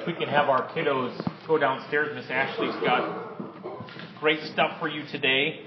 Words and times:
If 0.00 0.06
we 0.06 0.14
can 0.14 0.28
have 0.28 0.48
our 0.48 0.66
kiddos 0.70 1.14
go 1.46 1.58
downstairs, 1.58 2.14
Miss 2.14 2.24
Ashley's 2.30 2.74
got 2.76 3.38
great 4.18 4.42
stuff 4.44 4.80
for 4.80 4.88
you 4.88 5.04
today. 5.12 5.66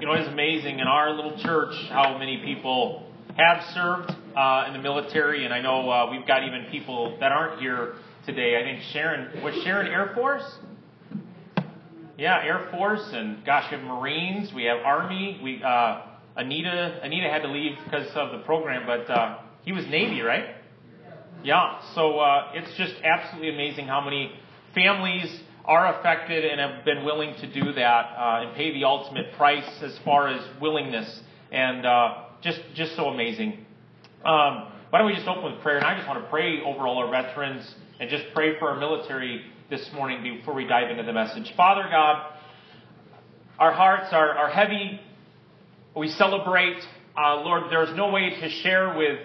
You 0.00 0.06
know, 0.06 0.14
it 0.14 0.22
is 0.22 0.28
amazing 0.28 0.80
in 0.80 0.88
our 0.88 1.12
little 1.12 1.40
church 1.40 1.72
how 1.90 2.18
many 2.18 2.42
people 2.44 3.08
have 3.36 3.62
served 3.72 4.10
uh, 4.36 4.64
in 4.66 4.72
the 4.72 4.80
military, 4.80 5.44
and 5.44 5.54
I 5.54 5.60
know 5.60 5.88
uh, 5.88 6.10
we've 6.10 6.26
got 6.26 6.42
even 6.42 6.66
people 6.72 7.16
that 7.20 7.30
aren't 7.30 7.60
here 7.60 7.94
today. 8.24 8.56
I 8.60 8.64
think 8.64 8.82
Sharon 8.92 9.40
was 9.40 9.54
Sharon 9.62 9.86
Air 9.86 10.10
Force. 10.16 10.42
Yeah, 12.18 12.42
Air 12.42 12.68
Force, 12.70 13.06
and 13.12 13.44
gosh, 13.44 13.70
we 13.70 13.76
have 13.76 13.86
Marines, 13.86 14.50
we 14.54 14.64
have 14.64 14.78
Army. 14.78 15.38
We 15.42 15.62
uh, 15.62 16.00
Anita 16.34 16.98
Anita 17.02 17.28
had 17.28 17.42
to 17.42 17.48
leave 17.48 17.76
because 17.84 18.08
of 18.14 18.32
the 18.32 18.38
program, 18.38 18.86
but 18.86 19.10
uh, 19.12 19.40
he 19.66 19.72
was 19.72 19.84
Navy, 19.88 20.22
right? 20.22 20.54
Yeah. 21.44 21.78
So 21.94 22.18
uh, 22.18 22.52
it's 22.54 22.74
just 22.78 22.94
absolutely 23.04 23.50
amazing 23.50 23.86
how 23.86 24.00
many 24.00 24.32
families 24.74 25.42
are 25.66 25.98
affected 25.98 26.46
and 26.46 26.58
have 26.58 26.86
been 26.86 27.04
willing 27.04 27.34
to 27.34 27.52
do 27.52 27.74
that 27.74 28.06
uh, 28.16 28.46
and 28.46 28.56
pay 28.56 28.72
the 28.72 28.84
ultimate 28.84 29.34
price 29.36 29.68
as 29.82 29.98
far 30.02 30.28
as 30.28 30.40
willingness, 30.58 31.20
and 31.52 31.84
uh, 31.84 32.14
just 32.40 32.60
just 32.74 32.96
so 32.96 33.08
amazing. 33.08 33.66
Um, 34.24 34.72
why 34.88 35.00
don't 35.00 35.06
we 35.06 35.14
just 35.14 35.28
open 35.28 35.52
with 35.52 35.60
prayer? 35.60 35.76
And 35.76 35.86
I 35.86 35.94
just 35.96 36.08
want 36.08 36.24
to 36.24 36.30
pray 36.30 36.62
over 36.62 36.86
all 36.86 36.96
our 36.96 37.10
veterans 37.10 37.74
and 38.00 38.08
just 38.08 38.24
pray 38.32 38.58
for 38.58 38.70
our 38.70 38.80
military 38.80 39.42
this 39.68 39.90
morning 39.92 40.22
before 40.22 40.54
we 40.54 40.64
dive 40.64 40.90
into 40.90 41.02
the 41.02 41.12
message. 41.12 41.52
Father 41.56 41.88
God, 41.90 42.34
our 43.58 43.72
hearts 43.72 44.12
are, 44.12 44.30
are 44.30 44.48
heavy. 44.48 45.00
We 45.96 46.08
celebrate. 46.08 46.76
Uh, 47.16 47.40
Lord, 47.42 47.64
there's 47.68 47.94
no 47.96 48.10
way 48.10 48.30
to 48.40 48.48
share 48.48 48.96
with 48.96 49.18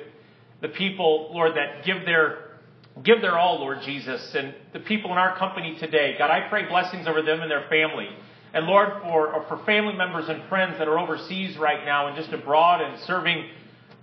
the 0.61 0.69
people, 0.69 1.29
Lord, 1.31 1.55
that 1.57 1.85
give 1.85 2.05
their 2.05 2.57
give 3.03 3.21
their 3.21 3.37
all, 3.37 3.59
Lord 3.59 3.79
Jesus, 3.85 4.33
and 4.33 4.55
the 4.73 4.79
people 4.79 5.11
in 5.11 5.17
our 5.17 5.37
company 5.37 5.77
today. 5.79 6.15
God, 6.17 6.31
I 6.31 6.49
pray 6.49 6.67
blessings 6.67 7.07
over 7.07 7.21
them 7.21 7.41
and 7.41 7.49
their 7.49 7.67
family. 7.69 8.09
And 8.53 8.65
Lord, 8.65 8.89
for, 9.03 9.45
for 9.47 9.63
family 9.65 9.93
members 9.93 10.27
and 10.27 10.43
friends 10.49 10.77
that 10.79 10.87
are 10.87 10.99
overseas 10.99 11.55
right 11.57 11.85
now 11.85 12.07
and 12.07 12.17
just 12.17 12.33
abroad 12.33 12.81
and 12.81 12.99
serving, 13.01 13.47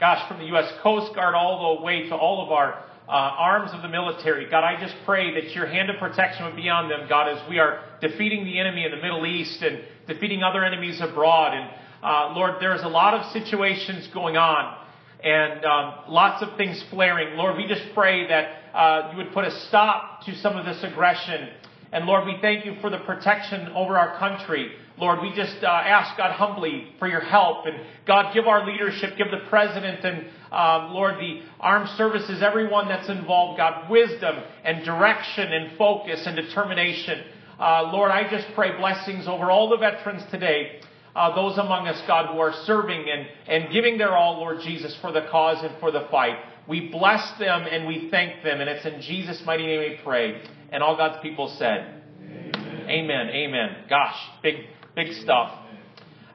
gosh, 0.00 0.26
from 0.28 0.38
the 0.38 0.46
U.S. 0.46 0.72
Coast 0.82 1.14
Guard 1.14 1.34
all 1.34 1.76
the 1.76 1.84
way 1.84 2.08
to 2.08 2.14
all 2.14 2.46
of 2.46 2.52
our 2.52 2.82
uh, 3.08 3.10
arms 3.10 3.70
of 3.72 3.80
the 3.80 3.88
military. 3.88 4.50
God, 4.50 4.64
I 4.64 4.78
just 4.78 4.94
pray 5.06 5.32
that 5.34 5.54
your 5.54 5.66
hand 5.66 5.88
of 5.88 5.96
protection 5.96 6.44
would 6.44 6.56
be 6.56 6.68
on 6.68 6.90
them, 6.90 7.08
God, 7.08 7.28
as 7.28 7.48
we 7.48 7.58
are 7.58 7.82
defeating 8.02 8.44
the 8.44 8.58
enemy 8.58 8.84
in 8.84 8.90
the 8.90 8.98
Middle 8.98 9.24
East 9.24 9.62
and 9.62 9.82
defeating 10.06 10.42
other 10.42 10.62
enemies 10.62 11.00
abroad. 11.00 11.54
And 11.54 11.70
uh, 12.02 12.34
Lord, 12.34 12.56
there's 12.60 12.82
a 12.82 12.88
lot 12.88 13.14
of 13.14 13.32
situations 13.32 14.08
going 14.12 14.36
on 14.36 14.76
and 15.24 15.64
um, 15.64 15.94
lots 16.08 16.42
of 16.42 16.56
things 16.56 16.84
flaring. 16.90 17.36
Lord, 17.36 17.56
we 17.56 17.66
just 17.66 17.82
pray 17.94 18.28
that 18.28 18.76
uh, 18.76 19.10
you 19.10 19.16
would 19.16 19.32
put 19.32 19.44
a 19.44 19.50
stop 19.68 20.24
to 20.26 20.34
some 20.36 20.56
of 20.56 20.66
this 20.66 20.82
aggression. 20.84 21.48
And 21.92 22.04
Lord, 22.04 22.26
we 22.26 22.36
thank 22.40 22.64
you 22.64 22.76
for 22.80 22.90
the 22.90 22.98
protection 22.98 23.68
over 23.68 23.98
our 23.98 24.18
country. 24.18 24.72
Lord, 24.98 25.20
we 25.22 25.32
just 25.34 25.62
uh, 25.62 25.66
ask 25.66 26.16
God 26.16 26.32
humbly 26.32 26.88
for 26.98 27.08
your 27.08 27.20
help. 27.20 27.66
And 27.66 27.76
God, 28.06 28.34
give 28.34 28.46
our 28.46 28.66
leadership, 28.66 29.16
give 29.16 29.30
the 29.30 29.48
president 29.48 30.04
and, 30.04 30.26
um, 30.52 30.92
Lord, 30.92 31.16
the 31.16 31.42
armed 31.60 31.88
services, 31.90 32.42
everyone 32.42 32.88
that's 32.88 33.08
involved, 33.08 33.58
God, 33.58 33.88
wisdom 33.90 34.36
and 34.64 34.84
direction 34.84 35.52
and 35.52 35.78
focus 35.78 36.26
and 36.26 36.36
determination. 36.36 37.22
Uh, 37.58 37.90
Lord, 37.92 38.10
I 38.10 38.28
just 38.28 38.46
pray 38.54 38.76
blessings 38.76 39.26
over 39.26 39.50
all 39.50 39.68
the 39.68 39.78
veterans 39.78 40.22
today. 40.30 40.80
Uh, 41.16 41.34
those 41.34 41.58
among 41.58 41.88
us, 41.88 42.00
God, 42.06 42.32
who 42.32 42.38
are 42.38 42.52
serving 42.64 43.06
and, 43.08 43.26
and 43.48 43.72
giving 43.72 43.98
their 43.98 44.16
all, 44.16 44.38
Lord 44.38 44.60
Jesus, 44.60 44.96
for 45.00 45.10
the 45.10 45.26
cause 45.30 45.64
and 45.64 45.74
for 45.80 45.90
the 45.90 46.06
fight. 46.10 46.36
We 46.68 46.90
bless 46.90 47.38
them 47.38 47.62
and 47.62 47.88
we 47.88 48.10
thank 48.10 48.44
them, 48.44 48.60
and 48.60 48.68
it's 48.68 48.84
in 48.84 49.00
Jesus' 49.00 49.42
mighty 49.46 49.66
name 49.66 49.80
we 49.80 49.98
pray. 50.04 50.42
And 50.70 50.82
all 50.82 50.96
God's 50.96 51.22
people 51.22 51.54
said, 51.58 52.02
Amen. 52.22 52.86
Amen. 52.88 53.28
Amen. 53.28 53.76
Gosh, 53.88 54.16
big 54.42 54.56
Big 54.98 55.12
stuff. 55.22 55.52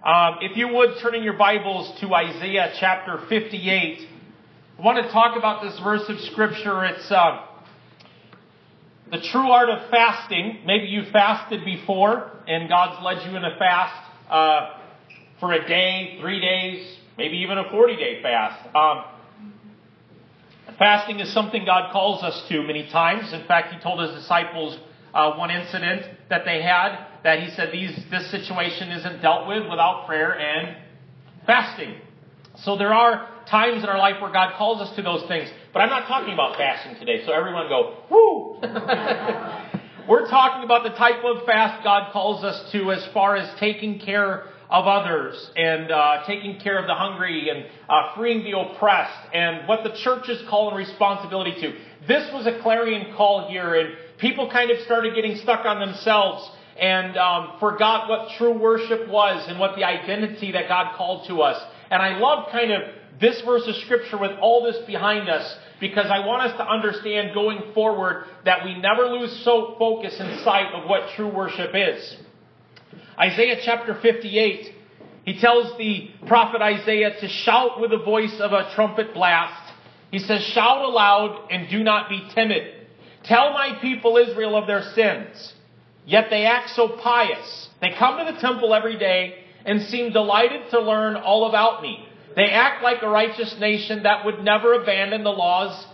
Um, 0.05 0.35
if 0.39 0.55
you 0.55 0.69
would 0.69 0.91
turn 1.01 1.15
in 1.15 1.23
your 1.23 1.37
Bibles 1.37 1.99
to 1.99 2.13
Isaiah 2.13 2.71
chapter 2.79 3.19
58, 3.27 4.07
I 4.79 4.81
want 4.81 5.05
to 5.05 5.11
talk 5.11 5.37
about 5.37 5.61
this 5.63 5.77
verse 5.83 6.03
of 6.07 6.17
Scripture. 6.31 6.85
It's 6.85 7.11
uh, 7.11 7.45
the 9.11 9.19
true 9.19 9.51
art 9.51 9.67
of 9.67 9.89
fasting. 9.89 10.59
Maybe 10.65 10.85
you 10.85 11.03
fasted 11.11 11.65
before 11.65 12.31
and 12.47 12.69
God's 12.69 13.03
led 13.03 13.29
you 13.29 13.35
in 13.35 13.43
a 13.43 13.57
fast 13.59 14.11
uh, 14.29 14.79
for 15.41 15.51
a 15.51 15.67
day, 15.67 16.19
three 16.21 16.39
days, 16.39 16.99
maybe 17.17 17.35
even 17.39 17.57
a 17.57 17.69
40 17.69 17.97
day 17.97 18.21
fast. 18.21 18.65
Um, 18.73 19.03
fasting 20.77 21.19
is 21.19 21.33
something 21.33 21.65
God 21.65 21.91
calls 21.91 22.23
us 22.23 22.43
to 22.49 22.61
many 22.63 22.89
times. 22.89 23.33
In 23.33 23.45
fact, 23.45 23.73
He 23.73 23.79
told 23.81 23.99
His 23.99 24.11
disciples 24.21 24.77
uh, 25.13 25.35
one 25.35 25.51
incident 25.51 26.03
that 26.29 26.43
they 26.45 26.61
had 26.61 27.07
that 27.23 27.39
he 27.39 27.49
said 27.51 27.71
these, 27.71 27.97
this 28.11 28.29
situation 28.31 28.89
isn't 28.91 29.21
dealt 29.21 29.47
with 29.47 29.63
without 29.69 30.05
prayer 30.07 30.37
and 30.37 30.75
fasting. 31.45 31.95
So 32.57 32.77
there 32.77 32.93
are 32.93 33.29
times 33.49 33.83
in 33.83 33.89
our 33.89 33.97
life 33.97 34.21
where 34.21 34.31
God 34.31 34.55
calls 34.57 34.81
us 34.81 34.95
to 34.95 35.01
those 35.01 35.27
things. 35.27 35.49
But 35.71 35.79
I'm 35.79 35.89
not 35.89 36.07
talking 36.07 36.33
about 36.33 36.57
fasting 36.57 36.95
today, 36.99 37.25
so 37.25 37.31
everyone 37.31 37.67
go, 37.67 38.03
whoo! 38.09 38.59
We're 40.09 40.27
talking 40.27 40.65
about 40.65 40.83
the 40.83 40.89
type 40.97 41.23
of 41.23 41.45
fast 41.45 41.83
God 41.83 42.11
calls 42.11 42.43
us 42.43 42.71
to 42.73 42.91
as 42.91 43.07
far 43.13 43.37
as 43.37 43.57
taking 43.57 43.99
care 43.99 44.43
of 44.69 44.87
others 44.87 45.51
and 45.55 45.91
uh, 45.91 46.23
taking 46.25 46.59
care 46.59 46.79
of 46.79 46.87
the 46.87 46.93
hungry 46.93 47.49
and 47.49 47.65
uh, 47.89 48.15
freeing 48.15 48.43
the 48.43 48.57
oppressed 48.57 49.33
and 49.33 49.67
what 49.67 49.83
the 49.83 49.95
church 50.03 50.29
is 50.29 50.41
calling 50.49 50.75
responsibility 50.75 51.53
to. 51.61 51.73
This 52.07 52.31
was 52.33 52.47
a 52.47 52.61
clarion 52.61 53.13
call 53.15 53.49
here, 53.49 53.75
and 53.75 53.95
people 54.17 54.49
kind 54.51 54.71
of 54.71 54.79
started 54.81 55.15
getting 55.15 55.37
stuck 55.37 55.65
on 55.65 55.79
themselves 55.79 56.49
and 56.79 57.17
um, 57.17 57.53
forgot 57.59 58.09
what 58.09 58.29
true 58.37 58.57
worship 58.57 59.07
was 59.07 59.47
and 59.47 59.59
what 59.59 59.75
the 59.75 59.83
identity 59.83 60.51
that 60.53 60.67
God 60.67 60.95
called 60.97 61.27
to 61.27 61.41
us. 61.41 61.61
And 61.91 62.01
I 62.01 62.17
love 62.17 62.49
kind 62.51 62.71
of 62.71 62.81
this 63.21 63.41
verse 63.45 63.63
of 63.67 63.75
scripture 63.75 64.17
with 64.17 64.31
all 64.41 64.63
this 64.63 64.77
behind 64.85 65.29
us 65.29 65.55
because 65.79 66.07
I 66.09 66.25
want 66.25 66.49
us 66.49 66.57
to 66.57 66.67
understand 66.67 67.33
going 67.33 67.73
forward 67.73 68.25
that 68.45 68.65
we 68.65 68.79
never 68.79 69.03
lose 69.03 69.43
so 69.43 69.75
focus 69.77 70.15
and 70.19 70.39
sight 70.41 70.73
of 70.73 70.89
what 70.89 71.09
true 71.15 71.33
worship 71.33 71.71
is. 71.73 72.17
Isaiah 73.19 73.59
chapter 73.63 73.99
58, 74.01 74.73
he 75.25 75.39
tells 75.39 75.77
the 75.77 76.09
prophet 76.27 76.61
Isaiah 76.61 77.19
to 77.19 77.27
shout 77.27 77.79
with 77.79 77.91
the 77.91 77.97
voice 77.97 78.39
of 78.39 78.51
a 78.51 78.71
trumpet 78.75 79.13
blast. 79.13 79.73
He 80.11 80.19
says, 80.19 80.43
shout 80.43 80.83
aloud 80.83 81.47
and 81.49 81.69
do 81.69 81.83
not 81.83 82.09
be 82.09 82.27
timid. 82.33 82.87
Tell 83.23 83.51
my 83.53 83.77
people 83.81 84.17
Israel 84.17 84.55
of 84.55 84.67
their 84.67 84.81
sins. 84.93 85.53
Yet 86.05 86.25
they 86.29 86.45
act 86.45 86.71
so 86.71 86.89
pious. 87.01 87.69
They 87.81 87.91
come 87.97 88.17
to 88.17 88.31
the 88.31 88.39
temple 88.39 88.73
every 88.73 88.97
day 88.97 89.35
and 89.65 89.81
seem 89.83 90.11
delighted 90.11 90.69
to 90.71 90.81
learn 90.81 91.15
all 91.15 91.47
about 91.47 91.81
me. 91.81 92.05
They 92.35 92.49
act 92.49 92.83
like 92.83 93.01
a 93.01 93.07
righteous 93.07 93.55
nation 93.59 94.03
that 94.03 94.25
would 94.25 94.43
never 94.43 94.73
abandon 94.73 95.23
the 95.23 95.29
laws. 95.29 95.85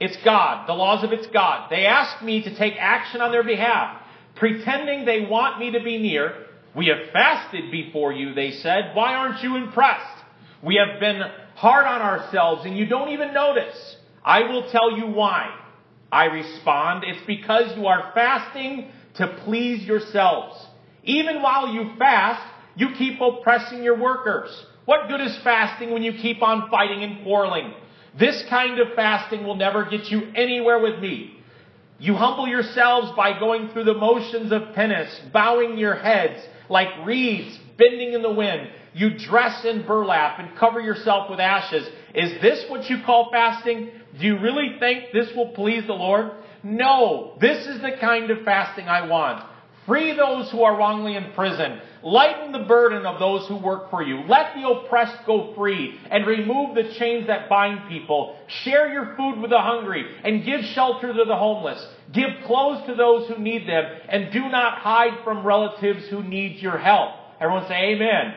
It's 0.00 0.16
God, 0.24 0.66
the 0.66 0.72
laws 0.72 1.04
of 1.04 1.12
its 1.12 1.26
God. 1.28 1.68
They 1.70 1.86
ask 1.86 2.22
me 2.24 2.42
to 2.42 2.56
take 2.56 2.74
action 2.78 3.20
on 3.20 3.30
their 3.30 3.44
behalf, 3.44 4.02
pretending 4.34 5.04
they 5.04 5.20
want 5.20 5.58
me 5.58 5.72
to 5.72 5.82
be 5.82 5.98
near. 5.98 6.45
We 6.76 6.88
have 6.88 7.10
fasted 7.10 7.70
before 7.70 8.12
you, 8.12 8.34
they 8.34 8.52
said. 8.52 8.94
Why 8.94 9.14
aren't 9.14 9.42
you 9.42 9.56
impressed? 9.56 10.24
We 10.62 10.76
have 10.76 11.00
been 11.00 11.22
hard 11.54 11.86
on 11.86 12.02
ourselves 12.02 12.66
and 12.66 12.76
you 12.76 12.84
don't 12.84 13.08
even 13.08 13.32
notice. 13.32 13.96
I 14.22 14.42
will 14.42 14.70
tell 14.70 14.96
you 14.96 15.06
why. 15.06 15.58
I 16.12 16.26
respond, 16.26 17.04
it's 17.06 17.24
because 17.26 17.76
you 17.76 17.86
are 17.86 18.12
fasting 18.14 18.90
to 19.14 19.26
please 19.44 19.84
yourselves. 19.84 20.64
Even 21.02 21.42
while 21.42 21.72
you 21.72 21.92
fast, 21.98 22.42
you 22.76 22.90
keep 22.96 23.20
oppressing 23.20 23.82
your 23.82 23.98
workers. 23.98 24.50
What 24.84 25.08
good 25.08 25.20
is 25.20 25.36
fasting 25.38 25.92
when 25.92 26.02
you 26.02 26.12
keep 26.12 26.42
on 26.42 26.70
fighting 26.70 27.02
and 27.02 27.24
quarreling? 27.24 27.72
This 28.18 28.44
kind 28.50 28.78
of 28.78 28.88
fasting 28.94 29.44
will 29.44 29.56
never 29.56 29.84
get 29.84 30.10
you 30.10 30.30
anywhere 30.34 30.78
with 30.78 31.00
me. 31.00 31.38
You 31.98 32.14
humble 32.14 32.46
yourselves 32.46 33.12
by 33.16 33.38
going 33.38 33.70
through 33.70 33.84
the 33.84 33.94
motions 33.94 34.52
of 34.52 34.74
penance, 34.74 35.20
bowing 35.32 35.78
your 35.78 35.94
heads 35.94 36.40
like 36.68 36.88
reeds 37.04 37.58
bending 37.78 38.12
in 38.12 38.22
the 38.22 38.32
wind. 38.32 38.68
You 38.94 39.18
dress 39.18 39.64
in 39.64 39.86
burlap 39.86 40.38
and 40.38 40.56
cover 40.56 40.80
yourself 40.80 41.28
with 41.30 41.40
ashes. 41.40 41.86
Is 42.14 42.40
this 42.40 42.64
what 42.68 42.88
you 42.88 43.02
call 43.04 43.30
fasting? 43.30 43.90
Do 44.18 44.26
you 44.26 44.38
really 44.38 44.76
think 44.80 45.12
this 45.12 45.34
will 45.36 45.50
please 45.50 45.86
the 45.86 45.92
Lord? 45.92 46.30
No, 46.62 47.36
this 47.40 47.66
is 47.66 47.80
the 47.82 47.92
kind 48.00 48.30
of 48.30 48.44
fasting 48.44 48.88
I 48.88 49.06
want. 49.06 49.44
Free 49.86 50.16
those 50.16 50.50
who 50.50 50.62
are 50.64 50.76
wrongly 50.76 51.14
in 51.14 51.32
prison. 51.32 51.80
Lighten 52.02 52.52
the 52.52 52.66
burden 52.66 53.06
of 53.06 53.18
those 53.20 53.46
who 53.46 53.56
work 53.56 53.88
for 53.90 54.02
you. 54.02 54.22
Let 54.28 54.54
the 54.54 54.68
oppressed 54.68 55.24
go 55.26 55.54
free 55.54 55.98
and 56.10 56.26
remove 56.26 56.74
the 56.74 56.92
chains 56.94 57.28
that 57.28 57.48
bind 57.48 57.88
people. 57.88 58.36
Share 58.64 58.92
your 58.92 59.14
food 59.16 59.40
with 59.40 59.50
the 59.50 59.60
hungry 59.60 60.04
and 60.24 60.44
give 60.44 60.64
shelter 60.66 61.12
to 61.12 61.24
the 61.24 61.36
homeless. 61.36 61.84
Give 62.12 62.30
clothes 62.44 62.84
to 62.86 62.94
those 62.94 63.28
who 63.28 63.38
need 63.38 63.68
them 63.68 63.84
and 64.08 64.32
do 64.32 64.48
not 64.48 64.78
hide 64.78 65.22
from 65.24 65.46
relatives 65.46 66.06
who 66.08 66.22
need 66.22 66.60
your 66.60 66.78
help. 66.78 67.12
Everyone 67.40 67.66
say 67.68 67.92
amen. 67.92 68.34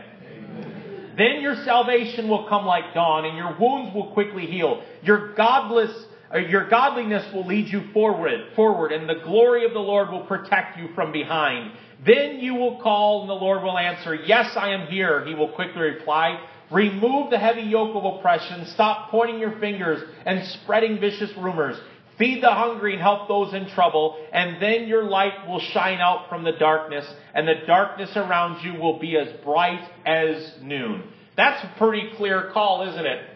Then 1.18 1.42
your 1.42 1.56
salvation 1.66 2.30
will 2.30 2.48
come 2.48 2.66
like 2.66 2.94
dawn, 2.94 3.26
and 3.26 3.36
your 3.36 3.58
wounds 3.60 3.94
will 3.94 4.14
quickly 4.14 4.46
heal. 4.46 4.82
Your 5.04 5.34
godless, 5.34 5.92
Uh, 6.34 6.38
your 6.38 6.70
godliness 6.70 7.34
will 7.34 7.46
lead 7.46 7.68
you 7.68 7.92
forward, 7.92 8.40
forward, 8.56 8.92
and 8.92 9.10
the 9.10 9.22
glory 9.24 9.66
of 9.66 9.74
the 9.74 9.80
Lord 9.80 10.10
will 10.10 10.26
protect 10.26 10.78
you 10.78 10.90
from 10.94 11.12
behind. 11.12 11.72
Then 12.06 12.40
you 12.40 12.56
will 12.56 12.80
call, 12.82 13.22
and 13.22 13.30
the 13.30 13.34
Lord 13.34 13.64
will 13.64 13.78
answer, 13.78 14.16
Yes, 14.16 14.56
I 14.56 14.70
am 14.70 14.88
here. 14.88 15.26
He 15.26 15.34
will 15.34 15.50
quickly 15.50 15.82
reply. 15.82 16.40
Remove 16.72 17.32
the 17.32 17.40
heavy 17.40 17.64
yoke 17.64 17.96
of 17.96 18.06
oppression. 18.06 18.68
Stop 18.68 19.10
pointing 19.10 19.40
your 19.40 19.60
fingers 19.60 20.08
and 20.26 20.48
spreading 20.62 21.00
vicious 21.00 21.32
rumors. 21.36 21.78
Feed 22.20 22.44
the 22.44 22.52
hungry 22.52 22.94
and 22.94 23.02
help 23.02 23.28
those 23.28 23.54
in 23.54 23.70
trouble, 23.70 24.18
and 24.32 24.62
then 24.62 24.88
your 24.88 25.06
light 25.06 25.48
will 25.48 25.62
shine 25.62 26.00
out 26.00 26.28
from 26.30 26.44
the 26.44 26.52
darkness, 26.52 27.06
and 27.34 27.48
the 27.48 27.66
darkness 27.66 28.12
around 28.16 28.64
you 28.64 28.80
will 28.80 29.00
be 29.00 29.18
as 29.18 29.30
bright 29.44 29.90
as 30.06 30.54
noon. 30.62 31.04
That's 31.38 31.64
a 31.64 31.78
pretty 31.78 32.12
clear 32.18 32.52
call, 32.52 32.88
isn't 32.90 33.06
it? 33.06 33.29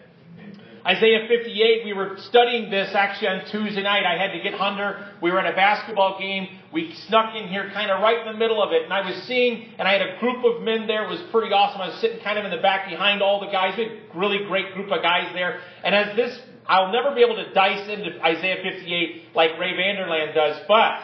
Isaiah 0.86 1.26
58, 1.26 1.86
we 1.86 1.94
were 1.94 2.16
studying 2.28 2.70
this 2.70 2.94
actually 2.94 3.28
on 3.28 3.46
Tuesday 3.50 3.82
night. 3.82 4.04
I 4.04 4.20
had 4.20 4.32
to 4.32 4.40
get 4.42 4.52
Hunter. 4.52 5.12
We 5.22 5.30
were 5.30 5.40
at 5.40 5.50
a 5.50 5.56
basketball 5.56 6.18
game. 6.18 6.46
We 6.74 6.94
snuck 7.08 7.34
in 7.34 7.48
here 7.48 7.70
kind 7.72 7.90
of 7.90 8.02
right 8.02 8.26
in 8.26 8.30
the 8.30 8.38
middle 8.38 8.62
of 8.62 8.72
it. 8.72 8.84
And 8.84 8.92
I 8.92 9.00
was 9.00 9.16
seeing, 9.22 9.72
and 9.78 9.88
I 9.88 9.92
had 9.92 10.02
a 10.02 10.18
group 10.20 10.44
of 10.44 10.62
men 10.62 10.86
there. 10.86 11.04
It 11.04 11.08
was 11.08 11.22
pretty 11.32 11.54
awesome. 11.54 11.80
I 11.80 11.88
was 11.88 12.00
sitting 12.00 12.20
kind 12.22 12.38
of 12.38 12.44
in 12.44 12.50
the 12.50 12.60
back 12.60 12.90
behind 12.90 13.22
all 13.22 13.40
the 13.40 13.50
guys. 13.50 13.78
We 13.78 13.84
had 13.84 13.92
a 13.92 14.18
really 14.18 14.44
great 14.46 14.74
group 14.74 14.92
of 14.92 15.02
guys 15.02 15.32
there. 15.32 15.60
And 15.82 15.94
as 15.94 16.14
this 16.16 16.38
I'll 16.66 16.92
never 16.92 17.14
be 17.14 17.22
able 17.22 17.36
to 17.36 17.52
dice 17.52 17.88
into 17.88 18.18
Isaiah 18.24 18.56
58 18.62 19.34
like 19.34 19.58
Ray 19.58 19.76
Vander 19.76 20.06
Laan 20.06 20.34
does, 20.34 20.62
but 20.66 20.98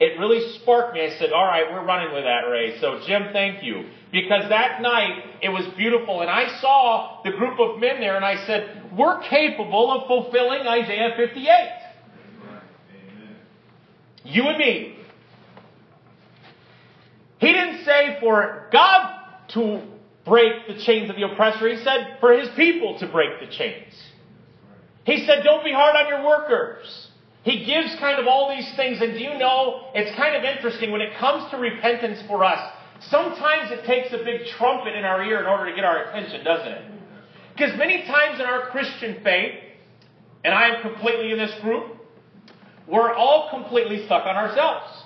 it 0.00 0.18
really 0.18 0.58
sparked 0.58 0.94
me. 0.94 1.02
I 1.04 1.18
said, 1.18 1.32
all 1.32 1.44
right, 1.44 1.70
we're 1.70 1.84
running 1.84 2.12
with 2.12 2.24
that, 2.24 2.48
Ray. 2.50 2.80
So 2.80 3.00
Jim, 3.06 3.28
thank 3.32 3.62
you. 3.62 3.84
Because 4.10 4.48
that 4.48 4.82
night, 4.82 5.22
it 5.40 5.48
was 5.48 5.64
beautiful. 5.76 6.20
And 6.20 6.30
I 6.30 6.60
saw 6.60 7.22
the 7.24 7.30
group 7.30 7.58
of 7.60 7.78
men 7.78 8.00
there 8.00 8.16
and 8.16 8.24
I 8.24 8.44
said, 8.46 8.90
we're 8.96 9.22
capable 9.28 9.92
of 9.92 10.06
fulfilling 10.06 10.66
Isaiah 10.66 11.14
58. 11.16 11.46
You 14.24 14.48
and 14.48 14.58
me. 14.58 14.96
He 17.38 17.52
didn't 17.52 17.84
say 17.84 18.18
for 18.20 18.68
God 18.72 19.18
to 19.54 19.82
break 20.24 20.68
the 20.68 20.82
chains 20.84 21.10
of 21.10 21.16
the 21.16 21.22
oppressor. 21.22 21.68
He 21.68 21.82
said 21.82 22.18
for 22.20 22.32
his 22.32 22.48
people 22.56 22.98
to 23.00 23.06
break 23.10 23.40
the 23.40 23.46
chains. 23.46 23.92
He 25.04 25.24
said, 25.26 25.42
don't 25.42 25.64
be 25.64 25.72
hard 25.72 25.96
on 25.96 26.08
your 26.08 26.24
workers. 26.24 27.08
He 27.44 27.64
gives 27.64 27.96
kind 27.98 28.20
of 28.20 28.26
all 28.26 28.54
these 28.54 28.70
things, 28.76 29.00
and 29.00 29.14
do 29.14 29.18
you 29.18 29.36
know, 29.36 29.90
it's 29.94 30.14
kind 30.16 30.36
of 30.36 30.44
interesting 30.44 30.92
when 30.92 31.00
it 31.00 31.16
comes 31.18 31.50
to 31.50 31.56
repentance 31.56 32.22
for 32.28 32.44
us. 32.44 32.72
Sometimes 33.10 33.72
it 33.72 33.84
takes 33.84 34.12
a 34.12 34.24
big 34.24 34.46
trumpet 34.58 34.94
in 34.94 35.04
our 35.04 35.24
ear 35.24 35.40
in 35.40 35.46
order 35.46 35.68
to 35.68 35.74
get 35.74 35.84
our 35.84 36.04
attention, 36.04 36.44
doesn't 36.44 36.68
it? 36.68 36.84
Because 37.54 37.76
many 37.76 38.04
times 38.06 38.38
in 38.38 38.46
our 38.46 38.70
Christian 38.70 39.22
faith, 39.24 39.58
and 40.44 40.54
I 40.54 40.68
am 40.68 40.82
completely 40.82 41.32
in 41.32 41.38
this 41.38 41.52
group, 41.60 41.96
we're 42.86 43.12
all 43.12 43.50
completely 43.50 44.04
stuck 44.06 44.24
on 44.24 44.36
ourselves. 44.36 45.02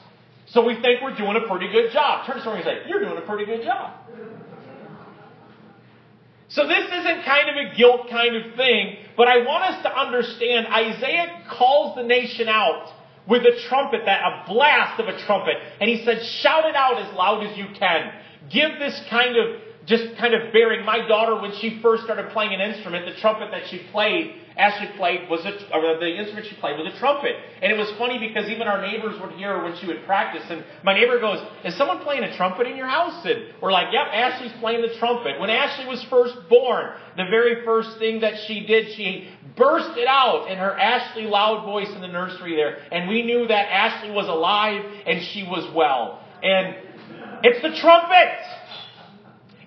So 0.49 0.65
we 0.65 0.75
think 0.81 1.03
we're 1.03 1.17
doing 1.17 1.37
a 1.43 1.49
pretty 1.49 1.73
good 1.73 1.91
job. 1.93 2.27
Turn 2.27 2.37
to 2.37 2.43
someone 2.43 2.61
and 2.61 2.67
say, 2.67 2.88
You're 2.88 3.00
doing 3.00 3.17
a 3.17 3.27
pretty 3.27 3.47
good 3.47 3.65
job. 3.65 3.94
So 6.48 6.66
this 6.66 6.87
isn't 6.87 7.25
kind 7.25 7.48
of 7.50 7.56
a 7.56 7.76
guilt 7.76 8.08
kind 8.08 8.37
of 8.37 8.54
thing, 8.54 8.96
but 9.16 9.26
I 9.26 9.38
want 9.38 9.64
us 9.64 9.82
to 9.82 9.98
understand 9.98 10.66
Isaiah 10.69 11.43
calls 11.50 11.96
the 11.96 12.04
nation 12.04 12.48
out 12.48 12.93
with 13.28 13.43
a 13.43 13.60
trumpet, 13.69 14.02
that 14.06 14.20
a 14.22 14.44
blast 14.48 15.00
of 15.00 15.08
a 15.08 15.19
trumpet, 15.26 15.54
and 15.81 15.90
he 15.90 16.04
said, 16.04 16.22
shout 16.22 16.64
it 16.66 16.76
out 16.76 17.02
as 17.02 17.12
loud 17.14 17.44
as 17.44 17.58
you 17.58 17.66
can. 17.76 18.12
Give 18.48 18.78
this 18.78 19.00
kind 19.10 19.37
of 19.37 19.60
just 19.87 20.17
kind 20.19 20.35
of 20.35 20.53
bearing. 20.53 20.85
My 20.85 21.06
daughter, 21.06 21.41
when 21.41 21.53
she 21.61 21.79
first 21.81 22.05
started 22.05 22.31
playing 22.31 22.53
an 22.53 22.61
instrument, 22.61 23.06
the 23.06 23.21
trumpet 23.21 23.50
that 23.53 23.62
she 23.71 23.87
played, 23.93 24.35
Ashley 24.56 24.88
played, 24.97 25.31
was 25.31 25.47
a, 25.47 25.53
or 25.73 25.99
the 26.00 26.17
instrument 26.19 26.47
she 26.49 26.56
played 26.56 26.77
was 26.77 26.93
a 26.93 26.99
trumpet. 26.99 27.37
And 27.62 27.71
it 27.71 27.79
was 27.79 27.88
funny 27.97 28.19
because 28.19 28.50
even 28.50 28.67
our 28.67 28.83
neighbors 28.83 29.15
would 29.21 29.33
hear 29.33 29.62
when 29.62 29.77
she 29.79 29.87
would 29.87 30.05
practice. 30.05 30.43
And 30.50 30.65
my 30.83 30.93
neighbor 30.93 31.21
goes, 31.21 31.38
Is 31.65 31.77
someone 31.79 32.00
playing 32.00 32.25
a 32.25 32.37
trumpet 32.37 32.67
in 32.67 32.77
your 32.77 32.88
house? 32.88 33.25
And 33.25 33.55
we're 33.62 33.71
like, 33.71 33.93
Yep, 33.93 34.06
Ashley's 34.12 34.53
playing 34.59 34.83
the 34.83 34.94
trumpet. 34.99 35.38
When 35.38 35.50
Ashley 35.50 35.87
was 35.87 36.05
first 36.11 36.35
born, 36.49 36.91
the 37.17 37.27
very 37.31 37.65
first 37.65 37.99
thing 37.99 38.21
that 38.21 38.35
she 38.49 38.67
did, 38.67 38.93
she 38.97 39.31
burst 39.56 39.97
it 39.97 40.09
out 40.09 40.50
in 40.50 40.59
her 40.59 40.77
Ashley 40.77 41.25
loud 41.25 41.65
voice 41.65 41.88
in 41.94 42.00
the 42.00 42.09
nursery 42.09 42.56
there. 42.56 42.79
And 42.91 43.09
we 43.09 43.23
knew 43.23 43.47
that 43.47 43.71
Ashley 43.71 44.11
was 44.11 44.27
alive 44.27 44.85
and 45.06 45.23
she 45.33 45.44
was 45.44 45.73
well. 45.75 46.25
And 46.43 46.77
it's 47.44 47.62
the 47.62 47.81
trumpet! 47.81 48.56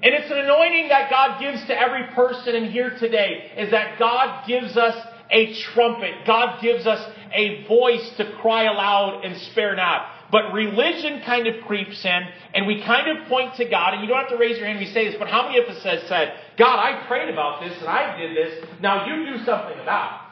And 0.02 0.14
it's 0.14 0.32
an 0.32 0.38
anointing 0.38 0.88
that 0.90 1.10
God 1.10 1.42
gives 1.42 1.66
to 1.68 1.78
every 1.78 2.08
person 2.16 2.56
in 2.56 2.72
here 2.72 2.92
today 2.98 3.52
is 3.58 3.72
that 3.72 4.00
God 4.00 4.48
gives 4.48 4.78
us 4.78 4.96
a 5.30 5.54
trumpet. 5.74 6.26
God 6.26 6.62
gives 6.62 6.88
us 6.88 7.06
a 7.34 7.66
voice 7.68 8.10
to 8.18 8.32
cry 8.42 8.64
aloud 8.64 9.26
and 9.26 9.36
spare 9.52 9.76
not. 9.76 10.08
But 10.32 10.54
religion 10.54 11.22
kind 11.26 11.48
of 11.48 11.66
creeps 11.66 12.06
in 12.06 12.22
and 12.54 12.66
we 12.66 12.82
kind 12.84 13.18
of 13.18 13.28
point 13.28 13.56
to 13.56 13.68
God 13.68 13.94
and 13.94 14.02
you 14.02 14.08
don't 14.08 14.20
have 14.20 14.30
to 14.30 14.38
raise 14.38 14.58
your 14.58 14.68
hand 14.68 14.80
we 14.80 14.86
say 14.86 15.06
this, 15.06 15.16
but 15.20 15.28
how 15.28 15.48
many 15.48 15.60
of 15.60 15.66
us 15.66 15.84
has 15.84 16.08
said, 16.08 16.34
God, 16.58 16.78
I 16.80 17.06
prayed 17.08 17.30
about 17.30 17.62
this 17.62 17.78
and 17.80 17.88
I 17.88 18.18
did 18.18 18.38
this. 18.38 18.66
Now 18.82 19.06
you 19.06 19.26
do 19.26 19.44
something 19.44 19.80
about 19.80 20.22
it. 20.22 20.30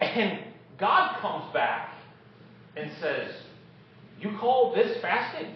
And 0.00 0.40
God 0.78 1.20
comes 1.20 1.52
back 1.52 1.94
and 2.76 2.90
says, 3.00 3.32
you 4.20 4.36
call 4.38 4.74
this 4.74 5.00
fasting? 5.00 5.54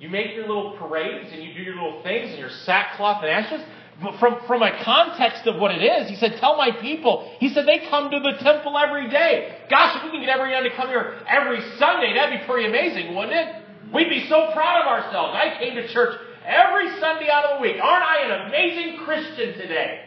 You 0.00 0.08
make 0.08 0.34
your 0.34 0.46
little 0.46 0.76
parades 0.76 1.30
and 1.32 1.42
you 1.42 1.54
do 1.54 1.62
your 1.62 1.74
little 1.74 2.02
things 2.02 2.30
and 2.30 2.38
your 2.38 2.50
sackcloth 2.50 3.22
and 3.22 3.30
ashes? 3.30 3.66
But 4.02 4.18
from, 4.18 4.40
from 4.46 4.62
a 4.62 4.82
context 4.82 5.46
of 5.46 5.60
what 5.60 5.70
it 5.70 5.82
is, 5.82 6.10
he 6.10 6.16
said, 6.16 6.36
tell 6.40 6.56
my 6.56 6.70
people. 6.80 7.32
He 7.38 7.48
said, 7.48 7.64
they 7.66 7.86
come 7.88 8.10
to 8.10 8.18
the 8.18 8.32
temple 8.42 8.76
every 8.76 9.08
day. 9.08 9.56
Gosh, 9.70 9.96
if 9.96 10.04
we 10.04 10.10
can 10.10 10.20
get 10.20 10.30
everyone 10.30 10.64
to 10.64 10.74
come 10.74 10.88
here 10.88 11.20
every 11.28 11.60
Sunday, 11.78 12.12
that'd 12.14 12.40
be 12.40 12.44
pretty 12.44 12.68
amazing, 12.68 13.14
wouldn't 13.14 13.34
it? 13.34 13.62
We'd 13.94 14.08
be 14.08 14.26
so 14.28 14.50
proud 14.52 14.82
of 14.82 14.88
ourselves. 14.88 15.36
I 15.36 15.56
came 15.60 15.76
to 15.76 15.86
church 15.92 16.18
every 16.44 16.90
Sunday 16.98 17.30
out 17.30 17.44
of 17.44 17.58
the 17.58 17.62
week. 17.62 17.76
Aren't 17.80 18.04
I 18.04 18.16
an 18.24 18.48
amazing 18.48 19.04
Christian 19.04 19.54
today? 19.54 20.00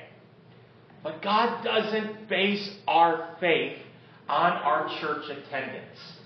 But 1.02 1.22
God 1.22 1.64
doesn't 1.64 2.28
base 2.28 2.70
our 2.88 3.38
faith 3.40 3.78
on 4.28 4.52
our 4.52 4.90
church 5.00 5.24
attendance. 5.30 6.17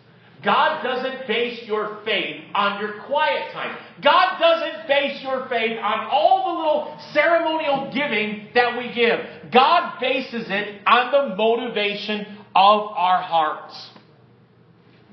God 0.43 0.81
doesn't 0.81 1.27
base 1.27 1.67
your 1.67 1.99
faith 2.03 2.43
on 2.55 2.81
your 2.81 3.03
quiet 3.03 3.51
time. 3.53 3.77
God 4.01 4.39
doesn't 4.39 4.87
base 4.87 5.21
your 5.21 5.47
faith 5.49 5.77
on 5.77 6.07
all 6.11 6.53
the 6.53 6.59
little 6.59 6.99
ceremonial 7.13 7.91
giving 7.93 8.47
that 8.55 8.77
we 8.77 8.93
give. 8.93 9.51
God 9.51 9.99
bases 9.99 10.47
it 10.49 10.81
on 10.87 11.11
the 11.11 11.35
motivation 11.35 12.21
of 12.55 12.91
our 12.95 13.21
hearts. 13.21 13.91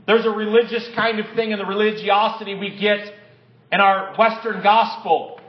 There's 0.07 0.25
a 0.25 0.31
religious 0.31 0.89
kind 0.95 1.19
of 1.19 1.27
thing 1.37 1.51
in 1.51 1.59
the 1.59 1.67
religiosity 1.67 2.55
we 2.55 2.79
get 2.79 3.13
in 3.71 3.81
our 3.81 4.17
Western 4.17 4.63
gospel. 4.63 5.41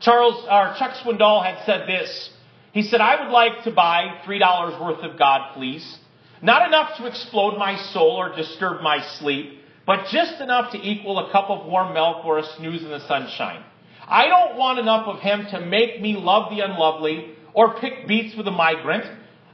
Charles, 0.00 0.44
or 0.50 0.74
Chuck 0.78 0.96
Swindoll 1.04 1.44
had 1.44 1.64
said 1.64 1.86
this. 1.86 2.30
He 2.72 2.82
said, 2.82 3.00
I 3.00 3.24
would 3.24 3.32
like 3.32 3.62
to 3.64 3.70
buy 3.70 4.20
$3 4.26 4.80
worth 4.80 5.04
of 5.04 5.16
God, 5.16 5.54
please. 5.54 5.98
Not 6.42 6.66
enough 6.66 6.96
to 6.98 7.06
explode 7.06 7.58
my 7.58 7.76
soul 7.92 8.16
or 8.16 8.34
disturb 8.36 8.82
my 8.82 9.02
sleep, 9.18 9.60
but 9.86 10.08
just 10.08 10.40
enough 10.40 10.72
to 10.72 10.78
equal 10.78 11.18
a 11.18 11.32
cup 11.32 11.48
of 11.48 11.66
warm 11.66 11.94
milk 11.94 12.24
or 12.24 12.38
a 12.38 12.46
snooze 12.56 12.82
in 12.82 12.90
the 12.90 13.06
sunshine. 13.06 13.64
I 14.06 14.28
don't 14.28 14.56
want 14.56 14.78
enough 14.78 15.06
of 15.06 15.20
him 15.20 15.46
to 15.50 15.60
make 15.60 16.00
me 16.00 16.16
love 16.16 16.50
the 16.50 16.60
unlovely 16.60 17.34
or 17.54 17.78
pick 17.78 18.06
beets 18.06 18.36
with 18.36 18.46
a 18.46 18.52
migrant. 18.52 19.04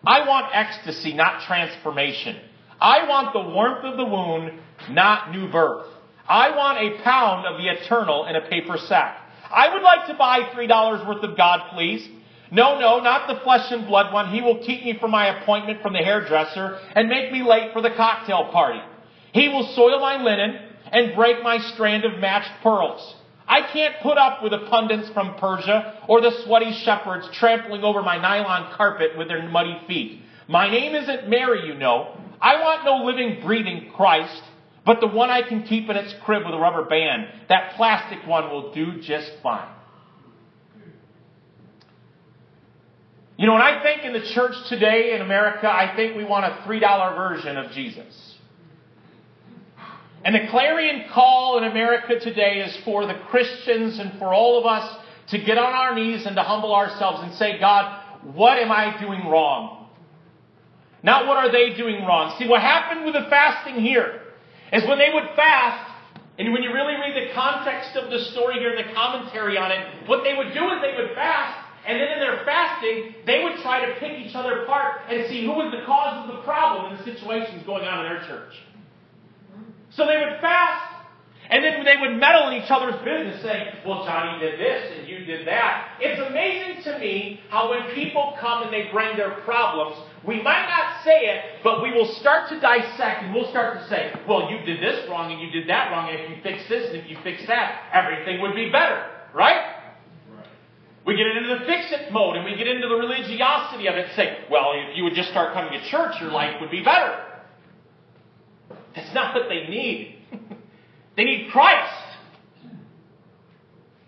I 0.04 0.26
want 0.26 0.46
ecstasy, 0.52 1.14
not 1.14 1.42
transformation. 1.46 2.36
I 2.80 3.06
want 3.08 3.32
the 3.32 3.40
warmth 3.40 3.84
of 3.84 3.96
the 3.96 4.04
wound, 4.04 4.58
not 4.90 5.30
new 5.30 5.50
birth. 5.50 5.86
I 6.28 6.56
want 6.56 6.78
a 6.78 7.02
pound 7.02 7.46
of 7.46 7.58
the 7.58 7.68
eternal 7.68 8.26
in 8.26 8.34
a 8.34 8.40
paper 8.48 8.76
sack. 8.76 9.18
I 9.54 9.72
would 9.72 9.82
like 9.82 10.08
to 10.08 10.14
buy 10.14 10.40
$3 10.54 11.06
worth 11.06 11.22
of 11.22 11.36
God, 11.36 11.70
please. 11.72 12.08
No, 12.52 12.78
no, 12.78 13.00
not 13.00 13.28
the 13.28 13.40
flesh 13.40 13.72
and 13.72 13.86
blood 13.86 14.12
one. 14.12 14.30
He 14.30 14.42
will 14.42 14.58
keep 14.58 14.84
me 14.84 14.98
from 15.00 15.10
my 15.10 15.40
appointment 15.40 15.80
from 15.80 15.94
the 15.94 16.00
hairdresser 16.00 16.78
and 16.94 17.08
make 17.08 17.32
me 17.32 17.42
late 17.42 17.72
for 17.72 17.80
the 17.80 17.90
cocktail 17.90 18.50
party. 18.52 18.80
He 19.32 19.48
will 19.48 19.66
soil 19.74 19.98
my 20.00 20.22
linen 20.22 20.60
and 20.92 21.14
break 21.14 21.42
my 21.42 21.58
strand 21.72 22.04
of 22.04 22.18
matched 22.18 22.50
pearls. 22.62 23.14
I 23.48 23.62
can't 23.72 23.94
put 24.02 24.18
up 24.18 24.42
with 24.42 24.52
the 24.52 24.66
pundits 24.68 25.08
from 25.14 25.36
Persia 25.36 26.04
or 26.06 26.20
the 26.20 26.42
sweaty 26.44 26.72
shepherds 26.72 27.26
trampling 27.32 27.84
over 27.84 28.02
my 28.02 28.18
nylon 28.18 28.74
carpet 28.76 29.16
with 29.16 29.28
their 29.28 29.48
muddy 29.48 29.80
feet. 29.88 30.20
My 30.46 30.70
name 30.70 30.94
isn't 30.94 31.30
Mary, 31.30 31.66
you 31.66 31.74
know. 31.74 32.18
I 32.38 32.60
want 32.60 32.84
no 32.84 33.04
living, 33.06 33.40
breathing 33.42 33.92
Christ, 33.96 34.42
but 34.84 35.00
the 35.00 35.06
one 35.06 35.30
I 35.30 35.40
can 35.40 35.62
keep 35.62 35.88
in 35.88 35.96
its 35.96 36.14
crib 36.22 36.44
with 36.44 36.54
a 36.54 36.58
rubber 36.58 36.84
band. 36.84 37.28
That 37.48 37.76
plastic 37.76 38.26
one 38.26 38.50
will 38.50 38.74
do 38.74 39.00
just 39.00 39.32
fine. 39.42 39.68
You 43.42 43.48
know, 43.48 43.54
when 43.54 43.62
I 43.62 43.82
think 43.82 44.04
in 44.04 44.12
the 44.12 44.24
church 44.34 44.54
today 44.68 45.16
in 45.16 45.20
America, 45.20 45.66
I 45.66 45.96
think 45.96 46.16
we 46.16 46.22
want 46.22 46.44
a 46.44 46.62
$3 46.64 47.16
version 47.16 47.56
of 47.56 47.72
Jesus. 47.72 48.36
And 50.24 50.32
the 50.32 50.46
clarion 50.48 51.06
call 51.12 51.58
in 51.58 51.64
America 51.64 52.20
today 52.20 52.60
is 52.60 52.84
for 52.84 53.04
the 53.04 53.14
Christians 53.30 53.98
and 53.98 54.16
for 54.20 54.32
all 54.32 54.60
of 54.60 54.66
us 54.66 54.96
to 55.30 55.38
get 55.38 55.58
on 55.58 55.72
our 55.72 55.92
knees 55.92 56.24
and 56.24 56.36
to 56.36 56.42
humble 56.44 56.72
ourselves 56.72 57.24
and 57.24 57.34
say, 57.34 57.58
God, 57.58 58.04
what 58.32 58.58
am 58.58 58.70
I 58.70 59.00
doing 59.00 59.26
wrong? 59.26 59.88
Not 61.02 61.26
what 61.26 61.36
are 61.36 61.50
they 61.50 61.74
doing 61.76 62.04
wrong. 62.04 62.36
See, 62.38 62.46
what 62.46 62.60
happened 62.60 63.04
with 63.04 63.14
the 63.14 63.26
fasting 63.28 63.82
here 63.82 64.20
is 64.72 64.84
when 64.84 64.98
they 64.98 65.10
would 65.12 65.34
fast, 65.34 65.90
and 66.38 66.52
when 66.52 66.62
you 66.62 66.72
really 66.72 66.94
read 66.94 67.28
the 67.28 67.34
context 67.34 67.96
of 67.96 68.08
the 68.08 68.20
story 68.20 68.60
here 68.60 68.76
and 68.76 68.88
the 68.88 68.94
commentary 68.94 69.58
on 69.58 69.72
it, 69.72 70.08
what 70.08 70.22
they 70.22 70.34
would 70.34 70.54
do 70.54 70.70
is 70.70 70.80
they 70.80 70.94
would 70.96 71.16
fast, 71.16 71.61
and 71.86 72.00
then 72.00 72.08
in 72.08 72.20
their 72.20 72.44
fasting, 72.44 73.14
they 73.26 73.42
would 73.42 73.60
try 73.62 73.84
to 73.84 73.98
pick 73.98 74.18
each 74.20 74.34
other 74.34 74.62
apart 74.62 75.02
and 75.08 75.28
see 75.28 75.44
who 75.44 75.52
was 75.52 75.72
the 75.72 75.84
cause 75.84 76.28
of 76.28 76.36
the 76.36 76.42
problem 76.42 76.92
in 76.92 76.98
the 76.98 77.04
situations 77.04 77.62
going 77.66 77.84
on 77.84 78.06
in 78.06 78.12
their 78.12 78.22
church. 78.26 78.54
So 79.90 80.06
they 80.06 80.16
would 80.16 80.40
fast, 80.40 80.92
and 81.50 81.62
then 81.62 81.84
they 81.84 81.96
would 82.00 82.18
meddle 82.18 82.48
in 82.48 82.62
each 82.62 82.70
other's 82.70 82.96
business, 83.04 83.42
saying, 83.42 83.66
Well, 83.84 84.06
Johnny 84.06 84.38
did 84.38 84.60
this 84.60 84.98
and 84.98 85.08
you 85.08 85.24
did 85.26 85.46
that. 85.46 85.98
It's 86.00 86.20
amazing 86.30 86.84
to 86.84 86.98
me 86.98 87.40
how 87.50 87.68
when 87.68 87.94
people 87.94 88.36
come 88.40 88.62
and 88.62 88.72
they 88.72 88.88
bring 88.92 89.16
their 89.16 89.42
problems, 89.42 89.96
we 90.26 90.40
might 90.40 90.66
not 90.70 91.02
say 91.04 91.26
it, 91.26 91.60
but 91.64 91.82
we 91.82 91.90
will 91.90 92.14
start 92.20 92.48
to 92.50 92.60
dissect 92.60 93.24
and 93.24 93.34
we'll 93.34 93.50
start 93.50 93.80
to 93.80 93.88
say, 93.88 94.14
Well, 94.26 94.50
you 94.50 94.64
did 94.64 94.80
this 94.80 95.08
wrong 95.10 95.32
and 95.32 95.40
you 95.42 95.50
did 95.50 95.68
that 95.68 95.90
wrong, 95.90 96.08
and 96.08 96.20
if 96.20 96.30
you 96.30 96.36
fix 96.42 96.66
this 96.68 96.88
and 96.88 96.96
if 96.96 97.10
you 97.10 97.18
fix 97.24 97.44
that, 97.48 97.90
everything 97.92 98.40
would 98.40 98.54
be 98.54 98.70
better. 98.70 99.10
Right? 99.34 99.81
We 101.04 101.16
get 101.16 101.26
into 101.26 101.48
the 101.48 101.64
fix 101.66 101.90
it 101.90 102.12
mode 102.12 102.36
and 102.36 102.44
we 102.44 102.56
get 102.56 102.68
into 102.68 102.88
the 102.88 102.94
religiosity 102.94 103.88
of 103.88 103.96
it 103.96 104.06
and 104.06 104.14
say, 104.14 104.38
well, 104.50 104.72
if 104.74 104.96
you 104.96 105.02
would 105.04 105.14
just 105.14 105.30
start 105.30 105.52
coming 105.52 105.72
to 105.72 105.88
church, 105.88 106.20
your 106.20 106.30
life 106.30 106.60
would 106.60 106.70
be 106.70 106.82
better. 106.82 107.24
That's 108.94 109.12
not 109.14 109.34
what 109.34 109.48
they 109.48 109.66
need. 109.68 110.16
they 111.16 111.24
need 111.24 111.50
Christ. 111.50 111.92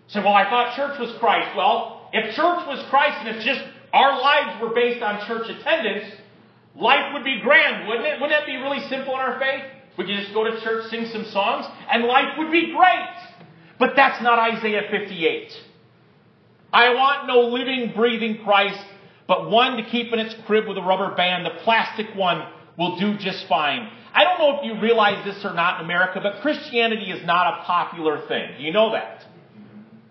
Say, 0.07 0.19
well, 0.19 0.33
I 0.33 0.49
thought 0.49 0.75
church 0.75 0.99
was 0.99 1.13
Christ. 1.19 1.55
Well, 1.57 2.09
if 2.13 2.33
church 2.35 2.65
was 2.67 2.85
Christ 2.89 3.17
and 3.25 3.35
if 3.35 3.43
just 3.43 3.61
our 3.91 4.21
lives 4.21 4.61
were 4.61 4.73
based 4.73 5.03
on 5.03 5.25
church 5.27 5.49
attendance, 5.49 6.05
life 6.75 7.13
would 7.13 7.25
be 7.25 7.41
grand, 7.41 7.87
wouldn't 7.89 8.05
it? 8.05 8.21
Wouldn't 8.21 8.31
that 8.31 8.45
be 8.45 8.55
really 8.55 8.79
simple 8.87 9.15
in 9.15 9.19
our 9.19 9.37
faith? 9.39 9.63
We 9.97 10.05
could 10.05 10.15
just 10.15 10.33
go 10.33 10.43
to 10.43 10.61
church, 10.61 10.89
sing 10.89 11.07
some 11.07 11.25
songs, 11.25 11.65
and 11.89 12.05
life 12.05 12.37
would 12.37 12.51
be 12.51 12.73
great. 12.73 13.15
But 13.79 13.93
that's 13.95 14.21
not 14.21 14.39
Isaiah 14.39 14.83
58. 14.89 15.51
I 16.73 16.93
want 16.93 17.27
no 17.27 17.41
living, 17.41 17.93
breathing 17.95 18.43
Christ, 18.43 18.83
but 19.27 19.49
one 19.49 19.77
to 19.77 19.83
keep 19.83 20.11
in 20.13 20.19
its 20.19 20.35
crib 20.45 20.67
with 20.67 20.77
a 20.77 20.81
rubber 20.81 21.15
band. 21.15 21.45
The 21.45 21.63
plastic 21.63 22.07
one 22.15 22.47
will 22.77 22.99
do 22.99 23.17
just 23.17 23.47
fine. 23.47 23.89
I 24.13 24.23
don't 24.23 24.39
know 24.39 24.59
if 24.59 24.65
you 24.65 24.81
realize 24.81 25.25
this 25.25 25.43
or 25.43 25.53
not 25.53 25.79
in 25.79 25.85
America, 25.85 26.19
but 26.21 26.41
Christianity 26.41 27.11
is 27.11 27.25
not 27.25 27.59
a 27.59 27.63
popular 27.63 28.27
thing. 28.27 28.57
Do 28.57 28.63
you 28.63 28.71
know 28.71 28.91
that? 28.91 29.25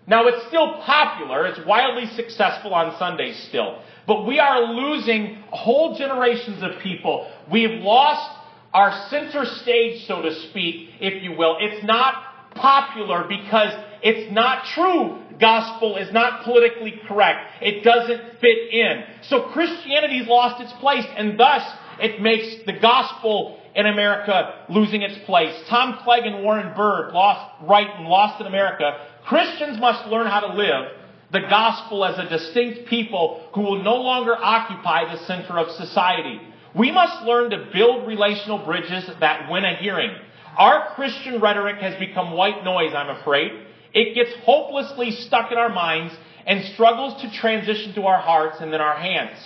Now 0.07 0.27
it's 0.27 0.47
still 0.47 0.73
popular. 0.81 1.47
It's 1.47 1.59
wildly 1.65 2.07
successful 2.15 2.73
on 2.73 2.97
Sundays 2.99 3.41
still. 3.49 3.81
But 4.07 4.27
we 4.27 4.39
are 4.39 4.61
losing 4.61 5.43
whole 5.49 5.97
generations 5.97 6.61
of 6.61 6.79
people. 6.81 7.31
We've 7.51 7.81
lost 7.81 8.29
our 8.73 9.07
center 9.09 9.45
stage, 9.45 10.05
so 10.05 10.21
to 10.21 10.35
speak, 10.49 10.89
if 10.99 11.23
you 11.23 11.35
will. 11.35 11.57
It's 11.59 11.83
not 11.83 12.53
popular 12.53 13.25
because 13.27 13.73
it's 14.03 14.31
not 14.31 14.65
true. 14.65 15.23
Gospel 15.39 15.97
is 15.97 16.11
not 16.13 16.43
politically 16.43 16.99
correct. 17.07 17.61
It 17.61 17.83
doesn't 17.83 18.39
fit 18.39 18.73
in. 18.73 19.03
So 19.23 19.49
Christianity's 19.49 20.27
lost 20.27 20.61
its 20.61 20.73
place 20.73 21.05
and 21.17 21.39
thus 21.39 21.61
it 21.99 22.21
makes 22.21 22.65
the 22.65 22.73
gospel 22.73 23.59
in 23.75 23.85
America 23.85 24.65
losing 24.69 25.01
its 25.01 25.17
place. 25.25 25.53
Tom 25.67 25.99
Clegg 26.03 26.25
and 26.25 26.43
Warren 26.43 26.73
Bird 26.75 27.13
lost 27.13 27.63
right 27.67 27.87
and 27.97 28.07
lost 28.07 28.39
in 28.39 28.47
America. 28.47 29.07
Christians 29.25 29.79
must 29.79 30.07
learn 30.07 30.27
how 30.27 30.41
to 30.41 30.53
live 30.53 30.91
the 31.31 31.41
gospel 31.41 32.05
as 32.05 32.17
a 32.17 32.29
distinct 32.29 32.87
people 32.87 33.49
who 33.53 33.61
will 33.61 33.83
no 33.83 33.95
longer 33.95 34.35
occupy 34.37 35.11
the 35.11 35.25
center 35.25 35.59
of 35.59 35.69
society. 35.71 36.39
We 36.73 36.91
must 36.91 37.23
learn 37.23 37.49
to 37.51 37.69
build 37.73 38.07
relational 38.07 38.63
bridges 38.63 39.09
that 39.19 39.51
win 39.51 39.65
a 39.65 39.75
hearing. 39.75 40.15
Our 40.57 40.93
Christian 40.95 41.41
rhetoric 41.41 41.77
has 41.77 41.99
become 41.99 42.31
white 42.31 42.63
noise, 42.63 42.93
I'm 42.95 43.09
afraid. 43.09 43.51
It 43.95 44.13
gets 44.13 44.31
hopelessly 44.43 45.11
stuck 45.11 45.53
in 45.53 45.57
our 45.57 45.69
minds 45.69 46.13
and 46.45 46.65
struggles 46.73 47.21
to 47.21 47.31
transition 47.31 47.95
to 47.95 48.03
our 48.03 48.19
hearts 48.19 48.57
and 48.59 48.71
then 48.71 48.81
our 48.81 48.97
hands. 48.97 49.39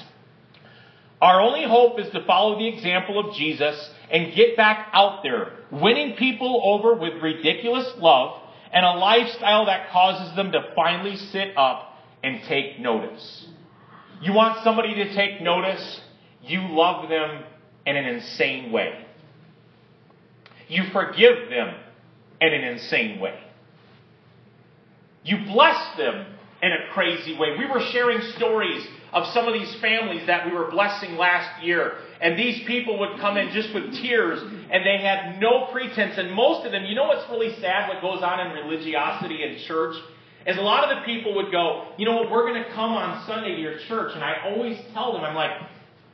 Our 1.21 1.39
only 1.39 1.65
hope 1.65 1.99
is 1.99 2.11
to 2.13 2.25
follow 2.25 2.57
the 2.57 2.67
example 2.67 3.19
of 3.19 3.35
Jesus 3.35 3.89
and 4.11 4.33
get 4.33 4.57
back 4.57 4.87
out 4.91 5.21
there, 5.21 5.51
winning 5.71 6.15
people 6.15 6.61
over 6.65 6.95
with 6.95 7.21
ridiculous 7.21 7.93
love 7.99 8.41
and 8.73 8.85
a 8.85 8.93
lifestyle 8.93 9.67
that 9.67 9.91
causes 9.91 10.35
them 10.35 10.51
to 10.53 10.71
finally 10.75 11.15
sit 11.15 11.55
up 11.55 11.93
and 12.23 12.41
take 12.47 12.79
notice. 12.79 13.47
You 14.21 14.33
want 14.33 14.63
somebody 14.63 14.95
to 14.95 15.13
take 15.13 15.41
notice? 15.41 16.01
You 16.41 16.61
love 16.69 17.07
them 17.07 17.43
in 17.85 17.95
an 17.95 18.05
insane 18.05 18.71
way. 18.71 19.05
You 20.67 20.85
forgive 20.91 21.49
them 21.49 21.75
in 22.41 22.53
an 22.53 22.63
insane 22.63 23.19
way. 23.19 23.39
You 25.23 25.37
bless 25.45 25.97
them 25.97 26.25
in 26.61 26.71
a 26.71 26.93
crazy 26.93 27.37
way. 27.37 27.55
We 27.57 27.65
were 27.65 27.81
sharing 27.91 28.21
stories 28.35 28.85
of 29.11 29.25
some 29.33 29.47
of 29.47 29.53
these 29.53 29.73
families 29.81 30.27
that 30.27 30.45
we 30.45 30.51
were 30.51 30.69
blessing 30.69 31.15
last 31.15 31.63
year. 31.63 31.93
And 32.21 32.37
these 32.37 32.61
people 32.67 32.99
would 32.99 33.19
come 33.19 33.37
in 33.37 33.51
just 33.51 33.73
with 33.73 33.93
tears 34.01 34.41
and 34.41 34.85
they 34.85 35.03
had 35.03 35.39
no 35.39 35.67
pretense. 35.71 36.17
And 36.17 36.33
most 36.33 36.65
of 36.65 36.71
them, 36.71 36.85
you 36.85 36.95
know 36.95 37.05
what's 37.05 37.29
really 37.29 37.55
sad, 37.59 37.89
what 37.89 38.01
goes 38.01 38.21
on 38.21 38.45
in 38.45 38.53
religiosity 38.53 39.43
in 39.43 39.57
church? 39.67 39.95
Is 40.45 40.57
a 40.57 40.61
lot 40.61 40.89
of 40.89 40.97
the 40.97 41.05
people 41.05 41.35
would 41.35 41.51
go, 41.51 41.91
you 41.97 42.05
know 42.05 42.15
what, 42.15 42.31
we're 42.31 42.47
going 42.47 42.63
to 42.63 42.69
come 42.69 42.91
on 42.91 43.25
Sunday 43.25 43.55
to 43.55 43.61
your 43.61 43.77
church. 43.87 44.11
And 44.15 44.23
I 44.23 44.49
always 44.49 44.77
tell 44.93 45.13
them, 45.13 45.23
I'm 45.23 45.35
like, 45.35 45.51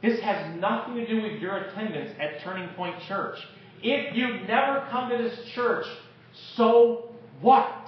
this 0.01 0.19
has 0.21 0.59
nothing 0.59 0.95
to 0.95 1.07
do 1.07 1.21
with 1.21 1.41
your 1.41 1.57
attendance 1.57 2.11
at 2.19 2.43
Turning 2.43 2.69
Point 2.75 2.95
Church. 3.07 3.37
If 3.81 4.15
you've 4.15 4.47
never 4.47 4.87
come 4.89 5.09
to 5.09 5.17
this 5.17 5.37
church, 5.53 5.85
so 6.55 7.09
what? 7.41 7.87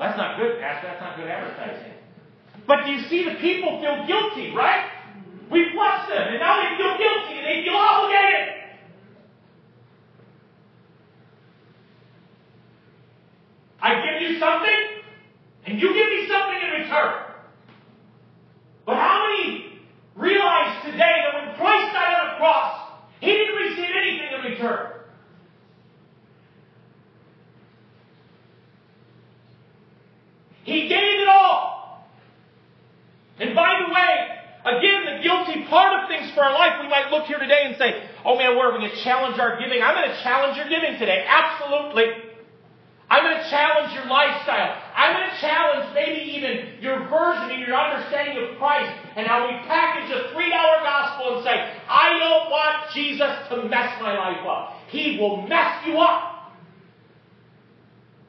That's 0.00 0.16
not 0.16 0.38
good, 0.38 0.58
Pastor. 0.58 0.88
That's 0.88 1.00
not 1.02 1.16
good 1.18 1.28
advertising. 1.28 1.92
But 2.66 2.86
do 2.86 2.92
you 2.92 3.02
see 3.10 3.24
the 3.24 3.34
people 3.34 3.80
feel 3.82 4.06
guilty, 4.06 4.56
right? 4.56 4.88
We 5.50 5.72
bless 5.74 6.08
them, 6.08 6.28
and 6.28 6.40
now 6.40 6.56
they 6.56 6.76
feel 6.78 6.96
guilty 6.96 7.36
and 7.36 7.46
they 7.46 7.62
feel 7.64 7.76
obligated. 7.76 8.54
I 13.82 13.94
give 14.00 14.30
you 14.30 14.38
something, 14.38 14.80
and 15.66 15.80
you 15.80 15.92
give 15.92 16.08
me 16.08 16.28
something 16.28 16.58
in 16.62 16.80
return. 16.82 17.14
But 18.86 18.96
how 18.96 19.26
many 19.28 19.80
realize 20.16 20.82
today 20.84 20.96
that 20.98 21.34
when 21.34 21.54
Christ 21.56 21.92
died 21.92 22.14
on 22.20 22.32
the 22.32 22.36
cross, 22.38 22.92
he 23.20 23.26
didn't 23.32 23.56
receive 23.56 23.90
anything 23.94 24.28
in 24.32 24.50
return? 24.52 24.99
He 30.70 30.86
gave 30.86 31.18
it 31.20 31.28
all. 31.28 32.06
And 33.40 33.56
by 33.56 33.82
the 33.82 33.92
way, 33.92 34.78
again, 34.78 35.16
the 35.16 35.22
guilty 35.22 35.66
part 35.66 35.98
of 35.98 36.08
things 36.08 36.30
for 36.30 36.44
our 36.44 36.54
life, 36.54 36.78
we 36.80 36.88
might 36.88 37.10
look 37.10 37.26
here 37.26 37.40
today 37.40 37.62
and 37.64 37.76
say, 37.76 38.06
oh 38.24 38.38
man, 38.38 38.54
where 38.54 38.70
are 38.70 38.72
we 38.72 38.78
going 38.78 38.90
to 38.90 39.02
challenge 39.02 39.40
our 39.40 39.58
giving? 39.58 39.82
I'm 39.82 39.96
going 39.96 40.08
to 40.08 40.22
challenge 40.22 40.56
your 40.56 40.68
giving 40.68 40.98
today. 41.00 41.26
Absolutely. 41.26 42.30
I'm 43.10 43.24
going 43.24 43.42
to 43.42 43.50
challenge 43.50 43.92
your 43.94 44.06
lifestyle. 44.06 44.78
I'm 44.94 45.16
going 45.18 45.30
to 45.30 45.40
challenge 45.40 45.90
maybe 45.92 46.38
even 46.38 46.80
your 46.80 47.08
version 47.10 47.50
and 47.50 47.66
your 47.66 47.74
understanding 47.74 48.38
of 48.38 48.56
Christ 48.58 48.94
and 49.16 49.26
how 49.26 49.48
we 49.48 49.54
package 49.66 50.14
a 50.14 50.30
$3 50.30 50.38
gospel 50.38 51.34
and 51.34 51.44
say, 51.44 51.74
I 51.88 52.14
don't 52.22 52.48
want 52.48 52.94
Jesus 52.94 53.34
to 53.50 53.66
mess 53.66 54.00
my 54.00 54.14
life 54.14 54.46
up. 54.46 54.78
He 54.90 55.18
will 55.18 55.42
mess 55.48 55.84
you 55.84 55.98
up. 55.98 56.52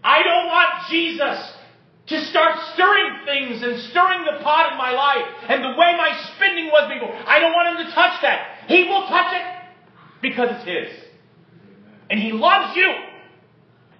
I 0.03 0.23
don't 0.23 0.47
want 0.47 0.89
Jesus 0.89 1.60
to 2.07 2.25
start 2.25 2.57
stirring 2.73 3.25
things 3.25 3.63
and 3.63 3.79
stirring 3.91 4.25
the 4.25 4.43
pot 4.43 4.71
in 4.71 4.77
my 4.77 4.91
life 4.91 5.25
and 5.47 5.63
the 5.63 5.69
way 5.69 5.95
my 5.97 6.11
spending 6.35 6.67
was 6.67 6.91
before. 6.91 7.13
I 7.13 7.39
don't 7.39 7.53
want 7.53 7.79
him 7.79 7.85
to 7.85 7.93
touch 7.93 8.21
that. 8.21 8.67
He 8.67 8.83
will 8.83 9.07
touch 9.07 9.33
it 9.33 9.45
because 10.21 10.49
it's 10.51 10.65
his. 10.65 11.09
And 12.09 12.19
he 12.19 12.31
loves 12.31 12.75
you. 12.75 12.89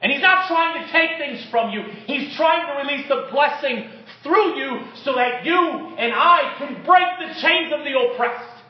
And 0.01 0.11
he's 0.11 0.21
not 0.21 0.47
trying 0.47 0.83
to 0.83 0.91
take 0.91 1.19
things 1.19 1.45
from 1.51 1.71
you. 1.71 1.83
He's 2.07 2.35
trying 2.35 2.65
to 2.65 2.87
release 2.87 3.07
the 3.07 3.29
blessing 3.31 3.87
through 4.23 4.57
you 4.57 4.81
so 5.03 5.13
that 5.13 5.45
you 5.45 5.55
and 5.97 6.11
I 6.11 6.55
can 6.57 6.83
break 6.83 7.05
the 7.19 7.39
chains 7.39 7.71
of 7.71 7.85
the 7.85 7.93
oppressed. 7.97 8.63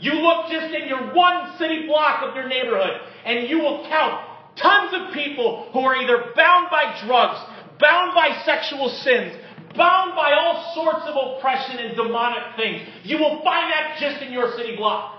You 0.00 0.14
look 0.14 0.50
just 0.50 0.74
in 0.74 0.88
your 0.88 1.14
one 1.14 1.56
city 1.58 1.86
block 1.86 2.28
of 2.28 2.34
your 2.34 2.48
neighborhood 2.48 3.00
and 3.24 3.48
you 3.48 3.60
will 3.60 3.86
count 3.88 4.28
tons 4.56 4.92
of 4.92 5.14
people 5.14 5.70
who 5.72 5.80
are 5.80 5.96
either 5.96 6.32
bound 6.36 6.68
by 6.70 7.00
drugs, 7.06 7.38
bound 7.78 8.14
by 8.14 8.42
sexual 8.44 8.88
sins, 8.88 9.34
bound 9.76 10.14
by 10.14 10.32
all 10.32 10.74
sorts 10.74 11.06
of 11.06 11.14
oppression 11.16 11.78
and 11.78 11.96
demonic 11.96 12.56
things. 12.56 12.82
You 13.04 13.18
will 13.18 13.42
find 13.42 13.72
that 13.72 13.96
just 14.00 14.22
in 14.22 14.32
your 14.32 14.56
city 14.56 14.76
block. 14.76 15.18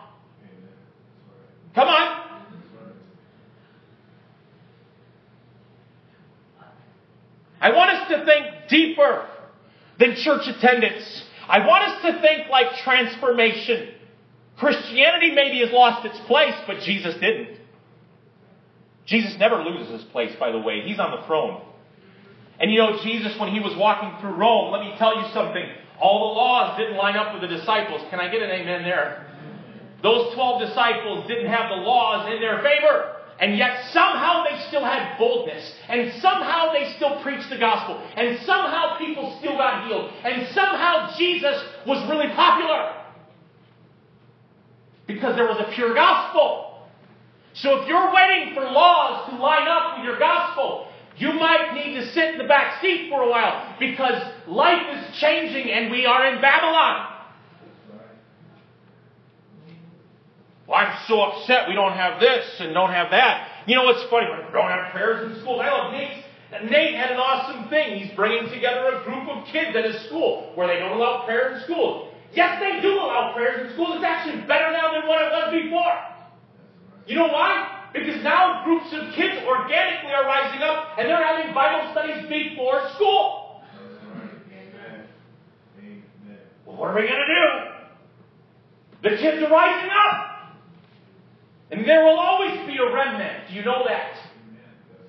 Come 1.75 1.87
on. 1.87 2.23
I 7.59 7.71
want 7.71 7.91
us 7.91 8.09
to 8.09 8.25
think 8.25 8.69
deeper 8.69 9.27
than 9.97 10.15
church 10.15 10.47
attendance. 10.47 11.23
I 11.47 11.65
want 11.65 11.83
us 11.89 12.01
to 12.03 12.21
think 12.21 12.49
like 12.49 12.67
transformation. 12.83 13.93
Christianity 14.57 15.31
maybe 15.31 15.59
has 15.59 15.71
lost 15.71 16.05
its 16.05 16.19
place, 16.27 16.53
but 16.67 16.81
Jesus 16.81 17.15
didn't. 17.15 17.59
Jesus 19.05 19.35
never 19.39 19.57
loses 19.63 20.01
his 20.01 20.11
place, 20.11 20.35
by 20.39 20.51
the 20.51 20.59
way. 20.59 20.81
He's 20.85 20.99
on 20.99 21.19
the 21.19 21.25
throne. 21.25 21.61
And 22.59 22.71
you 22.71 22.77
know, 22.77 23.01
Jesus, 23.03 23.37
when 23.39 23.51
he 23.51 23.59
was 23.59 23.75
walking 23.77 24.19
through 24.21 24.35
Rome, 24.35 24.71
let 24.71 24.81
me 24.81 24.93
tell 24.97 25.15
you 25.19 25.27
something. 25.33 25.63
All 25.99 26.29
the 26.29 26.39
laws 26.39 26.77
didn't 26.77 26.97
line 26.97 27.15
up 27.15 27.33
with 27.33 27.41
the 27.41 27.55
disciples. 27.55 28.01
Can 28.09 28.19
I 28.19 28.29
get 28.31 28.41
an 28.41 28.49
amen 28.49 28.83
there? 28.83 29.25
Those 30.01 30.33
12 30.33 30.67
disciples 30.67 31.27
didn't 31.27 31.47
have 31.47 31.69
the 31.69 31.81
laws 31.81 32.31
in 32.31 32.41
their 32.41 32.61
favor. 32.61 33.15
And 33.39 33.57
yet 33.57 33.91
somehow 33.91 34.43
they 34.43 34.61
still 34.67 34.83
had 34.83 35.17
boldness. 35.17 35.73
And 35.89 36.13
somehow 36.21 36.71
they 36.71 36.93
still 36.95 37.21
preached 37.23 37.49
the 37.49 37.57
gospel. 37.57 37.97
And 38.15 38.37
somehow 38.45 38.97
people 38.97 39.35
still 39.39 39.57
got 39.57 39.87
healed. 39.87 40.11
And 40.23 40.47
somehow 40.53 41.15
Jesus 41.17 41.55
was 41.87 42.07
really 42.09 42.31
popular. 42.35 43.01
Because 45.07 45.35
there 45.35 45.47
was 45.47 45.57
a 45.59 45.73
pure 45.73 45.93
gospel. 45.93 46.87
So 47.53 47.81
if 47.81 47.87
you're 47.87 48.13
waiting 48.13 48.55
for 48.55 48.61
laws 48.61 49.29
to 49.29 49.37
line 49.37 49.67
up 49.67 49.97
with 49.97 50.05
your 50.05 50.19
gospel, 50.19 50.87
you 51.17 51.33
might 51.33 51.73
need 51.73 51.95
to 51.95 52.11
sit 52.13 52.33
in 52.33 52.37
the 52.37 52.47
back 52.47 52.81
seat 52.81 53.09
for 53.09 53.21
a 53.21 53.29
while 53.29 53.75
because 53.79 54.21
life 54.47 54.87
is 54.97 55.17
changing 55.19 55.69
and 55.71 55.91
we 55.91 56.05
are 56.05 56.33
in 56.33 56.41
Babylon. 56.41 57.09
Well, 60.67 60.77
I'm 60.77 60.97
so 61.07 61.21
upset 61.21 61.67
we 61.67 61.75
don't 61.75 61.93
have 61.93 62.19
this 62.19 62.45
and 62.59 62.73
don't 62.73 62.91
have 62.91 63.11
that. 63.11 63.63
You 63.67 63.75
know 63.75 63.83
what's 63.83 64.03
funny? 64.09 64.25
We 64.25 64.51
don't 64.51 64.69
have 64.69 64.91
prayers 64.91 65.31
in 65.31 65.41
school. 65.41 65.59
I 65.59 65.69
love 65.69 65.93
Nate. 65.93 66.23
Nate 66.69 66.95
had 66.95 67.11
an 67.11 67.17
awesome 67.17 67.69
thing. 67.69 67.99
He's 67.99 68.15
bringing 68.15 68.49
together 68.51 69.01
a 69.01 69.03
group 69.03 69.27
of 69.27 69.45
kids 69.47 69.75
at 69.75 69.85
his 69.85 70.01
school 70.05 70.51
where 70.55 70.67
they 70.67 70.79
don't 70.79 70.93
allow 70.97 71.25
prayers 71.25 71.61
in 71.61 71.73
schools. 71.73 72.13
Yes, 72.33 72.59
they 72.59 72.81
do 72.81 72.93
allow 72.95 73.33
prayers 73.35 73.67
in 73.67 73.73
schools. 73.73 73.95
It's 73.95 74.05
actually 74.05 74.41
better 74.47 74.71
now 74.71 74.91
than 74.93 75.07
what 75.07 75.21
it 75.21 75.29
was 75.31 75.51
before. 75.51 75.93
You 77.05 77.15
know 77.15 77.27
why? 77.27 77.82
Because 77.93 78.23
now 78.23 78.63
groups 78.65 78.87
of 78.91 79.13
kids 79.13 79.37
organically 79.45 80.11
are 80.11 80.25
rising 80.25 80.61
up 80.61 80.97
and 80.97 81.07
they're 81.07 81.23
having 81.23 81.53
Bible 81.53 81.91
studies 81.91 82.27
before 82.27 82.89
school. 82.95 83.61
Well, 86.65 86.75
what 86.77 86.89
are 86.89 86.95
we 86.95 87.07
going 87.07 87.21
to 87.21 87.27
do? 87.27 89.09
The 89.09 89.17
kids 89.17 89.43
are 89.43 89.49
rising 89.49 89.91
up. 89.91 90.29
And 91.71 91.87
there 91.87 92.03
will 92.03 92.19
always 92.19 92.65
be 92.65 92.77
a 92.77 92.93
remnant. 92.93 93.49
Do 93.49 93.53
you 93.53 93.63
know 93.63 93.83
that? 93.87 94.17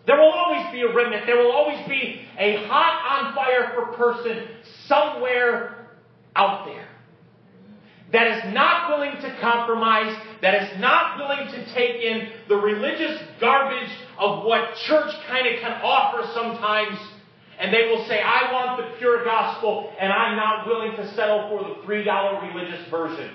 There 0.06 0.18
will 0.18 0.32
always 0.32 0.70
be 0.70 0.82
a 0.82 0.94
remnant. 0.94 1.24
There 1.26 1.38
will 1.38 1.52
always 1.52 1.86
be 1.88 2.20
a 2.38 2.66
hot 2.66 3.24
on 3.24 3.34
fire 3.34 3.72
for 3.74 3.96
person 3.96 4.46
somewhere 4.86 5.88
out 6.36 6.66
there 6.66 6.93
that 8.14 8.28
is 8.28 8.54
not 8.54 8.90
willing 8.90 9.20
to 9.22 9.36
compromise, 9.40 10.16
that 10.40 10.54
is 10.62 10.80
not 10.80 11.18
willing 11.18 11.48
to 11.48 11.74
take 11.74 12.00
in 12.00 12.30
the 12.48 12.54
religious 12.54 13.20
garbage 13.40 13.90
of 14.18 14.44
what 14.44 14.76
church 14.86 15.12
kind 15.26 15.48
of 15.48 15.60
can 15.60 15.72
offer 15.82 16.30
sometimes. 16.32 16.96
And 17.58 17.74
they 17.74 17.88
will 17.88 18.06
say, 18.06 18.20
I 18.20 18.52
want 18.52 18.78
the 18.78 18.98
pure 18.98 19.24
gospel, 19.24 19.92
and 19.98 20.12
I'm 20.12 20.36
not 20.36 20.66
willing 20.66 20.96
to 20.96 21.14
settle 21.14 21.48
for 21.48 21.68
the 21.68 21.86
$3 21.86 22.54
religious 22.54 22.88
version. 22.88 23.32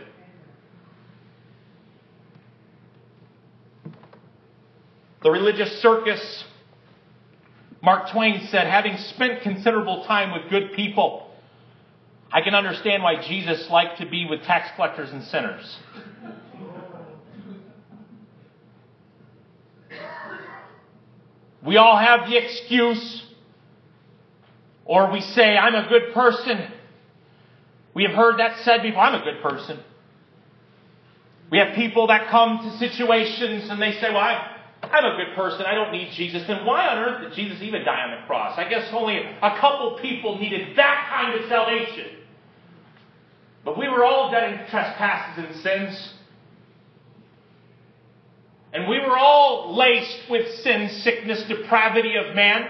The 5.23 5.31
religious 5.31 5.81
circus, 5.81 6.45
Mark 7.81 8.11
Twain 8.13 8.47
said, 8.49 8.67
having 8.67 8.95
spent 8.97 9.41
considerable 9.41 10.05
time 10.05 10.31
with 10.31 10.49
good 10.49 10.71
people, 10.73 11.28
I 12.31 12.41
can 12.41 12.53
understand 12.53 13.01
why 13.01 13.21
Jesus 13.27 13.69
liked 13.69 13.99
to 13.99 14.05
be 14.05 14.27
with 14.29 14.43
tax 14.43 14.69
collectors 14.75 15.09
and 15.11 15.23
sinners. 15.23 15.77
We 21.65 21.77
all 21.77 21.97
have 21.97 22.29
the 22.29 22.37
excuse, 22.37 23.23
or 24.85 25.11
we 25.11 25.21
say, 25.21 25.57
I'm 25.57 25.75
a 25.75 25.89
good 25.89 26.13
person. 26.13 26.71
We 27.93 28.03
have 28.03 28.13
heard 28.13 28.39
that 28.39 28.59
said 28.63 28.81
before, 28.81 29.01
I'm 29.01 29.19
a 29.19 29.23
good 29.23 29.41
person. 29.41 29.79
We 31.51 31.57
have 31.57 31.75
people 31.75 32.07
that 32.07 32.29
come 32.29 32.59
to 32.59 32.77
situations 32.77 33.69
and 33.69 33.81
they 33.81 33.93
say, 33.93 34.09
well, 34.09 34.19
I'm, 34.19 34.39
I'm 34.83 35.05
a 35.05 35.17
good 35.17 35.35
person. 35.35 35.65
I 35.65 35.73
don't 35.73 35.91
need 35.91 36.11
Jesus. 36.11 36.45
Then 36.47 36.65
why 36.65 36.87
on 36.87 36.97
earth 36.99 37.21
did 37.21 37.33
Jesus 37.33 37.61
even 37.61 37.83
die 37.83 38.03
on 38.03 38.21
the 38.21 38.27
cross? 38.27 38.57
I 38.57 38.69
guess 38.69 38.87
only 38.93 39.17
a 39.17 39.57
couple 39.59 39.97
people 39.99 40.37
needed 40.37 40.77
that 40.77 41.07
kind 41.09 41.39
of 41.39 41.49
salvation. 41.49 42.18
But 43.69 43.77
we 43.77 43.87
were 43.87 44.03
all 44.03 44.31
dead 44.31 44.51
in 44.51 44.57
trespasses 44.71 45.45
and 45.45 45.55
sins. 45.61 46.13
And 48.73 48.89
we 48.89 48.99
were 48.99 49.15
all 49.15 49.77
laced 49.77 50.27
with 50.27 50.51
sin, 50.63 50.89
sickness, 51.03 51.43
depravity 51.47 52.15
of 52.15 52.35
man. 52.35 52.67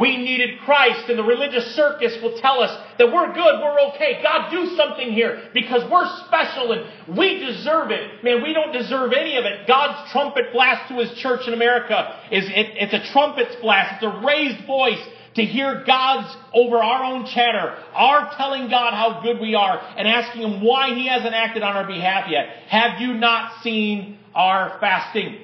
We 0.00 0.16
needed 0.16 0.60
Christ, 0.60 1.10
and 1.10 1.18
the 1.18 1.22
religious 1.22 1.74
circus 1.74 2.16
will 2.22 2.40
tell 2.40 2.62
us 2.62 2.70
that 2.96 3.12
we're 3.12 3.34
good, 3.34 3.60
we're 3.60 3.78
okay. 3.90 4.22
God, 4.22 4.50
do 4.50 4.74
something 4.74 5.12
here 5.12 5.50
because 5.52 5.82
we're 5.90 6.08
special 6.26 6.72
and 6.72 7.18
we 7.18 7.38
deserve 7.38 7.90
it. 7.90 8.24
Man, 8.24 8.42
we 8.42 8.54
don't 8.54 8.72
deserve 8.72 9.12
any 9.12 9.36
of 9.36 9.44
it. 9.44 9.66
God's 9.66 10.10
trumpet 10.12 10.46
blast 10.54 10.88
to 10.88 10.94
His 10.94 11.12
church 11.18 11.46
in 11.46 11.52
America 11.52 12.22
is 12.32 12.46
it, 12.46 12.72
it's 12.80 12.94
a 12.94 13.12
trumpet's 13.12 13.56
blast. 13.60 14.02
It's 14.02 14.14
a 14.14 14.26
raised 14.26 14.66
voice 14.66 15.04
to 15.38 15.44
hear 15.44 15.84
God's 15.86 16.34
over 16.54 16.76
our 16.76 17.04
own 17.04 17.26
chatter, 17.26 17.76
our 17.94 18.34
telling 18.36 18.68
God 18.68 18.92
how 18.92 19.20
good 19.22 19.40
we 19.40 19.54
are 19.54 19.78
and 19.96 20.06
asking 20.06 20.42
Him 20.42 20.64
why 20.64 20.94
He 20.94 21.08
hasn't 21.08 21.34
acted 21.34 21.62
on 21.62 21.76
our 21.76 21.86
behalf 21.86 22.28
yet. 22.30 22.46
Have 22.68 23.00
you 23.00 23.14
not 23.14 23.62
seen 23.62 24.18
our 24.34 24.78
fasting? 24.80 25.38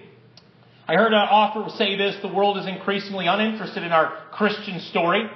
I 0.86 0.94
heard 0.94 1.12
an 1.12 1.18
author 1.18 1.70
say 1.76 1.96
this, 1.96 2.16
the 2.20 2.28
world 2.28 2.58
is 2.58 2.66
increasingly 2.66 3.26
uninterested 3.26 3.82
in 3.82 3.92
our 3.92 4.18
Christian 4.32 4.80
story. 4.80 5.30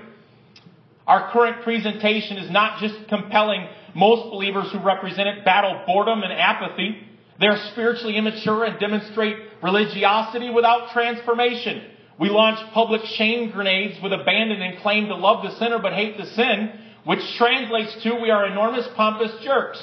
Our 1.07 1.33
current 1.33 1.63
presentation 1.63 2.37
is 2.37 2.51
not 2.51 2.81
just 2.81 3.09
compelling 3.09 3.67
most 3.95 4.31
believers 4.31 4.71
who 4.71 4.79
represent 4.79 5.27
it 5.27 5.45
battle 5.45 5.83
boredom 5.87 6.23
and 6.23 6.33
apathy. 6.33 6.99
They're 7.41 7.59
spiritually 7.73 8.19
immature 8.19 8.65
and 8.65 8.79
demonstrate 8.79 9.37
religiosity 9.63 10.51
without 10.51 10.91
transformation. 10.93 11.83
We 12.19 12.31
launch 12.31 12.59
public 12.73 13.05
shame 13.05 13.51
grenades 13.51 14.03
with 14.03 14.13
abandon 14.13 14.61
and 14.61 14.81
claim 14.81 15.07
to 15.07 15.15
love 15.15 15.45
the 15.45 15.57
sinner 15.57 15.79
but 15.79 15.93
hate 15.93 16.19
the 16.19 16.27
sin, 16.27 16.73
which 17.05 17.21
translates 17.37 18.03
to 18.03 18.17
we 18.21 18.31
are 18.31 18.47
enormous 18.47 18.89
pompous 18.97 19.33
jerks. 19.45 19.81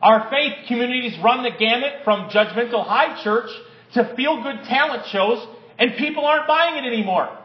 Our 0.00 0.30
faith 0.30 0.66
communities 0.68 1.18
run 1.22 1.42
the 1.42 1.50
gamut 1.50 2.04
from 2.04 2.30
judgmental 2.30 2.86
high 2.86 3.22
church 3.22 3.50
to 3.94 4.14
feel 4.16 4.42
good 4.42 4.64
talent 4.64 5.06
shows, 5.08 5.46
and 5.78 5.96
people 5.96 6.24
aren't 6.24 6.46
buying 6.46 6.82
it 6.82 6.86
anymore. 6.86 7.36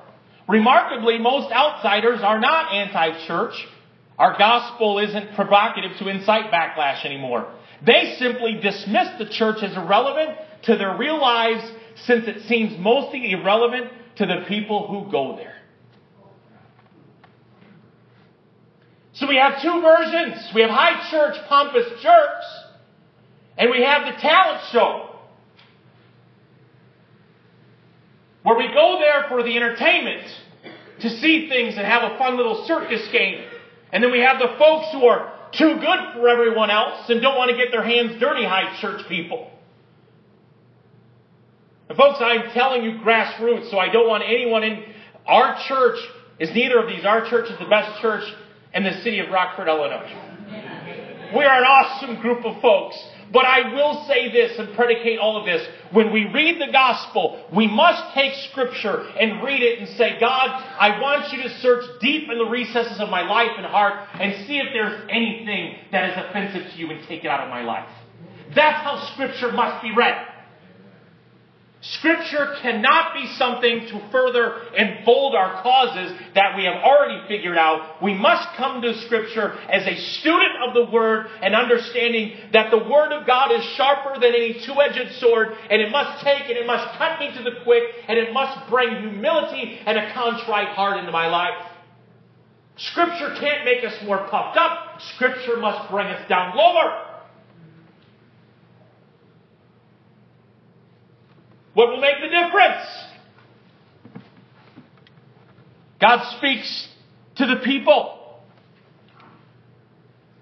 Remarkably, 0.48 1.18
most 1.18 1.52
outsiders 1.52 2.22
are 2.22 2.40
not 2.40 2.72
anti-church. 2.72 3.54
Our 4.18 4.38
gospel 4.38 5.00
isn't 5.00 5.36
provocative 5.36 5.98
to 5.98 6.08
incite 6.08 6.52
backlash 6.52 7.04
anymore. 7.04 7.52
They 7.86 8.16
simply 8.18 8.60
dismiss 8.62 9.10
the 9.18 9.26
church 9.30 9.62
as 9.62 9.76
irrelevant 9.76 10.38
to 10.64 10.78
their 10.78 10.96
real 10.96 11.20
lives 11.20 11.64
since 12.06 12.28
it 12.28 12.48
seems 12.48 12.78
mostly 12.80 13.32
irrelevant 13.32 13.92
to 14.18 14.26
the 14.26 14.46
people 14.48 14.88
who 14.88 15.12
go 15.12 15.36
there. 15.36 15.56
So 19.14 19.28
we 19.28 19.38
have 19.38 19.62
two 19.62 19.82
versions. 19.82 20.52
We 20.54 20.62
have 20.62 20.70
high 20.70 21.10
church, 21.10 21.36
pompous 21.48 21.88
jerks, 22.02 22.46
and 23.58 23.72
we 23.72 23.82
have 23.82 24.14
the 24.14 24.20
talent 24.20 24.62
show. 24.72 25.10
Where 28.44 28.58
we 28.58 28.68
go 28.68 29.00
there 29.00 29.26
for 29.30 29.42
the 29.42 29.56
entertainment, 29.56 30.28
to 31.00 31.10
see 31.10 31.50
things 31.50 31.76
and 31.78 31.86
have 31.86 32.04
a 32.12 32.18
fun 32.18 32.38
little 32.38 32.66
circus 32.66 33.08
game. 33.12 33.44
And 33.92 34.04
then 34.04 34.12
we 34.12 34.20
have 34.20 34.40
the 34.40 34.56
folks 34.58 34.92
who 34.92 35.06
are 35.06 35.32
too 35.52 35.76
good 35.76 36.14
for 36.14 36.28
everyone 36.28 36.70
else 36.70 37.10
and 37.10 37.22
don't 37.22 37.38
want 37.38 37.52
to 37.52 37.58
get 37.58 37.72
their 37.72 37.84
hands 37.84 38.20
dirty, 38.20 38.44
high 38.44 38.78
church 38.82 39.08
people. 39.08 39.52
And 41.88 41.98
folks, 41.98 42.20
I'm 42.20 42.52
telling 42.52 42.84
you 42.84 43.00
grassroots, 43.00 43.70
so 43.70 43.78
I 43.78 43.92
don't 43.92 44.08
want 44.08 44.24
anyone 44.26 44.64
in 44.64 44.84
our 45.28 45.58
church 45.68 45.98
is 46.40 46.50
neither 46.54 46.80
of 46.80 46.88
these. 46.88 47.06
Our 47.06 47.30
church 47.30 47.50
is 47.50 47.58
the 47.60 47.66
best 47.66 48.02
church 48.02 48.24
in 48.74 48.84
the 48.84 48.94
city 49.02 49.20
of 49.20 49.30
Rockford, 49.30 49.68
Illinois. 49.68 50.12
We 51.36 51.44
are 51.44 51.58
an 51.58 51.64
awesome 51.64 52.22
group 52.22 52.46
of 52.46 52.62
folks. 52.62 52.98
But 53.32 53.46
I 53.46 53.74
will 53.74 54.06
say 54.08 54.32
this 54.32 54.58
and 54.60 54.76
predicate 54.76 55.20
all 55.20 55.38
of 55.38 55.46
this. 55.46 55.68
When 55.92 56.14
we 56.14 56.26
read 56.26 56.62
the 56.62 56.72
gospel, 56.72 57.44
we 57.54 57.68
must 57.68 58.14
take 58.14 58.34
scripture 58.52 59.10
and 59.20 59.44
read 59.44 59.64
it 59.64 59.80
and 59.80 59.90
say, 59.98 60.20
God, 60.20 60.50
I 60.80 61.02
want 61.02 61.34
you 61.34 61.42
to 61.44 61.50
search 61.60 61.86
deep 62.02 62.30
in 62.30 62.38
the 62.38 62.46
recesses 62.46 63.00
of 63.00 63.10
my 63.10 63.28
life 63.28 63.52
and 63.58 63.66
heart 63.66 64.08
and 64.14 64.46
see 64.48 64.60
if 64.60 64.68
there's 64.74 65.02
anything 65.10 65.76
that 65.92 66.12
is 66.12 66.26
offensive 66.26 66.72
to 66.72 66.78
you 66.78 66.92
and 66.92 67.06
take 67.08 67.24
it 67.24 67.28
out 67.28 67.42
of 67.42 67.50
my 67.50 67.64
life. 67.64 67.90
That's 68.54 68.84
how 68.84 69.10
scripture 69.14 69.52
must 69.52 69.82
be 69.82 69.92
read. 69.96 70.16
Scripture 71.92 72.56
cannot 72.64 73.14
be 73.14 73.28
something 73.38 73.86
to 73.88 74.10
further 74.12 74.60
enfold 74.76 75.36
our 75.36 75.62
causes 75.62 76.18
that 76.34 76.58
we 76.58 76.64
have 76.64 76.82
already 76.84 77.22
figured 77.28 77.60
out. 77.60 78.02
We 78.02 78.16
must 78.16 78.48
come 78.58 78.82
to 78.82 78.98
Scripture 79.02 79.54
as 79.70 79.86
a 79.86 79.96
student 79.96 80.52
of 80.68 80.74
the 80.74 80.92
Word 80.92 81.28
and 81.44 81.54
understanding 81.54 82.38
that 82.54 82.72
the 82.72 82.80
Word 82.80 83.12
of 83.12 83.28
God 83.28 83.52
is 83.52 83.64
sharper 83.76 84.20
than 84.20 84.34
any 84.34 84.66
two-edged 84.66 85.20
sword 85.20 85.50
and 85.70 85.80
it 85.80 85.92
must 85.92 86.24
take 86.24 86.50
and 86.50 86.58
it 86.58 86.66
must 86.66 86.98
cut 86.98 87.20
me 87.20 87.32
to 87.38 87.44
the 87.44 87.62
quick 87.64 87.84
and 88.08 88.18
it 88.18 88.34
must 88.34 88.68
bring 88.68 88.90
humility 89.02 89.80
and 89.86 89.96
a 89.96 90.12
contrite 90.14 90.70
heart 90.70 90.98
into 90.98 91.12
my 91.12 91.28
life. 91.28 91.72
Scripture 92.78 93.36
can't 93.40 93.64
make 93.64 93.84
us 93.84 93.94
more 94.04 94.28
puffed 94.28 94.58
up. 94.58 95.00
Scripture 95.16 95.58
must 95.58 95.90
bring 95.92 96.08
us 96.08 96.28
down 96.28 96.58
lower. 96.58 97.15
What 101.76 101.90
will 101.90 102.00
make 102.00 102.16
the 102.22 102.30
difference? 102.30 102.88
God 106.02 106.38
speaks 106.38 106.88
to 107.36 107.46
the 107.46 107.58
people. 107.58 108.40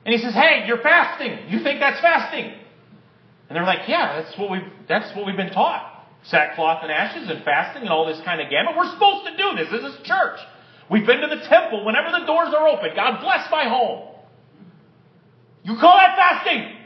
And 0.06 0.14
he 0.14 0.22
says, 0.22 0.34
Hey, 0.34 0.64
you're 0.68 0.82
fasting. 0.82 1.50
You 1.50 1.64
think 1.64 1.80
that's 1.80 2.00
fasting? 2.02 2.54
And 3.50 3.56
they're 3.56 3.66
like, 3.66 3.90
Yeah, 3.90 4.22
that's 4.22 4.38
what 4.38 4.52
we've 4.52 4.72
that's 4.88 5.16
what 5.18 5.26
we've 5.26 5.36
been 5.36 5.52
taught. 5.52 5.90
Sackcloth 6.26 6.84
and 6.84 6.92
ashes 6.92 7.30
and 7.30 7.44
fasting 7.44 7.82
and 7.82 7.92
all 7.92 8.06
this 8.06 8.22
kind 8.24 8.40
of 8.40 8.50
gamut. 8.50 8.78
We're 8.78 8.92
supposed 8.92 9.26
to 9.26 9.36
do 9.36 9.58
this. 9.58 9.70
This 9.72 9.92
is 9.92 10.06
church. 10.06 10.40
We've 10.90 11.06
been 11.06 11.20
to 11.22 11.28
the 11.28 11.42
temple 11.50 11.84
whenever 11.84 12.12
the 12.12 12.26
doors 12.26 12.54
are 12.56 12.68
open. 12.68 12.92
God 12.96 13.22
bless 13.22 13.50
my 13.50 13.68
home. 13.68 14.10
You 15.64 15.78
call 15.80 15.98
that 15.98 16.16
fasting? 16.16 16.78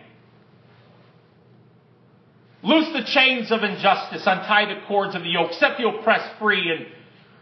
Loose 2.68 2.92
the 2.92 3.04
chains 3.06 3.50
of 3.50 3.64
injustice, 3.64 4.24
untie 4.28 4.66
the 4.66 4.86
cords 4.88 5.16
of 5.16 5.24
the 5.24 5.30
yoke, 5.30 5.54
set 5.54 5.78
the 5.78 5.88
oppressed 5.88 6.38
free, 6.38 6.70
and 6.70 6.86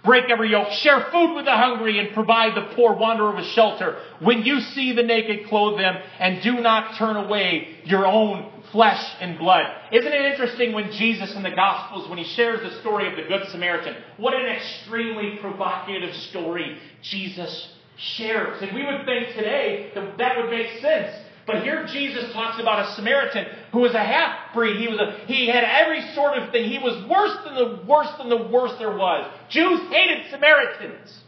break 0.03 0.29
every 0.29 0.51
yoke. 0.51 0.69
Share 0.69 1.07
food 1.11 1.33
with 1.33 1.45
the 1.45 1.51
hungry 1.51 1.97
and 1.97 2.13
provide 2.13 2.55
the 2.55 2.75
poor 2.75 2.93
wanderer 2.93 3.35
with 3.35 3.45
shelter. 3.47 3.97
When 4.19 4.43
you 4.43 4.59
see 4.59 4.93
the 4.93 5.01
naked, 5.01 5.47
clothe 5.47 5.79
them, 5.79 5.95
and 6.19 6.43
do 6.43 6.61
not 6.61 6.95
turn 6.99 7.15
away 7.15 7.79
your 7.85 8.05
own 8.05 8.51
flesh 8.71 9.03
and 9.19 9.39
blood. 9.39 9.65
Isn't 9.91 10.13
it 10.13 10.25
interesting 10.31 10.73
when 10.73 10.91
Jesus 10.91 11.33
in 11.35 11.41
the 11.41 11.55
Gospels, 11.55 12.07
when 12.07 12.19
he 12.19 12.35
shares 12.35 12.61
the 12.61 12.79
story 12.81 13.09
of 13.09 13.15
the 13.15 13.23
Good 13.23 13.47
Samaritan, 13.49 13.95
what 14.17 14.35
an 14.35 14.45
extremely 14.45 15.37
provocative 15.41 16.13
story 16.29 16.77
Jesus 17.01 17.73
shares. 17.97 18.61
And 18.61 18.75
we 18.75 18.85
would 18.85 19.05
think 19.05 19.29
today 19.35 19.91
that 19.95 20.19
that 20.19 20.37
would 20.37 20.51
make 20.51 20.81
sense. 20.81 21.24
But 21.45 21.61
here 21.63 21.85
Jesus 21.85 22.33
talks 22.33 22.59
about 22.59 22.87
a 22.87 22.93
Samaritan 22.95 23.45
who 23.71 23.79
was 23.79 23.93
a 23.93 24.03
half 24.03 24.53
breed. 24.53 24.81
He 24.81 24.87
was 24.87 24.99
a, 24.99 25.25
he 25.27 25.47
had 25.47 25.63
every 25.63 26.01
sort 26.13 26.37
of 26.37 26.51
thing. 26.51 26.69
He 26.69 26.79
was 26.79 27.07
worse 27.09 27.37
than 27.45 27.55
the 27.55 27.85
worst 27.87 28.17
than 28.17 28.29
the 28.29 28.47
worst 28.47 28.75
there 28.79 28.95
was. 28.95 29.31
Jews 29.49 29.81
hated 29.91 30.31
Samaritans. 30.31 31.21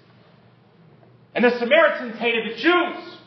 And 1.35 1.45
the 1.45 1.57
Samaritans 1.59 2.17
hated 2.17 2.51
the 2.51 2.55
Jews. 2.57 3.17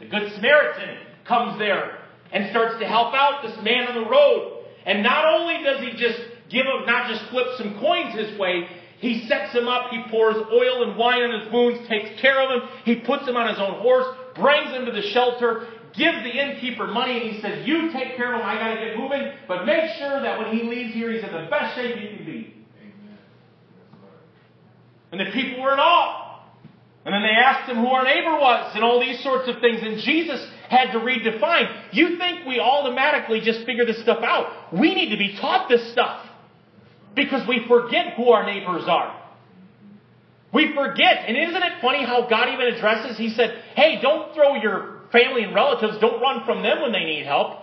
The 0.00 0.06
good 0.06 0.32
Samaritan 0.34 0.96
comes 1.26 1.58
there 1.58 1.98
and 2.32 2.48
starts 2.50 2.78
to 2.80 2.86
help 2.86 3.12
out 3.14 3.42
this 3.42 3.56
man 3.62 3.88
on 3.88 4.02
the 4.02 4.08
road. 4.08 4.64
And 4.86 5.02
not 5.02 5.26
only 5.26 5.62
does 5.62 5.80
he 5.80 5.90
just 5.90 6.18
give 6.48 6.64
him, 6.64 6.86
not 6.86 7.10
just 7.10 7.28
flip 7.30 7.46
some 7.58 7.78
coins 7.80 8.14
his 8.14 8.38
way, 8.38 8.66
he 8.98 9.28
sets 9.28 9.54
him 9.54 9.68
up, 9.68 9.90
he 9.90 10.02
pours 10.10 10.36
oil 10.36 10.88
and 10.88 10.96
wine 10.96 11.22
on 11.22 11.40
his 11.40 11.52
wounds, 11.52 11.86
takes 11.88 12.20
care 12.20 12.42
of 12.42 12.50
him, 12.50 12.68
he 12.84 12.96
puts 12.96 13.28
him 13.28 13.36
on 13.36 13.48
his 13.48 13.58
own 13.58 13.80
horse, 13.80 14.06
brings 14.34 14.70
him 14.70 14.86
to 14.86 14.92
the 14.92 15.02
shelter, 15.02 15.68
gives 15.98 16.22
the 16.22 16.30
innkeeper 16.30 16.86
money 16.86 17.20
and 17.20 17.34
he 17.34 17.42
says, 17.42 17.66
You 17.66 17.92
take 17.92 18.16
care 18.16 18.34
of 18.34 18.40
him, 18.40 18.46
I 18.46 18.54
gotta 18.54 18.76
get 18.76 18.96
moving, 18.96 19.32
but 19.46 19.66
make 19.66 19.90
sure 19.98 20.22
that 20.22 20.38
when 20.38 20.56
he 20.56 20.62
leaves 20.62 20.94
here, 20.94 21.12
he's 21.12 21.22
in 21.22 21.32
the 21.32 21.48
best 21.50 21.74
shape 21.74 21.96
he 21.96 22.16
can 22.16 22.24
be. 22.24 22.54
And 25.10 25.20
the 25.20 25.30
people 25.32 25.62
were 25.62 25.72
in 25.72 25.78
awe. 25.78 26.24
And 27.04 27.14
then 27.14 27.22
they 27.22 27.30
asked 27.30 27.70
him 27.70 27.76
who 27.78 27.86
our 27.86 28.04
neighbor 28.04 28.32
was 28.32 28.72
and 28.74 28.84
all 28.84 29.00
these 29.00 29.22
sorts 29.22 29.48
of 29.48 29.60
things. 29.60 29.80
And 29.82 29.98
Jesus 30.00 30.46
had 30.68 30.92
to 30.92 30.98
redefine. 30.98 31.92
You 31.92 32.18
think 32.18 32.46
we 32.46 32.60
automatically 32.60 33.40
just 33.40 33.64
figure 33.64 33.86
this 33.86 34.00
stuff 34.02 34.18
out. 34.22 34.74
We 34.74 34.94
need 34.94 35.10
to 35.10 35.16
be 35.16 35.38
taught 35.40 35.70
this 35.70 35.90
stuff. 35.92 36.26
Because 37.16 37.48
we 37.48 37.64
forget 37.66 38.12
who 38.14 38.28
our 38.28 38.44
neighbors 38.44 38.84
are. 38.86 39.18
We 40.52 40.74
forget. 40.74 41.24
And 41.26 41.36
isn't 41.36 41.62
it 41.62 41.80
funny 41.80 42.04
how 42.04 42.28
God 42.28 42.48
even 42.52 42.74
addresses? 42.74 43.16
He 43.16 43.30
said, 43.30 43.62
hey, 43.74 44.00
don't 44.02 44.34
throw 44.34 44.56
your 44.56 44.97
family 45.10 45.42
and 45.42 45.54
relatives, 45.54 45.98
don't 46.00 46.20
run 46.20 46.44
from 46.44 46.62
them 46.62 46.82
when 46.82 46.92
they 46.92 47.04
need 47.04 47.24
help. 47.24 47.58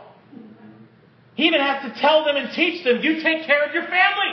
He 1.35 1.47
even 1.47 1.59
has 1.59 1.83
to 1.83 1.99
tell 1.99 2.23
them 2.23 2.37
and 2.37 2.53
teach 2.53 2.83
them, 2.83 3.01
you 3.01 3.21
take 3.21 3.45
care 3.45 3.65
of 3.65 3.73
your 3.73 3.83
family. 3.83 4.31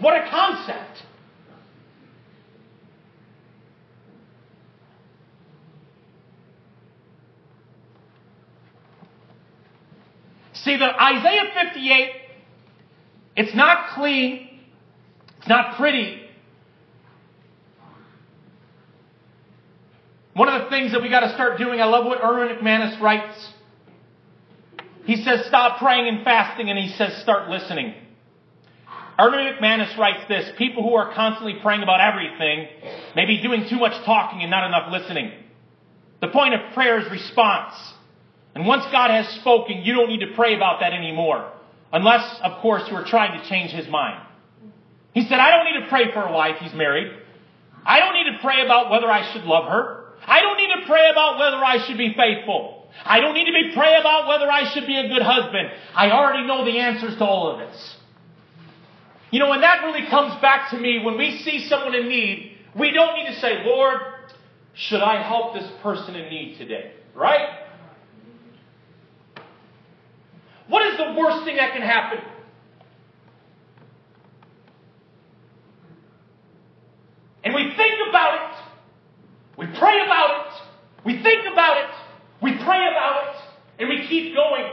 What 0.00 0.14
a 0.14 0.28
concept. 0.28 1.02
See, 10.64 10.76
the 10.78 11.02
Isaiah 11.02 11.52
58, 11.62 12.10
it's 13.36 13.54
not 13.54 13.94
clean, 13.94 14.60
it's 15.38 15.48
not 15.48 15.76
pretty, 15.76 16.23
One 20.34 20.48
of 20.48 20.64
the 20.64 20.70
things 20.70 20.92
that 20.92 21.00
we 21.00 21.08
got 21.08 21.20
to 21.20 21.32
start 21.34 21.58
doing, 21.58 21.80
I 21.80 21.84
love 21.84 22.04
what 22.06 22.22
Erwin 22.22 22.56
McManus 22.56 23.00
writes. 23.00 23.52
He 25.04 25.16
says, 25.22 25.46
stop 25.46 25.78
praying 25.78 26.08
and 26.08 26.24
fasting, 26.24 26.70
and 26.70 26.78
he 26.78 26.88
says, 26.96 27.22
start 27.22 27.48
listening. 27.48 27.94
Erwin 29.20 29.54
McManus 29.54 29.96
writes 29.96 30.26
this 30.28 30.50
People 30.58 30.82
who 30.82 30.94
are 30.94 31.14
constantly 31.14 31.54
praying 31.62 31.82
about 31.82 32.00
everything 32.00 32.66
may 33.14 33.26
be 33.26 33.40
doing 33.40 33.68
too 33.68 33.76
much 33.78 33.92
talking 34.04 34.40
and 34.40 34.50
not 34.50 34.66
enough 34.66 34.90
listening. 34.90 35.32
The 36.20 36.28
point 36.28 36.54
of 36.54 36.72
prayer 36.74 36.98
is 37.00 37.10
response. 37.10 37.74
And 38.56 38.66
once 38.66 38.84
God 38.90 39.10
has 39.10 39.28
spoken, 39.40 39.82
you 39.82 39.94
don't 39.94 40.08
need 40.08 40.20
to 40.20 40.34
pray 40.34 40.54
about 40.56 40.80
that 40.80 40.92
anymore. 40.92 41.52
Unless, 41.92 42.40
of 42.42 42.60
course, 42.60 42.82
you 42.88 42.96
are 42.96 43.04
trying 43.04 43.40
to 43.40 43.48
change 43.48 43.70
his 43.70 43.88
mind. 43.88 44.20
He 45.12 45.22
said, 45.22 45.38
I 45.38 45.50
don't 45.50 45.72
need 45.72 45.84
to 45.84 45.88
pray 45.88 46.12
for 46.12 46.22
a 46.22 46.32
wife. 46.32 46.56
He's 46.60 46.74
married. 46.74 47.12
I 47.86 48.00
don't 48.00 48.14
need 48.14 48.36
to 48.36 48.38
pray 48.42 48.64
about 48.64 48.90
whether 48.90 49.08
I 49.08 49.32
should 49.32 49.44
love 49.44 49.70
her. 49.70 50.03
I 50.26 50.40
don't 50.40 50.56
need 50.56 50.80
to 50.80 50.86
pray 50.86 51.10
about 51.10 51.38
whether 51.38 51.56
I 51.56 51.86
should 51.86 51.98
be 51.98 52.14
faithful. 52.14 52.88
I 53.04 53.20
don't 53.20 53.34
need 53.34 53.46
to 53.46 53.52
be 53.52 53.72
pray 53.74 53.98
about 53.98 54.28
whether 54.28 54.50
I 54.50 54.72
should 54.72 54.86
be 54.86 54.96
a 54.96 55.08
good 55.08 55.22
husband. 55.22 55.70
I 55.94 56.10
already 56.10 56.46
know 56.46 56.64
the 56.64 56.78
answers 56.78 57.16
to 57.18 57.24
all 57.24 57.52
of 57.52 57.58
this. 57.58 57.96
You 59.30 59.40
know, 59.40 59.52
and 59.52 59.62
that 59.62 59.84
really 59.84 60.08
comes 60.08 60.40
back 60.40 60.70
to 60.70 60.78
me 60.78 61.02
when 61.04 61.18
we 61.18 61.38
see 61.38 61.66
someone 61.68 61.94
in 61.94 62.08
need, 62.08 62.56
we 62.78 62.92
don't 62.92 63.16
need 63.16 63.26
to 63.26 63.40
say, 63.40 63.64
Lord, 63.64 63.98
should 64.74 65.02
I 65.02 65.22
help 65.22 65.54
this 65.54 65.68
person 65.82 66.14
in 66.14 66.30
need 66.30 66.56
today? 66.56 66.92
Right? 67.14 67.60
What 70.68 70.86
is 70.86 70.96
the 70.96 71.14
worst 71.18 71.44
thing 71.44 71.56
that 71.56 71.72
can 71.72 71.82
happen? 71.82 72.20
And 77.44 77.54
we 77.54 77.74
think 77.76 78.08
about 78.08 78.34
it 78.34 78.53
we 79.56 79.66
pray 79.66 80.04
about 80.04 80.46
it. 80.46 80.52
We 81.04 81.22
think 81.22 81.46
about 81.52 81.76
it. 81.78 81.90
We 82.42 82.52
pray 82.64 82.88
about 82.90 83.28
it. 83.28 83.40
And 83.78 83.88
we 83.88 84.06
keep 84.08 84.34
going. 84.34 84.64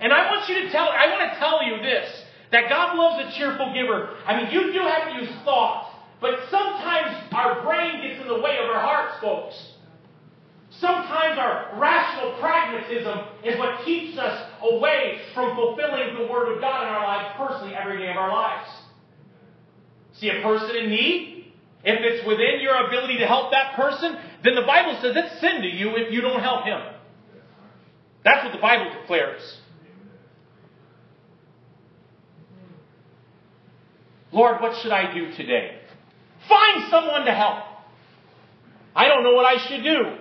And 0.00 0.12
I 0.12 0.30
want 0.30 0.48
you 0.48 0.62
to 0.62 0.70
tell, 0.70 0.88
I 0.88 1.06
want 1.08 1.32
to 1.32 1.38
tell 1.38 1.64
you 1.64 1.82
this, 1.82 2.08
that 2.52 2.68
God 2.68 2.96
loves 2.96 3.22
a 3.26 3.38
cheerful 3.38 3.72
giver. 3.72 4.16
I 4.26 4.36
mean, 4.36 4.52
you 4.52 4.72
do 4.72 4.80
have 4.80 5.12
to 5.12 5.24
use 5.24 5.30
thought, 5.44 5.92
but 6.20 6.38
sometimes 6.50 7.16
our 7.32 7.62
brain 7.62 8.02
gets 8.02 8.20
in 8.20 8.28
the 8.28 8.40
way 8.40 8.58
of 8.62 8.70
our 8.70 8.80
hearts, 8.80 9.20
folks. 9.20 9.54
Sometimes 10.80 11.38
our 11.38 11.78
rational 11.78 12.38
pragmatism 12.40 13.18
is 13.44 13.58
what 13.58 13.84
keeps 13.84 14.18
us 14.18 14.50
away 14.62 15.20
from 15.32 15.54
fulfilling 15.54 16.16
the 16.18 16.32
Word 16.32 16.54
of 16.54 16.60
God 16.60 16.82
in 16.82 16.88
our 16.88 17.04
lives 17.04 17.34
personally 17.38 17.74
every 17.74 17.98
day 17.98 18.10
of 18.10 18.16
our 18.16 18.32
lives. 18.32 18.68
See 20.14 20.28
a 20.30 20.42
person 20.42 20.76
in 20.76 20.90
need? 20.90 21.33
If 21.84 22.00
it's 22.00 22.26
within 22.26 22.60
your 22.60 22.86
ability 22.86 23.18
to 23.18 23.26
help 23.26 23.50
that 23.52 23.76
person, 23.76 24.16
then 24.42 24.54
the 24.54 24.62
Bible 24.62 24.98
says 25.02 25.12
it's 25.16 25.40
sin 25.40 25.60
to 25.60 25.68
you 25.68 25.96
if 25.96 26.12
you 26.12 26.20
don't 26.22 26.40
help 26.40 26.64
him. 26.64 26.80
That's 28.24 28.42
what 28.42 28.54
the 28.54 28.60
Bible 28.60 28.90
declares. 29.00 29.58
Lord, 34.32 34.60
what 34.60 34.80
should 34.82 34.92
I 34.92 35.12
do 35.14 35.30
today? 35.36 35.78
Find 36.48 36.90
someone 36.90 37.24
to 37.26 37.32
help. 37.32 37.64
I 38.96 39.06
don't 39.08 39.22
know 39.22 39.34
what 39.34 39.46
I 39.46 39.68
should 39.68 39.84
do. 39.84 40.18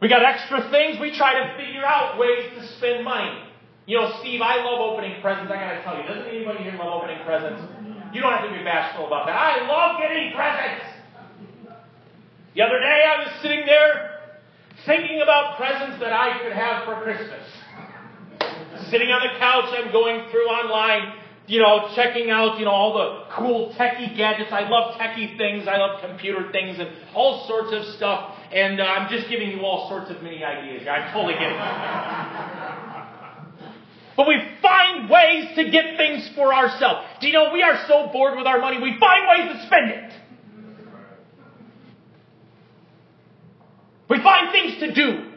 We 0.00 0.08
got 0.08 0.22
extra 0.22 0.70
things. 0.70 1.00
We 1.00 1.16
try 1.16 1.32
to 1.44 1.56
figure 1.56 1.84
out 1.84 2.18
ways 2.18 2.50
to 2.58 2.76
spend 2.76 3.04
money. 3.04 3.44
You 3.86 4.00
know, 4.00 4.18
Steve, 4.20 4.40
I 4.42 4.56
love 4.56 4.80
opening 4.80 5.20
presents. 5.20 5.50
I 5.50 5.56
gotta 5.56 5.82
tell 5.82 5.96
you, 5.96 6.06
doesn't 6.06 6.28
anybody 6.28 6.64
here 6.64 6.76
love 6.78 7.02
opening 7.02 7.24
presents? 7.24 7.62
You 8.14 8.22
don't 8.22 8.32
have 8.32 8.48
to 8.48 8.56
be 8.56 8.62
bashful 8.62 9.06
about 9.06 9.26
that. 9.26 9.34
I 9.34 9.66
love 9.66 10.00
getting 10.00 10.32
presents. 10.32 10.86
The 12.54 12.62
other 12.62 12.78
day 12.78 13.04
I 13.04 13.26
was 13.26 13.42
sitting 13.42 13.66
there 13.66 14.20
thinking 14.86 15.20
about 15.20 15.58
presents 15.58 15.98
that 15.98 16.12
I 16.12 16.38
could 16.42 16.52
have 16.52 16.84
for 16.86 17.02
Christmas. 17.02 17.42
Sitting 18.90 19.10
on 19.10 19.26
the 19.26 19.38
couch, 19.38 19.74
I'm 19.74 19.90
going 19.90 20.30
through 20.30 20.46
online 20.46 21.24
you 21.46 21.60
know, 21.60 21.90
checking 21.94 22.30
out, 22.30 22.58
you 22.58 22.64
know, 22.64 22.70
all 22.70 22.94
the 22.94 23.34
cool 23.36 23.74
techie 23.74 24.16
gadgets. 24.16 24.50
I 24.50 24.66
love 24.68 24.94
techie 24.98 25.36
things. 25.36 25.68
I 25.68 25.76
love 25.76 26.00
computer 26.00 26.50
things 26.52 26.78
and 26.78 26.88
all 27.14 27.46
sorts 27.46 27.70
of 27.72 27.84
stuff. 27.96 28.38
And 28.50 28.80
uh, 28.80 28.84
I'm 28.84 29.10
just 29.10 29.28
giving 29.28 29.50
you 29.50 29.60
all 29.60 29.88
sorts 29.88 30.10
of 30.10 30.22
mini 30.22 30.42
ideas. 30.42 30.86
I 30.88 31.12
totally 31.12 31.34
get 31.34 31.52
it. 31.52 32.73
But 34.16 34.28
we 34.28 34.36
find 34.62 35.10
ways 35.10 35.56
to 35.56 35.70
get 35.70 35.96
things 35.96 36.30
for 36.34 36.54
ourselves. 36.54 37.06
Do 37.20 37.26
you 37.26 37.32
know, 37.32 37.52
we 37.52 37.62
are 37.62 37.84
so 37.88 38.10
bored 38.12 38.36
with 38.36 38.46
our 38.46 38.60
money, 38.60 38.78
we 38.80 38.96
find 38.98 39.26
ways 39.28 39.56
to 39.56 39.66
spend 39.66 39.90
it. 39.90 40.12
We 44.08 44.22
find 44.22 44.52
things 44.52 44.78
to 44.80 44.94
do. 44.94 45.30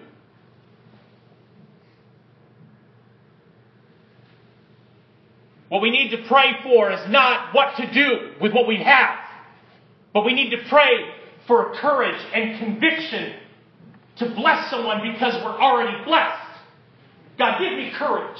What 5.69 5.81
we 5.81 5.89
need 5.89 6.11
to 6.11 6.27
pray 6.27 6.53
for 6.63 6.91
is 6.91 7.09
not 7.09 7.53
what 7.53 7.75
to 7.77 7.91
do 7.91 8.31
with 8.39 8.53
what 8.53 8.67
we 8.67 8.77
have, 8.77 9.17
but 10.13 10.25
we 10.25 10.33
need 10.33 10.51
to 10.51 10.63
pray 10.69 11.09
for 11.45 11.73
courage 11.75 12.19
and 12.33 12.59
conviction 12.59 13.33
to 14.17 14.29
bless 14.35 14.69
someone 14.69 15.01
because 15.13 15.33
we're 15.43 15.59
already 15.59 16.03
blessed. 16.05 16.41
God, 17.37 17.59
give 17.59 17.73
me 17.73 17.91
courage. 17.97 18.39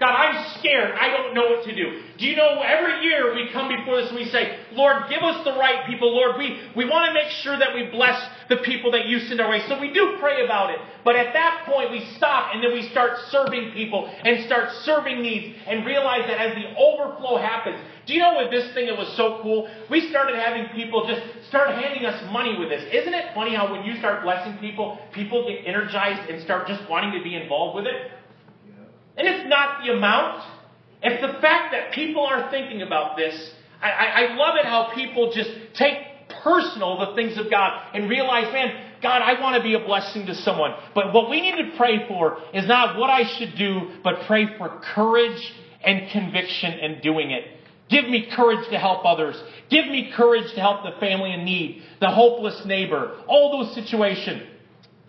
God, 0.00 0.16
I'm 0.16 0.58
scared. 0.58 0.94
I 0.98 1.08
don't 1.08 1.32
know 1.32 1.50
what 1.50 1.64
to 1.64 1.74
do. 1.74 2.02
Do 2.18 2.26
you 2.26 2.34
know 2.34 2.60
every 2.60 3.04
year 3.04 3.34
we 3.34 3.50
come 3.52 3.68
before 3.68 4.00
this 4.00 4.08
and 4.08 4.18
we 4.18 4.24
say, 4.24 4.58
Lord, 4.72 5.08
give 5.08 5.22
us 5.22 5.44
the 5.44 5.52
right 5.52 5.86
people. 5.86 6.12
Lord, 6.12 6.38
we, 6.38 6.58
we 6.74 6.84
want 6.88 7.06
to 7.06 7.14
make 7.14 7.30
sure 7.30 7.56
that 7.56 7.74
we 7.74 7.86
bless 7.86 8.18
the 8.48 8.56
people 8.56 8.90
that 8.92 9.06
you 9.06 9.20
send 9.20 9.40
our 9.40 9.48
way. 9.48 9.62
So 9.68 9.78
we 9.80 9.92
do 9.92 10.16
pray 10.18 10.44
about 10.44 10.70
it. 10.70 10.80
But 11.04 11.14
at 11.16 11.32
that 11.34 11.64
point, 11.66 11.92
we 11.92 12.04
stop 12.16 12.54
and 12.54 12.64
then 12.64 12.72
we 12.72 12.88
start 12.88 13.12
serving 13.30 13.72
people 13.72 14.06
and 14.24 14.44
start 14.46 14.72
serving 14.82 15.22
needs 15.22 15.56
and 15.66 15.86
realize 15.86 16.26
that 16.26 16.40
as 16.40 16.54
the 16.54 16.74
overflow 16.76 17.36
happens, 17.36 17.78
do 18.06 18.14
you 18.14 18.20
know 18.20 18.38
with 18.38 18.50
this 18.50 18.74
thing 18.74 18.88
it 18.88 18.96
was 18.96 19.14
so 19.16 19.38
cool? 19.42 19.68
We 19.88 20.08
started 20.10 20.34
having 20.36 20.66
people 20.74 21.06
just 21.06 21.22
start 21.48 21.70
handing 21.76 22.04
us 22.06 22.20
money 22.32 22.58
with 22.58 22.70
this. 22.70 22.82
Isn't 22.92 23.14
it 23.14 23.34
funny 23.34 23.54
how 23.54 23.70
when 23.70 23.84
you 23.84 23.96
start 23.98 24.24
blessing 24.24 24.58
people, 24.58 24.98
people 25.12 25.46
get 25.46 25.66
energized 25.66 26.28
and 26.28 26.42
start 26.42 26.66
just 26.66 26.88
wanting 26.90 27.12
to 27.16 27.22
be 27.22 27.36
involved 27.36 27.76
with 27.76 27.86
it? 27.86 28.10
And 29.16 29.26
it's 29.26 29.48
not 29.48 29.84
the 29.84 29.92
amount. 29.92 30.42
It's 31.02 31.20
the 31.20 31.40
fact 31.40 31.72
that 31.72 31.92
people 31.92 32.24
are 32.24 32.50
thinking 32.50 32.82
about 32.82 33.16
this. 33.16 33.50
I, 33.80 33.90
I, 33.90 34.04
I 34.04 34.34
love 34.36 34.56
it 34.56 34.64
how 34.64 34.92
people 34.94 35.32
just 35.34 35.50
take 35.74 35.96
personal 36.42 36.98
the 36.98 37.14
things 37.14 37.38
of 37.38 37.50
God 37.50 37.90
and 37.94 38.08
realize, 38.08 38.52
man, 38.52 38.90
God, 39.02 39.20
I 39.20 39.40
want 39.40 39.56
to 39.56 39.62
be 39.62 39.74
a 39.74 39.84
blessing 39.84 40.26
to 40.26 40.34
someone. 40.34 40.74
But 40.94 41.12
what 41.12 41.28
we 41.28 41.40
need 41.40 41.56
to 41.56 41.76
pray 41.76 42.06
for 42.06 42.38
is 42.54 42.66
not 42.66 42.96
what 42.96 43.10
I 43.10 43.24
should 43.36 43.56
do, 43.56 43.96
but 44.04 44.26
pray 44.26 44.56
for 44.56 44.80
courage 44.94 45.52
and 45.84 46.08
conviction 46.10 46.78
in 46.78 47.00
doing 47.00 47.32
it. 47.32 47.44
Give 47.90 48.08
me 48.08 48.30
courage 48.34 48.66
to 48.70 48.78
help 48.78 49.04
others. 49.04 49.36
Give 49.68 49.86
me 49.86 50.12
courage 50.16 50.54
to 50.54 50.60
help 50.60 50.84
the 50.84 50.98
family 51.00 51.32
in 51.32 51.44
need, 51.44 51.82
the 52.00 52.10
hopeless 52.10 52.62
neighbor, 52.64 53.18
all 53.26 53.58
those 53.58 53.74
situations. 53.74 54.44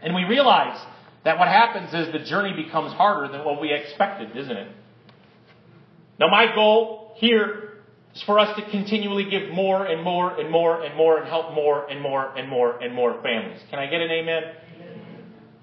And 0.01 0.13
we 0.13 0.23
realize 0.23 0.83
that 1.23 1.39
what 1.39 1.47
happens 1.47 1.93
is 1.93 2.11
the 2.11 2.19
journey 2.19 2.53
becomes 2.53 2.93
harder 2.93 3.31
than 3.31 3.45
what 3.45 3.61
we 3.61 3.71
expected, 3.71 4.35
isn't 4.35 4.55
it? 4.55 4.67
Now, 6.19 6.27
my 6.27 6.53
goal 6.53 7.13
here 7.15 7.81
is 8.13 8.21
for 8.23 8.39
us 8.39 8.55
to 8.57 8.69
continually 8.69 9.29
give 9.29 9.49
more 9.49 9.85
and 9.85 10.03
more 10.03 10.39
and 10.39 10.51
more 10.51 10.83
and 10.83 10.95
more 10.95 11.17
and 11.17 11.27
help 11.27 11.53
more 11.53 11.89
and 11.89 12.01
more 12.01 12.35
and 12.37 12.49
more 12.49 12.77
and 12.79 12.93
more 12.93 13.21
families. 13.23 13.61
Can 13.69 13.79
I 13.79 13.87
get 13.87 14.01
an 14.01 14.11
amen? 14.11 14.43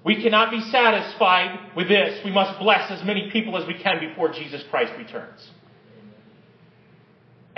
We 0.03 0.21
cannot 0.21 0.49
be 0.49 0.61
satisfied 0.71 1.75
with 1.75 1.87
this. 1.87 2.19
We 2.25 2.31
must 2.31 2.59
bless 2.59 2.89
as 2.89 3.05
many 3.05 3.29
people 3.29 3.55
as 3.55 3.67
we 3.67 3.75
can 3.75 3.99
before 3.99 4.33
Jesus 4.33 4.63
Christ 4.71 4.93
returns 4.97 5.47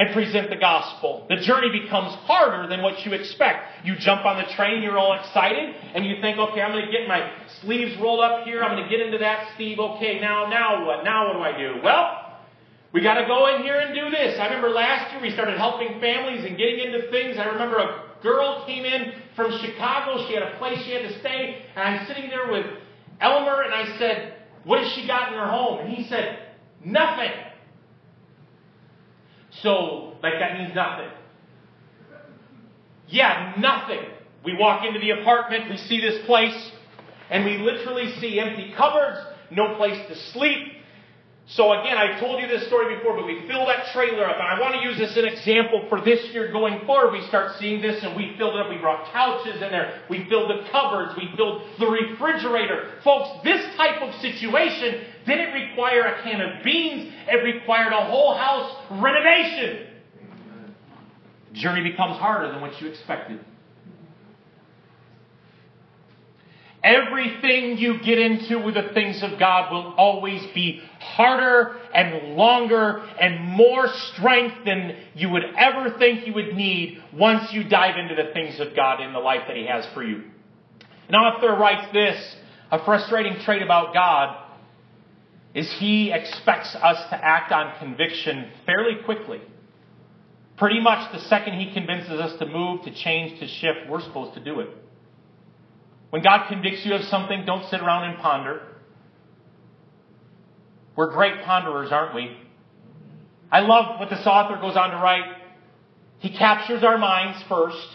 and 0.04 0.13
present 0.13 0.50
the 0.50 0.58
gospel. 0.58 1.26
The 1.30 1.38
journey 1.38 1.70
becomes 1.72 2.13
harder 2.28 2.68
than 2.68 2.82
what 2.82 3.06
you 3.06 3.13
expect. 3.13 3.86
You 3.86 3.96
jump 3.96 4.26
on 4.26 4.38
the 4.38 4.52
train, 4.54 4.84
you're 4.84 4.98
all 4.98 5.18
excited, 5.18 5.74
and 5.96 6.06
you 6.06 6.20
think, 6.20 6.38
okay, 6.38 6.62
I'm 6.62 6.72
going 6.72 6.86
to 6.86 6.92
get 6.92 7.08
my 7.08 7.32
sleeves 7.62 8.00
rolled 8.02 8.20
up 8.20 8.44
here, 8.44 8.63
I'm 8.63 8.76
going 8.76 8.84
to 8.84 8.89
get 8.89 9.06
into 9.06 9.18
that, 9.20 9.54
Steve. 9.56 9.80
Okay, 9.80 10.20
now, 10.20 10.50
now 10.50 10.86
what? 10.86 11.04
Now 11.04 11.28
what 11.28 11.34
do 11.34 11.39
I 11.39 11.58
do? 11.58 11.82
Well, 11.84 12.20
we 12.92 13.02
got 13.02 13.16
to 13.16 13.26
go 13.26 13.56
in 13.56 13.63
here 13.63 13.80
and 13.80 13.96
do 13.96 14.10
this. 14.12 14.38
I 14.39 14.46
remember 14.46 14.70
last 14.70 15.13
year 15.13 15.22
we 15.22 15.32
started 15.32 15.58
helping 15.58 16.00
families 16.00 16.44
and 16.46 16.58
getting 16.58 16.80
into 16.80 17.10
things. 17.10 17.38
I 17.38 17.46
remember 17.46 17.78
a 17.78 18.04
girl 18.22 18.66
came 18.68 18.86
in 18.86 19.13
from 19.36 19.52
Chicago. 19.60 20.28
She 20.28 20.34
had 20.34 20.44
a 20.44 20.58
place 20.58 20.84
she 20.86 20.92
had 20.92 21.04
to 21.04 21.20
stay, 21.20 21.63
and 21.76 21.84
I'm 21.84 22.08
sitting 22.08 22.30
there 22.30 22.52
with 22.52 22.66
Elmer, 23.22 23.63
and 23.63 23.74
I 23.74 23.98
said, 23.98 24.34
"What 24.63 24.84
has 24.84 24.92
she 24.94 25.08
got 25.08 25.32
in 25.32 25.39
her 25.39 25.48
home?" 25.48 25.80
And 25.80 25.89
he 25.89 26.08
said, 26.08 26.39
"Nothing." 26.84 27.32
So, 29.63 30.17
like, 30.21 30.34
that 30.39 30.60
means 30.60 30.76
nothing. 30.76 31.10
Yeah, 33.08 33.54
nothing. 33.58 33.99
We 34.43 34.56
walk 34.58 34.86
into 34.86 34.99
the 34.99 35.21
apartment, 35.21 35.69
we 35.69 35.78
see 35.78 36.02
this 36.02 36.26
place, 36.26 36.71
and 37.30 37.45
we 37.45 37.58
literally 37.58 38.13
see 38.19 38.39
empty 38.39 38.73
cupboards, 38.76 39.19
no 39.52 39.76
place 39.78 39.97
to 40.10 40.15
sleep. 40.34 40.73
So 41.45 41.71
again, 41.73 41.97
I've 41.97 42.19
told 42.19 42.41
you 42.41 42.47
this 42.47 42.67
story 42.67 42.95
before, 42.95 43.15
but 43.15 43.26
we 43.26 43.45
fill 43.47 43.65
that 43.67 43.91
trailer 43.93 44.26
up, 44.26 44.36
and 44.36 44.47
I 44.47 44.60
want 44.60 44.76
to 44.76 44.82
use 44.82 44.97
this 44.97 45.12
as 45.12 45.17
an 45.17 45.26
example 45.26 45.86
for 45.89 45.99
this 45.99 46.34
year 46.34 46.52
going 46.52 46.86
forward. 46.86 47.12
We 47.12 47.26
start 47.28 47.56
seeing 47.60 47.82
this, 47.82 48.04
and 48.04 48.15
we 48.15 48.36
filled 48.38 48.56
it 48.56 48.62
up. 48.62 48.69
We 48.69 48.78
brought 48.78 49.12
couches 49.12 49.56
in 49.56 49.71
there. 49.71 50.04
We 50.10 50.26
filled 50.30 50.49
the 50.49 50.67
cupboards. 50.71 51.13
We 51.17 51.32
filled 51.36 51.63
the 51.80 51.88
refrigerator. 51.88 52.95
Folks, 53.04 53.43
this 53.43 53.63
type 53.76 54.02
of 54.02 54.13
situation 54.21 55.04
didn't 55.26 55.54
require 55.54 56.02
a 56.02 56.24
can 56.24 56.42
of 56.42 56.64
beans. 56.64 57.12
It 57.28 57.44
required 57.44 57.94
a 57.94 58.06
whole 58.06 58.36
house 58.36 58.76
renovation. 59.02 59.88
Journey 61.54 61.90
becomes 61.90 62.18
harder 62.18 62.52
than 62.52 62.62
what 62.62 62.80
you 62.82 62.88
expected. 62.88 63.40
Everything 66.84 67.78
you 67.78 68.00
get 68.04 68.20
into 68.20 68.60
with 68.60 68.74
the 68.74 68.90
things 68.94 69.24
of 69.24 69.40
God 69.40 69.72
will 69.72 69.94
always 69.94 70.46
be 70.54 70.82
harder 71.00 71.78
and 71.96 72.36
longer 72.36 73.08
and 73.20 73.40
more 73.40 73.88
strength 73.88 74.66
than 74.66 74.98
you 75.16 75.30
would 75.30 75.44
ever 75.58 75.98
think 75.98 76.28
you 76.28 76.34
would 76.34 76.56
need 76.56 77.02
once 77.14 77.54
you 77.54 77.64
dive 77.64 77.98
into 77.98 78.16
the 78.16 78.34
things 78.34 78.60
of 78.60 78.76
God 78.76 79.00
in 79.00 79.14
the 79.14 79.20
life 79.20 79.44
that 79.48 79.56
He 79.56 79.66
has 79.66 79.86
for 79.94 80.04
you. 80.04 80.24
An 81.08 81.16
author 81.16 81.56
writes 81.56 81.92
this 81.94 82.36
a 82.70 82.84
frustrating 82.84 83.40
trait 83.46 83.62
about 83.62 83.94
God 83.94 84.42
is 85.54 85.72
He 85.80 86.12
expects 86.12 86.76
us 86.76 87.10
to 87.10 87.16
act 87.16 87.52
on 87.52 87.78
conviction 87.80 88.50
fairly 88.66 89.04
quickly. 89.04 89.42
Pretty 90.58 90.80
much 90.80 91.12
the 91.12 91.20
second 91.20 91.60
He 91.60 91.74
convinces 91.74 92.20
us 92.20 92.38
to 92.39 92.46
move, 92.46 92.84
to 92.84 92.94
change, 92.94 93.39
to 93.39 93.48
shift, 93.48 93.89
we're 93.89 94.02
supposed 94.02 94.34
to 94.36 94.44
do 94.44 94.60
it. 94.60 94.70
When 96.10 96.22
God 96.22 96.48
convicts 96.48 96.86
you 96.86 96.94
of 96.94 97.04
something, 97.06 97.44
don't 97.46 97.68
sit 97.70 97.82
around 97.82 98.10
and 98.12 98.20
ponder. 98.20 98.62
We're 100.96 101.12
great 101.12 101.44
ponderers, 101.44 101.92
aren't 101.92 102.13
we? 102.13 102.38
I 103.52 103.62
love 103.62 104.00
what 104.00 104.10
this 104.10 104.26
author 104.26 104.60
goes 104.62 104.78
on 104.78 104.92
to 104.92 104.98
write. 104.98 105.38
He 106.20 106.30
captures 106.30 106.84
our 106.84 106.98
minds 106.98 107.44
first, 107.50 107.88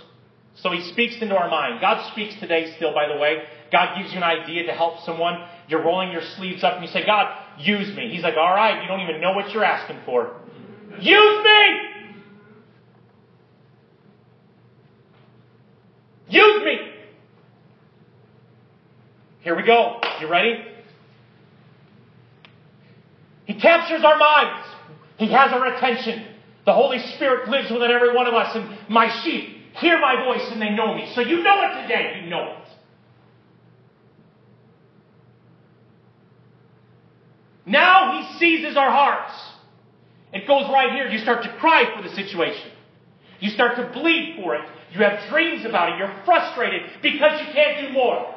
so 0.56 0.72
he 0.72 0.82
speaks 0.92 1.16
into 1.20 1.36
our 1.36 1.48
mind. 1.48 1.80
God 1.80 2.10
speaks 2.12 2.34
today 2.40 2.74
still, 2.76 2.92
by 2.92 3.06
the 3.12 3.18
way. 3.18 3.44
God 3.70 3.96
gives 3.96 4.12
you 4.12 4.18
an 4.18 4.24
idea 4.24 4.66
to 4.66 4.72
help 4.72 5.04
someone. 5.04 5.46
You're 5.68 5.84
rolling 5.84 6.10
your 6.10 6.22
sleeves 6.36 6.64
up 6.64 6.74
and 6.74 6.84
you 6.84 6.90
say, 6.90 7.06
God, 7.06 7.32
use 7.58 7.94
me. 7.96 8.10
He's 8.10 8.22
like, 8.22 8.36
all 8.36 8.54
right, 8.54 8.82
you 8.82 8.88
don't 8.88 9.00
even 9.00 9.20
know 9.20 9.32
what 9.32 9.50
you're 9.50 9.64
asking 9.64 9.98
for. 10.04 10.36
Use 11.00 11.44
me! 11.44 11.80
Use 16.28 16.64
me! 16.64 16.92
Here 19.40 19.56
we 19.56 19.62
go. 19.62 20.00
You 20.20 20.28
ready? 20.28 20.64
He 23.46 23.54
captures 23.54 24.04
our 24.04 24.18
minds. 24.18 24.66
He 25.16 25.32
has 25.32 25.52
our 25.52 25.74
attention. 25.74 26.26
The 26.66 26.74
Holy 26.74 26.98
Spirit 27.14 27.48
lives 27.48 27.70
within 27.70 27.90
every 27.90 28.14
one 28.14 28.26
of 28.26 28.34
us, 28.34 28.54
and 28.54 28.78
my 28.90 29.08
sheep 29.22 29.58
hear 29.80 30.00
my 30.00 30.24
voice 30.24 30.46
and 30.50 30.60
they 30.60 30.70
know 30.70 30.94
me. 30.94 31.10
So 31.14 31.20
you 31.20 31.42
know 31.42 31.62
it 31.62 31.82
today. 31.82 32.20
You 32.22 32.30
know 32.30 32.52
it. 32.52 32.67
Now 37.68 38.18
he 38.18 38.38
seizes 38.38 38.76
our 38.76 38.90
hearts. 38.90 39.34
It 40.32 40.46
goes 40.46 40.64
right 40.72 40.92
here. 40.92 41.08
You 41.08 41.18
start 41.18 41.42
to 41.42 41.54
cry 41.58 41.84
for 41.96 42.02
the 42.02 42.14
situation. 42.14 42.70
You 43.40 43.50
start 43.50 43.76
to 43.76 43.92
bleed 43.92 44.40
for 44.42 44.56
it. 44.56 44.62
You 44.92 45.00
have 45.02 45.28
dreams 45.28 45.64
about 45.66 45.92
it. 45.92 45.98
You're 45.98 46.14
frustrated 46.24 46.82
because 47.02 47.40
you 47.40 47.52
can't 47.52 47.86
do 47.86 47.92
more. 47.92 48.34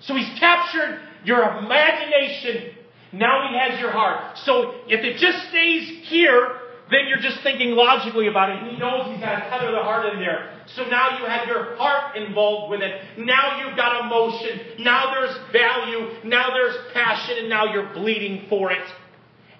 So 0.00 0.14
he's 0.14 0.38
captured 0.38 1.00
your 1.24 1.42
imagination. 1.58 2.74
Now 3.12 3.48
he 3.48 3.58
has 3.58 3.80
your 3.80 3.90
heart. 3.90 4.38
So 4.38 4.80
if 4.86 5.04
it 5.04 5.18
just 5.18 5.48
stays 5.48 6.08
here, 6.08 6.60
then 6.90 7.00
you're 7.08 7.20
just 7.20 7.42
thinking 7.42 7.72
logically 7.72 8.28
about 8.28 8.50
it. 8.50 8.72
He 8.72 8.78
knows 8.78 9.10
he's 9.12 9.20
got 9.20 9.44
to 9.44 9.50
tether 9.50 9.72
the 9.72 9.82
heart 9.82 10.06
in 10.12 10.20
there. 10.20 10.58
So 10.74 10.84
now 10.84 11.18
you 11.18 11.26
have 11.26 11.46
your 11.46 11.76
heart 11.76 12.16
involved 12.16 12.70
with 12.70 12.80
it. 12.80 13.18
Now 13.18 13.62
you've 13.62 13.76
got 13.76 14.04
emotion. 14.06 14.82
Now 14.84 15.12
there's 15.12 15.36
value. 15.52 16.24
Now 16.24 16.50
there's 16.50 16.76
passion. 16.94 17.38
And 17.40 17.48
now 17.48 17.72
you're 17.72 17.92
bleeding 17.92 18.46
for 18.48 18.72
it. 18.72 18.86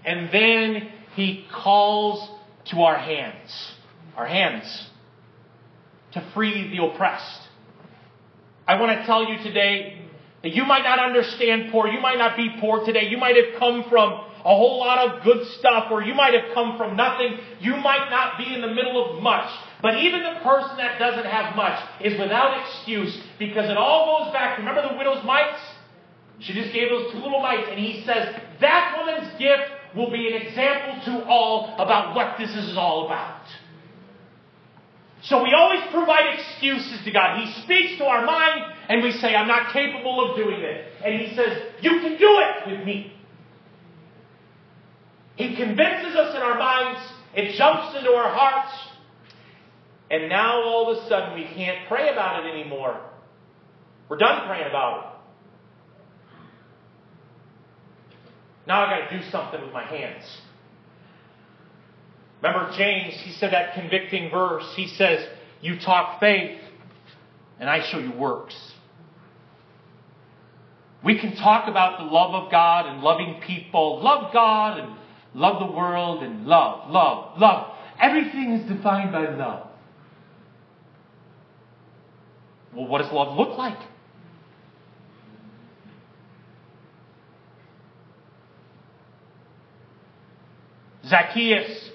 And 0.05 0.31
then 0.33 0.91
He 1.15 1.47
calls 1.53 2.31
to 2.71 2.81
our 2.81 2.97
hands, 2.97 3.73
our 4.17 4.27
hands, 4.27 4.89
to 6.13 6.31
free 6.35 6.75
the 6.75 6.83
oppressed. 6.83 7.43
I 8.67 8.81
want 8.81 8.99
to 8.99 9.07
tell 9.07 9.29
you 9.29 9.39
today 9.43 10.03
that 10.43 10.55
you 10.55 10.65
might 10.65 10.83
not 10.83 10.99
understand 10.99 11.71
poor. 11.73 11.89
You 11.89 12.01
might 12.01 12.19
not 12.19 12.37
be 12.37 12.57
poor 12.61 12.85
today. 12.85 13.09
You 13.09 13.19
might 13.19 13.37
have 13.37 13.59
come 13.59 13.85
from 13.91 14.25
a 14.49 14.57
whole 14.57 14.79
lot 14.81 15.07
of 15.07 15.23
good 15.25 15.47
stuff, 15.59 15.89
or 15.91 16.03
you 16.03 16.15
might 16.15 16.33
have 16.33 16.55
come 16.55 16.79
from 16.79 16.97
nothing. 16.97 17.37
You 17.61 17.77
might 17.77 18.09
not 18.09 18.39
be 18.39 18.55
in 18.55 18.63
the 18.63 18.73
middle 18.73 18.97
of 18.97 19.23
much. 19.23 19.51
But 19.83 19.99
even 19.99 20.23
the 20.23 20.41
person 20.43 20.79
that 20.79 20.99
doesn't 20.99 21.27
have 21.27 21.55
much 21.55 21.79
is 22.01 22.19
without 22.19 22.57
excuse 22.65 23.13
because 23.39 23.69
it 23.69 23.77
all 23.77 24.25
goes 24.25 24.33
back. 24.33 24.57
Remember 24.57 24.89
the 24.89 24.97
widow's 24.97 25.23
mites? 25.23 25.61
She 26.41 26.55
just 26.55 26.73
gave 26.73 26.89
those 26.89 27.13
two 27.13 27.19
little 27.19 27.41
mites, 27.41 27.69
and 27.71 27.79
he 27.79 28.03
says 28.07 28.35
that 28.61 28.97
woman's 28.97 29.39
gift 29.39 29.69
will 29.95 30.11
be 30.11 30.33
an 30.33 30.41
example 30.41 31.05
to 31.05 31.27
all 31.27 31.75
about 31.79 32.17
what 32.17 32.39
this 32.39 32.51
is 32.51 32.75
all 32.75 33.05
about. 33.05 33.43
So 35.25 35.43
we 35.43 35.53
always 35.53 35.83
provide 35.93 36.39
excuses 36.39 37.05
to 37.05 37.11
God. 37.11 37.45
He 37.45 37.53
speaks 37.63 37.99
to 37.99 38.05
our 38.07 38.25
mind, 38.25 38.73
and 38.89 39.03
we 39.03 39.13
say, 39.13 39.35
I'm 39.35 39.49
not 39.49 39.75
capable 39.75 40.31
of 40.31 40.37
doing 40.37 40.61
it. 40.61 40.87
And 41.05 41.21
He 41.21 41.37
says, 41.37 41.71
You 41.83 42.01
can 42.01 42.17
do 42.17 42.41
it 42.41 42.71
with 42.71 42.87
me. 42.87 43.18
He 45.39 45.55
convinces 45.55 46.17
us 46.17 46.35
in 46.35 46.43
our 46.43 46.59
minds, 46.59 47.01
it 47.33 47.57
jumps 47.57 47.97
into 47.97 48.11
our 48.11 48.35
hearts, 48.35 48.75
and 50.11 50.29
now 50.29 50.65
all 50.65 50.91
of 50.91 50.99
a 50.99 51.09
sudden 51.09 51.35
we 51.35 51.45
can't 51.55 51.87
pray 51.87 52.09
about 52.09 52.45
it 52.45 52.53
anymore. 52.53 53.01
We're 54.09 54.17
done 54.17 54.49
praying 54.49 54.67
about 54.67 54.99
it. 54.99 56.39
Now 58.67 58.85
I 58.85 58.99
got 58.99 59.11
to 59.11 59.17
do 59.17 59.31
something 59.31 59.63
with 59.63 59.73
my 59.73 59.85
hands. 59.85 60.25
Remember 62.43 62.73
James, 62.77 63.15
he 63.23 63.31
said 63.31 63.53
that 63.53 63.75
convicting 63.75 64.31
verse. 64.31 64.65
He 64.75 64.89
says, 64.89 65.25
You 65.61 65.79
talk 65.79 66.19
faith, 66.19 66.61
and 67.61 67.71
I 67.71 67.89
show 67.89 67.99
you 67.99 68.13
works. 68.13 68.57
We 71.05 71.21
can 71.21 71.37
talk 71.37 71.69
about 71.69 72.01
the 72.01 72.07
love 72.07 72.35
of 72.35 72.51
God 72.51 72.87
and 72.87 73.03
loving 73.03 73.41
people, 73.47 74.03
love 74.03 74.33
God 74.33 74.81
and 74.81 74.97
love 75.35 75.61
the 75.61 75.77
world 75.77 76.23
and 76.23 76.47
love, 76.47 76.91
love, 76.91 77.39
love. 77.39 77.75
Everything 78.01 78.53
is 78.53 78.69
defined 78.69 79.13
by 79.13 79.29
love. 79.29 79.69
Well, 82.75 82.87
what 82.87 83.03
does 83.03 83.13
love 83.13 83.37
look 83.37 83.59
like? 83.59 83.79
Zacchaeus 91.07 91.91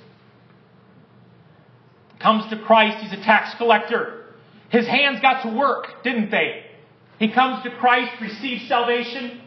comes 2.19 2.49
to 2.49 2.57
Christ. 2.63 3.03
He's 3.03 3.13
a 3.13 3.23
tax 3.23 3.55
collector. 3.57 4.25
His 4.69 4.87
hands 4.87 5.19
got 5.21 5.43
to 5.43 5.55
work, 5.55 6.03
didn't 6.03 6.31
they? 6.31 6.65
He 7.19 7.31
comes 7.31 7.63
to 7.63 7.69
Christ, 7.77 8.11
receives 8.19 8.67
salvation. 8.67 9.41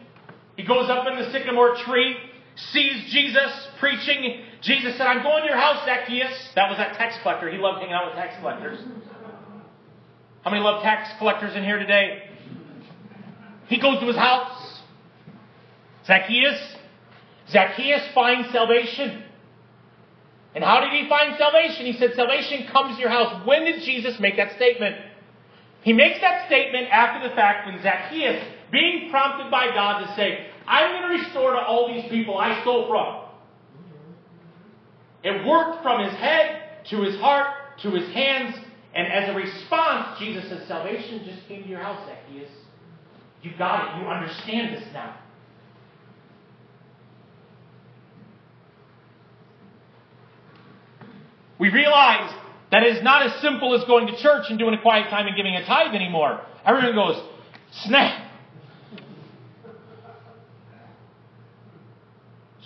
He 0.55 0.63
goes 0.63 0.89
up 0.89 1.05
in 1.07 1.17
the 1.17 1.31
sycamore 1.31 1.75
tree, 1.75 2.15
sees 2.57 3.11
Jesus 3.11 3.51
preaching. 3.79 4.43
Jesus 4.61 4.97
said, 4.97 5.07
I'm 5.07 5.23
going 5.23 5.43
to 5.43 5.49
your 5.49 5.57
house, 5.57 5.85
Zacchaeus. 5.85 6.49
That 6.55 6.69
was 6.69 6.77
that 6.77 6.97
tax 6.97 7.15
collector. 7.21 7.49
He 7.51 7.57
loved 7.57 7.79
hanging 7.79 7.93
out 7.93 8.07
with 8.07 8.15
tax 8.15 8.35
collectors. 8.39 8.79
How 10.43 10.51
many 10.51 10.63
love 10.63 10.81
tax 10.81 11.09
collectors 11.19 11.55
in 11.55 11.63
here 11.63 11.77
today? 11.77 12.29
He 13.67 13.79
goes 13.79 13.99
to 13.99 14.07
his 14.07 14.15
house. 14.15 14.81
Zacchaeus. 16.05 16.75
Zacchaeus 17.49 18.01
finds 18.15 18.51
salvation. 18.51 19.23
And 20.55 20.63
how 20.63 20.79
did 20.79 20.91
he 20.91 21.07
find 21.07 21.35
salvation? 21.37 21.85
He 21.85 21.93
said, 21.93 22.11
Salvation 22.15 22.67
comes 22.71 22.95
to 22.95 23.01
your 23.01 23.11
house. 23.11 23.45
When 23.45 23.65
did 23.65 23.83
Jesus 23.83 24.19
make 24.19 24.37
that 24.37 24.55
statement? 24.55 24.95
He 25.83 25.93
makes 25.93 26.19
that 26.21 26.47
statement 26.47 26.87
after 26.91 27.27
the 27.27 27.35
fact 27.35 27.67
when 27.67 27.81
Zacchaeus, 27.83 28.43
being 28.71 29.09
prompted 29.11 29.51
by 29.51 29.67
God 29.67 29.99
to 29.99 30.15
say, 30.15 30.47
I'm 30.67 30.91
going 30.91 31.17
to 31.17 31.23
restore 31.23 31.51
to 31.53 31.59
all 31.59 31.93
these 31.93 32.09
people 32.09 32.37
I 32.37 32.61
stole 32.61 32.87
from. 32.87 33.23
It 35.23 35.45
worked 35.45 35.81
from 35.81 36.03
his 36.03 36.13
head 36.13 36.61
to 36.89 37.01
his 37.01 37.19
heart 37.19 37.47
to 37.83 37.91
his 37.91 38.11
hands, 38.13 38.55
and 38.93 39.07
as 39.11 39.29
a 39.29 39.33
response, 39.33 40.19
Jesus 40.19 40.49
says, 40.49 40.67
Salvation 40.67 41.21
just 41.25 41.47
came 41.47 41.63
to 41.63 41.69
your 41.69 41.79
house, 41.79 42.07
Zacchaeus. 42.07 42.49
You 43.41 43.51
got 43.57 43.97
it. 43.97 44.01
You 44.01 44.07
understand 44.07 44.75
this 44.75 44.83
now. 44.93 45.15
We 51.59 51.69
realize 51.69 52.33
that 52.71 52.83
it 52.83 52.97
is 52.97 53.03
not 53.03 53.25
as 53.25 53.41
simple 53.41 53.73
as 53.75 53.83
going 53.85 54.07
to 54.07 54.17
church 54.17 54.45
and 54.49 54.59
doing 54.59 54.73
a 54.73 54.81
quiet 54.81 55.09
time 55.09 55.27
and 55.27 55.35
giving 55.35 55.55
a 55.55 55.65
tithe 55.65 55.95
anymore. 55.95 56.41
Everyone 56.65 56.95
goes, 56.95 57.23
snap. 57.71 58.26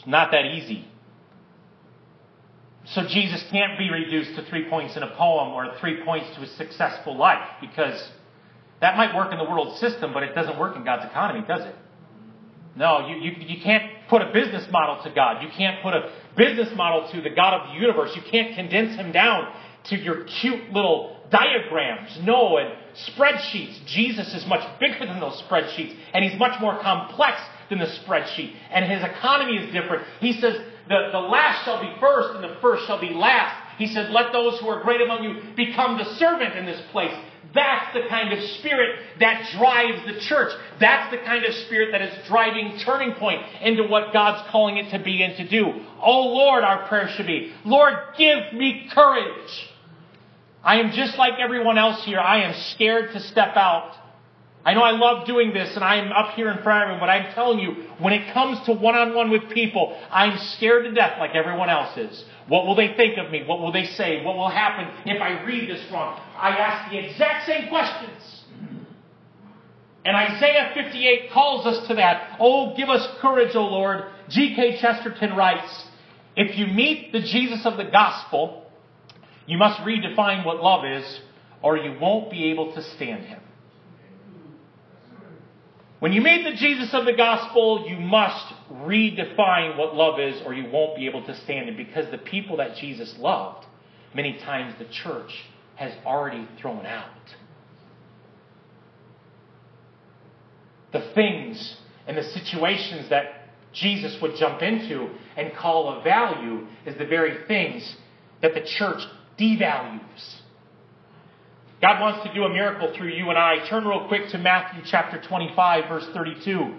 It's 0.02 0.08
not 0.08 0.32
that 0.32 0.46
easy. 0.46 0.88
So 2.86 3.04
Jesus 3.08 3.44
can't 3.52 3.78
be 3.78 3.92
reduced 3.92 4.36
to 4.36 4.44
three 4.46 4.68
points 4.68 4.98
in 4.98 5.04
a 5.04 5.16
poem 5.16 5.50
or 5.50 5.78
three 5.80 6.04
points 6.04 6.26
to 6.36 6.42
a 6.42 6.48
successful 6.48 7.16
life 7.16 7.48
because 7.62 8.10
that 8.80 8.98
might 8.98 9.16
work 9.16 9.32
in 9.32 9.38
the 9.38 9.44
world 9.44 9.78
system, 9.78 10.12
but 10.12 10.24
it 10.24 10.34
doesn't 10.34 10.58
work 10.58 10.76
in 10.76 10.84
God's 10.84 11.06
economy, 11.06 11.46
does 11.48 11.62
it? 11.62 11.76
No, 12.76 13.08
you, 13.08 13.18
you, 13.18 13.32
you 13.38 13.62
can't 13.62 13.84
put 14.10 14.24
a 14.24 14.34
business 14.34 14.66
model 14.72 15.04
to 15.04 15.12
God. 15.12 15.44
You 15.44 15.50
can't 15.56 15.84
put 15.84 15.94
a 15.94 16.12
business 16.36 16.76
model 16.76 17.08
to 17.12 17.22
the 17.22 17.30
God 17.30 17.62
of 17.62 17.68
the 17.68 17.80
universe. 17.80 18.12
You 18.16 18.24
can't 18.24 18.56
condense 18.56 18.96
him 18.96 19.12
down 19.12 19.54
to 19.86 19.98
your 19.98 20.24
cute 20.24 20.72
little 20.72 21.18
diagrams. 21.30 22.18
No, 22.24 22.58
and 22.58 22.74
spreadsheets. 23.08 23.86
Jesus 23.86 24.34
is 24.34 24.48
much 24.48 24.68
bigger 24.80 25.06
than 25.06 25.20
those 25.20 25.40
spreadsheets, 25.44 25.96
and 26.12 26.26
he's 26.26 26.40
much 26.40 26.60
more 26.60 26.82
complex 26.82 27.40
than 27.72 27.80
the 27.80 27.86
spreadsheet. 27.86 28.54
And 28.70 28.86
his 28.86 29.02
economy 29.02 29.58
is 29.58 29.74
different. 29.74 30.06
He 30.20 30.34
says, 30.34 30.58
the, 30.88 31.10
the 31.12 31.20
last 31.20 31.64
shall 31.66 31.82
be 31.82 31.92
first, 32.00 32.36
and 32.36 32.44
the 32.44 32.58
first 32.62 32.86
shall 32.86 33.00
be 33.00 33.10
last. 33.10 33.56
He 33.78 33.88
said, 33.88 34.12
Let 34.12 34.32
those 34.34 34.60
who 34.60 34.68
are 34.68 34.84
great 34.84 35.02
among 35.02 35.24
you 35.24 35.42
become 35.56 35.98
the 35.98 36.06
servant 36.16 36.56
in 36.56 36.66
this 36.66 36.82
place. 36.92 37.14
That's 37.56 37.94
the 37.94 38.08
kind 38.10 38.34
of 38.34 38.44
spirit 38.60 39.00
that 39.20 39.50
drives 39.58 40.06
the 40.06 40.20
church. 40.22 40.52
That's 40.80 41.12
the 41.12 41.18
kind 41.18 41.46
of 41.46 41.54
spirit 41.66 41.92
that 41.92 42.02
is 42.02 42.28
driving 42.28 42.78
Turning 42.80 43.14
Point 43.16 43.42
into 43.62 43.84
what 43.84 44.14
God's 44.14 44.50
calling 44.52 44.78
it 44.78 44.92
to 44.92 45.00
be 45.00 45.24
and 45.24 45.36
to 45.38 45.48
do. 45.48 45.82
Oh 46.02 46.28
Lord, 46.28 46.64
our 46.64 46.88
prayer 46.88 47.10
should 47.16 47.28
be, 47.28 47.54
Lord, 47.66 47.94
give 48.18 48.54
me 48.54 48.90
courage. 48.94 49.70
I 50.64 50.80
am 50.80 50.92
just 50.92 51.18
like 51.18 51.40
everyone 51.40 51.78
else 51.78 52.04
here. 52.06 52.20
I 52.20 52.44
am 52.44 52.54
scared 52.74 53.14
to 53.14 53.20
step 53.20 53.56
out. 53.56 53.96
I 54.64 54.76
know 54.76 54.82
I 54.82 54.92
love 54.92 55.26
doing 55.26 55.54
this 55.54 55.76
and 55.76 55.84
I'm 55.84 56.12
up 56.12 56.36
here 56.36 56.52
in 56.52 56.62
front 56.62 56.84
of 56.84 56.90
everyone, 56.90 57.00
but 57.00 57.10
I'm 57.10 57.34
telling 57.34 57.60
you, 57.60 57.88
when 58.00 58.14
it 58.14 58.32
comes 58.32 58.64
to 58.68 58.74
one 58.74 58.94
on 58.94 59.16
one 59.16 59.32
with 59.32 59.50
people, 59.50 59.98
I'm 60.12 60.38
scared 60.56 60.84
to 60.84 60.92
death 60.92 61.18
like 61.20 61.34
everyone 61.34 61.70
else 61.70 61.98
is. 61.98 62.24
What 62.48 62.68
will 62.68 62.76
they 62.76 62.94
think 62.96 63.18
of 63.18 63.32
me? 63.32 63.44
What 63.44 63.60
will 63.60 63.72
they 63.72 63.86
say? 63.86 64.24
What 64.24 64.36
will 64.36 64.50
happen 64.50 64.88
if 65.06 65.20
I 65.20 65.44
read 65.44 65.68
this 65.70 65.92
wrong? 65.92 66.20
I 66.38 66.50
ask 66.50 66.92
the 66.92 67.00
exact 67.00 67.48
same 67.48 67.70
questions. 67.70 68.44
And 70.04 70.16
Isaiah 70.16 70.72
58 70.74 71.32
calls 71.32 71.66
us 71.66 71.88
to 71.88 71.96
that. 71.96 72.38
Oh, 72.40 72.76
give 72.76 72.90
us 72.90 73.08
courage, 73.20 73.56
O 73.56 73.64
Lord. 73.64 74.06
G.K. 74.30 74.80
Chesterton 74.80 75.36
writes, 75.36 75.86
if 76.36 76.58
you 76.58 76.68
meet 76.68 77.12
the 77.12 77.20
Jesus 77.20 77.66
of 77.66 77.78
the 77.78 77.84
gospel, 77.84 78.66
you 79.46 79.58
must 79.58 79.80
redefine 79.82 80.46
what 80.46 80.62
love 80.62 80.86
is, 80.86 81.20
or 81.62 81.78
you 81.78 81.98
won't 82.00 82.32
be 82.32 82.52
able 82.52 82.74
to 82.74 82.82
stand 82.96 83.26
him. 83.26 83.42
When 86.02 86.14
you 86.14 86.22
meet 86.22 86.44
the 86.44 86.56
Jesus 86.56 86.96
of 86.96 87.06
the 87.06 87.14
gospel, 87.14 87.86
you 87.88 87.96
must 87.96 88.52
redefine 88.74 89.78
what 89.78 89.94
love 89.94 90.20
is, 90.20 90.42
or 90.44 90.52
you 90.52 90.68
won't 90.72 90.96
be 90.96 91.06
able 91.06 91.24
to 91.28 91.36
stand 91.44 91.70
it. 91.70 91.78
Because 91.78 92.10
the 92.10 92.18
people 92.18 92.58
that 92.58 92.76
Jesus 92.76 93.14
loved, 93.20 93.68
many 94.16 94.40
times 94.40 94.74
the 94.80 94.92
church 94.92 95.30
has 95.76 95.94
already 96.04 96.48
thrown 96.60 96.88
out. 96.88 97.12
The 100.92 101.12
things 101.14 101.78
and 102.08 102.18
the 102.18 102.24
situations 102.24 103.12
that 103.12 103.50
Jesus 103.72 104.20
would 104.24 104.36
jump 104.38 104.64
into 104.64 105.08
and 105.38 105.56
call 105.56 106.00
a 106.00 106.04
value 106.04 106.66
is 106.84 106.98
the 106.98 107.06
very 107.06 107.46
things 107.46 107.96
that 108.42 108.56
the 108.56 108.62
church 108.62 109.04
devalues. 109.40 110.41
God 111.82 112.00
wants 112.00 112.28
to 112.28 112.34
do 112.34 112.44
a 112.44 112.50
miracle 112.50 112.94
through 112.96 113.10
you 113.10 113.30
and 113.30 113.40
I. 113.40 113.68
Turn 113.68 113.86
real 113.86 114.08
quick 114.08 114.30
to 114.30 114.38
Matthew 114.38 114.84
chapter 114.86 115.20
25, 115.20 115.90
verse 115.90 116.08
32. 116.14 116.76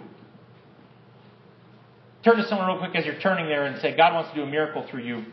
Turn 2.23 2.37
to 2.37 2.47
someone 2.47 2.69
real 2.69 2.79
quick 2.79 2.95
as 2.95 3.05
you're 3.05 3.19
turning 3.19 3.47
there 3.47 3.65
and 3.65 3.81
say, 3.81 3.97
God 3.97 4.15
wants 4.15 4.31
to 4.31 4.37
do 4.37 4.43
a 4.45 4.47
miracle 4.47 4.87
through 4.89 5.03
you. 5.03 5.25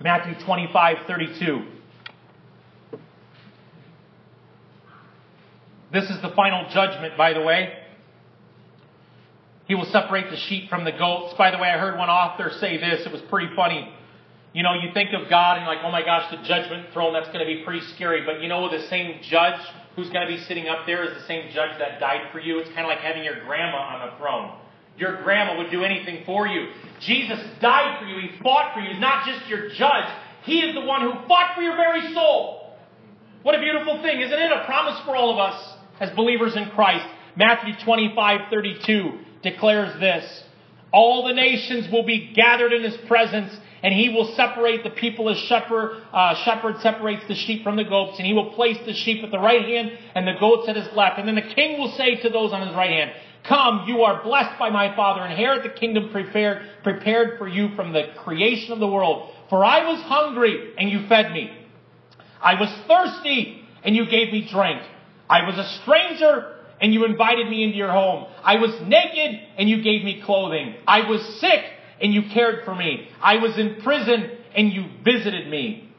Matthew 0.00 0.34
25, 0.44 1.06
32. 1.06 1.77
This 5.98 6.10
is 6.10 6.22
the 6.22 6.30
final 6.30 6.64
judgment, 6.70 7.16
by 7.16 7.32
the 7.32 7.42
way. 7.42 7.76
He 9.66 9.74
will 9.74 9.86
separate 9.86 10.30
the 10.30 10.36
sheep 10.36 10.70
from 10.70 10.84
the 10.84 10.92
goats. 10.92 11.34
By 11.36 11.50
the 11.50 11.58
way, 11.58 11.68
I 11.68 11.76
heard 11.76 11.98
one 11.98 12.08
author 12.08 12.52
say 12.60 12.78
this. 12.78 13.04
It 13.04 13.10
was 13.10 13.20
pretty 13.22 13.52
funny. 13.56 13.92
You 14.52 14.62
know, 14.62 14.74
you 14.74 14.92
think 14.94 15.10
of 15.12 15.28
God 15.28 15.56
and 15.56 15.66
you're 15.66 15.74
like, 15.74 15.84
oh 15.84 15.90
my 15.90 16.02
gosh, 16.02 16.30
the 16.30 16.36
judgment 16.46 16.92
throne, 16.92 17.14
that's 17.14 17.26
going 17.34 17.40
to 17.40 17.46
be 17.46 17.64
pretty 17.64 17.84
scary. 17.96 18.24
But 18.24 18.40
you 18.42 18.48
know, 18.48 18.70
the 18.70 18.86
same 18.86 19.18
judge 19.22 19.60
who's 19.96 20.08
going 20.10 20.24
to 20.24 20.32
be 20.32 20.40
sitting 20.44 20.68
up 20.68 20.86
there 20.86 21.02
is 21.02 21.20
the 21.20 21.26
same 21.26 21.50
judge 21.52 21.76
that 21.80 21.98
died 21.98 22.30
for 22.30 22.38
you. 22.38 22.60
It's 22.60 22.68
kind 22.68 22.82
of 22.82 22.90
like 22.90 23.00
having 23.00 23.24
your 23.24 23.44
grandma 23.44 23.78
on 23.78 24.08
the 24.08 24.16
throne. 24.18 24.54
Your 24.98 25.20
grandma 25.24 25.58
would 25.58 25.72
do 25.72 25.82
anything 25.82 26.22
for 26.24 26.46
you. 26.46 26.68
Jesus 27.00 27.40
died 27.60 27.98
for 27.98 28.06
you. 28.06 28.20
He 28.20 28.38
fought 28.40 28.72
for 28.72 28.78
you. 28.78 28.90
He's 28.90 29.00
not 29.00 29.26
just 29.26 29.48
your 29.48 29.68
judge. 29.70 30.06
He 30.44 30.60
is 30.60 30.76
the 30.76 30.82
one 30.82 31.02
who 31.02 31.10
fought 31.26 31.56
for 31.56 31.62
your 31.62 31.74
very 31.74 32.14
soul. 32.14 32.76
What 33.42 33.56
a 33.56 33.58
beautiful 33.58 34.00
thing, 34.00 34.20
isn't 34.20 34.38
it? 34.38 34.52
A 34.52 34.64
promise 34.64 35.00
for 35.04 35.16
all 35.16 35.32
of 35.32 35.38
us 35.38 35.77
as 36.00 36.10
believers 36.10 36.56
in 36.56 36.70
Christ. 36.70 37.06
Matthew 37.36 37.74
25, 37.84 38.40
32 38.50 39.18
declares 39.42 39.98
this. 40.00 40.44
All 40.92 41.26
the 41.26 41.34
nations 41.34 41.90
will 41.92 42.04
be 42.04 42.32
gathered 42.34 42.72
in 42.72 42.82
his 42.82 42.96
presence, 43.06 43.54
and 43.82 43.92
he 43.92 44.08
will 44.08 44.34
separate 44.34 44.82
the 44.82 44.90
people 44.90 45.28
as 45.28 45.36
shepherd, 45.36 46.02
uh, 46.12 46.34
shepherd 46.44 46.80
separates 46.80 47.26
the 47.28 47.34
sheep 47.34 47.62
from 47.62 47.76
the 47.76 47.84
goats, 47.84 48.18
and 48.18 48.26
he 48.26 48.32
will 48.32 48.52
place 48.54 48.78
the 48.86 48.94
sheep 48.94 49.22
at 49.22 49.30
the 49.30 49.38
right 49.38 49.64
hand 49.64 49.92
and 50.14 50.26
the 50.26 50.34
goats 50.40 50.68
at 50.68 50.76
his 50.76 50.88
left. 50.96 51.18
And 51.18 51.28
then 51.28 51.34
the 51.34 51.54
king 51.54 51.78
will 51.78 51.92
say 51.92 52.16
to 52.22 52.30
those 52.30 52.52
on 52.52 52.66
his 52.66 52.74
right 52.74 52.90
hand, 52.90 53.12
Come, 53.44 53.84
you 53.86 54.02
are 54.02 54.22
blessed 54.22 54.58
by 54.58 54.70
my 54.70 54.94
Father, 54.96 55.24
inherit 55.24 55.62
the 55.62 55.78
kingdom 55.78 56.10
prepared, 56.10 56.66
prepared 56.82 57.38
for 57.38 57.46
you 57.46 57.74
from 57.76 57.92
the 57.92 58.08
creation 58.18 58.72
of 58.72 58.80
the 58.80 58.88
world. 58.88 59.32
For 59.48 59.64
I 59.64 59.84
was 59.84 60.02
hungry, 60.02 60.74
and 60.76 60.90
you 60.90 61.06
fed 61.06 61.32
me. 61.32 61.50
I 62.42 62.54
was 62.54 62.68
thirsty, 62.88 63.62
and 63.84 63.94
you 63.94 64.06
gave 64.06 64.32
me 64.32 64.48
drink. 64.50 64.82
I 65.28 65.46
was 65.46 65.58
a 65.58 65.68
stranger, 65.82 66.54
and 66.80 66.92
you 66.94 67.04
invited 67.04 67.48
me 67.48 67.64
into 67.64 67.76
your 67.76 67.90
home. 67.90 68.26
I 68.42 68.56
was 68.56 68.70
naked 68.86 69.40
and 69.56 69.68
you 69.68 69.82
gave 69.82 70.04
me 70.04 70.22
clothing. 70.24 70.74
I 70.86 71.08
was 71.08 71.22
sick 71.40 71.64
and 72.00 72.12
you 72.14 72.22
cared 72.32 72.64
for 72.64 72.74
me. 72.74 73.08
I 73.20 73.36
was 73.36 73.58
in 73.58 73.80
prison 73.82 74.30
and 74.54 74.72
you 74.72 74.86
visited 75.04 75.48
me. 75.48 75.92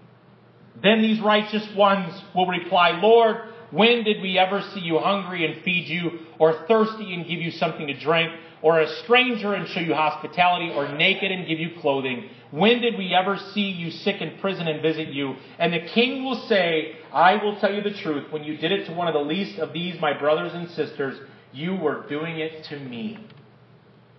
Then 0.82 1.02
these 1.02 1.20
righteous 1.20 1.68
ones 1.76 2.14
will 2.34 2.48
reply, 2.48 2.92
Lord, 3.02 3.38
when 3.72 4.04
did 4.04 4.22
we 4.22 4.40
ever 4.40 4.62
see 4.74 4.80
you 4.80 4.98
hungry 5.00 5.46
and 5.46 5.64
feed 5.64 5.88
you, 5.88 6.20
or 6.40 6.66
thirsty 6.68 7.14
and 7.14 7.28
give 7.28 7.40
you 7.40 7.52
something 7.52 7.86
to 7.88 8.00
drink, 8.00 8.32
or 8.62 8.80
a 8.80 8.88
stranger 9.04 9.54
and 9.54 9.68
show 9.68 9.82
you 9.82 9.94
hospitality, 9.94 10.72
or 10.74 10.96
naked 10.96 11.32
and 11.32 11.46
give 11.46 11.60
you 11.60 11.72
clothing? 11.82 12.30
When 12.52 12.82
did 12.82 12.98
we 12.98 13.14
ever 13.14 13.38
see 13.54 13.70
you 13.70 13.92
sick 13.92 14.22
in 14.22 14.40
prison 14.40 14.68
and 14.68 14.82
visit 14.82 15.10
you? 15.10 15.36
And 15.60 15.72
the 15.72 15.82
king 15.82 16.24
will 16.26 16.48
say, 16.48 16.96
I 17.14 17.36
will 17.36 17.60
tell 17.60 17.72
you 17.72 17.84
the 17.84 17.94
truth. 17.94 18.32
When 18.32 18.44
you 18.44 18.58
did 18.58 18.72
it 18.72 18.88
to 18.88 18.94
one 18.94 19.08
of 19.08 19.14
the 19.14 19.20
least 19.20 19.60
of 19.60 19.72
these, 19.72 20.02
my 20.02 20.18
brothers 20.18 20.52
and 20.54 20.70
sisters, 20.72 21.20
you 21.52 21.76
were 21.76 22.08
doing 22.08 22.40
it 22.40 22.64
to 22.66 22.80
me. 22.80 23.20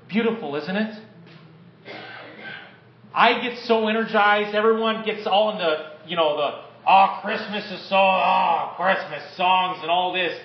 Beautiful, 0.08 0.54
isn't 0.56 0.76
it? 0.76 1.02
I 3.12 3.40
get 3.40 3.58
so 3.64 3.88
energized. 3.88 4.54
Everyone 4.54 5.04
gets 5.04 5.26
all 5.26 5.50
in 5.52 5.58
the, 5.58 5.92
you 6.06 6.16
know, 6.16 6.36
the, 6.36 6.62
oh, 6.86 7.18
Christmas 7.22 7.64
is 7.64 7.88
so, 7.88 7.96
oh, 7.96 8.74
Christmas 8.76 9.22
songs 9.36 9.78
and 9.82 9.90
all 9.90 10.12
this. 10.12 10.38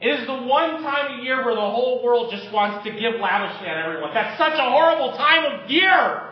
It 0.00 0.08
is 0.08 0.26
the 0.26 0.34
one 0.34 0.82
time 0.82 1.18
of 1.18 1.24
year 1.24 1.44
where 1.44 1.54
the 1.54 1.60
whole 1.60 2.02
world 2.02 2.32
just 2.32 2.52
wants 2.52 2.84
to 2.84 2.90
give 2.90 3.20
lavishly 3.20 3.68
on 3.68 3.78
everyone. 3.78 4.14
That's 4.14 4.36
such 4.38 4.54
a 4.54 4.70
horrible 4.70 5.16
time 5.16 5.60
of 5.60 5.70
year. 5.70 6.26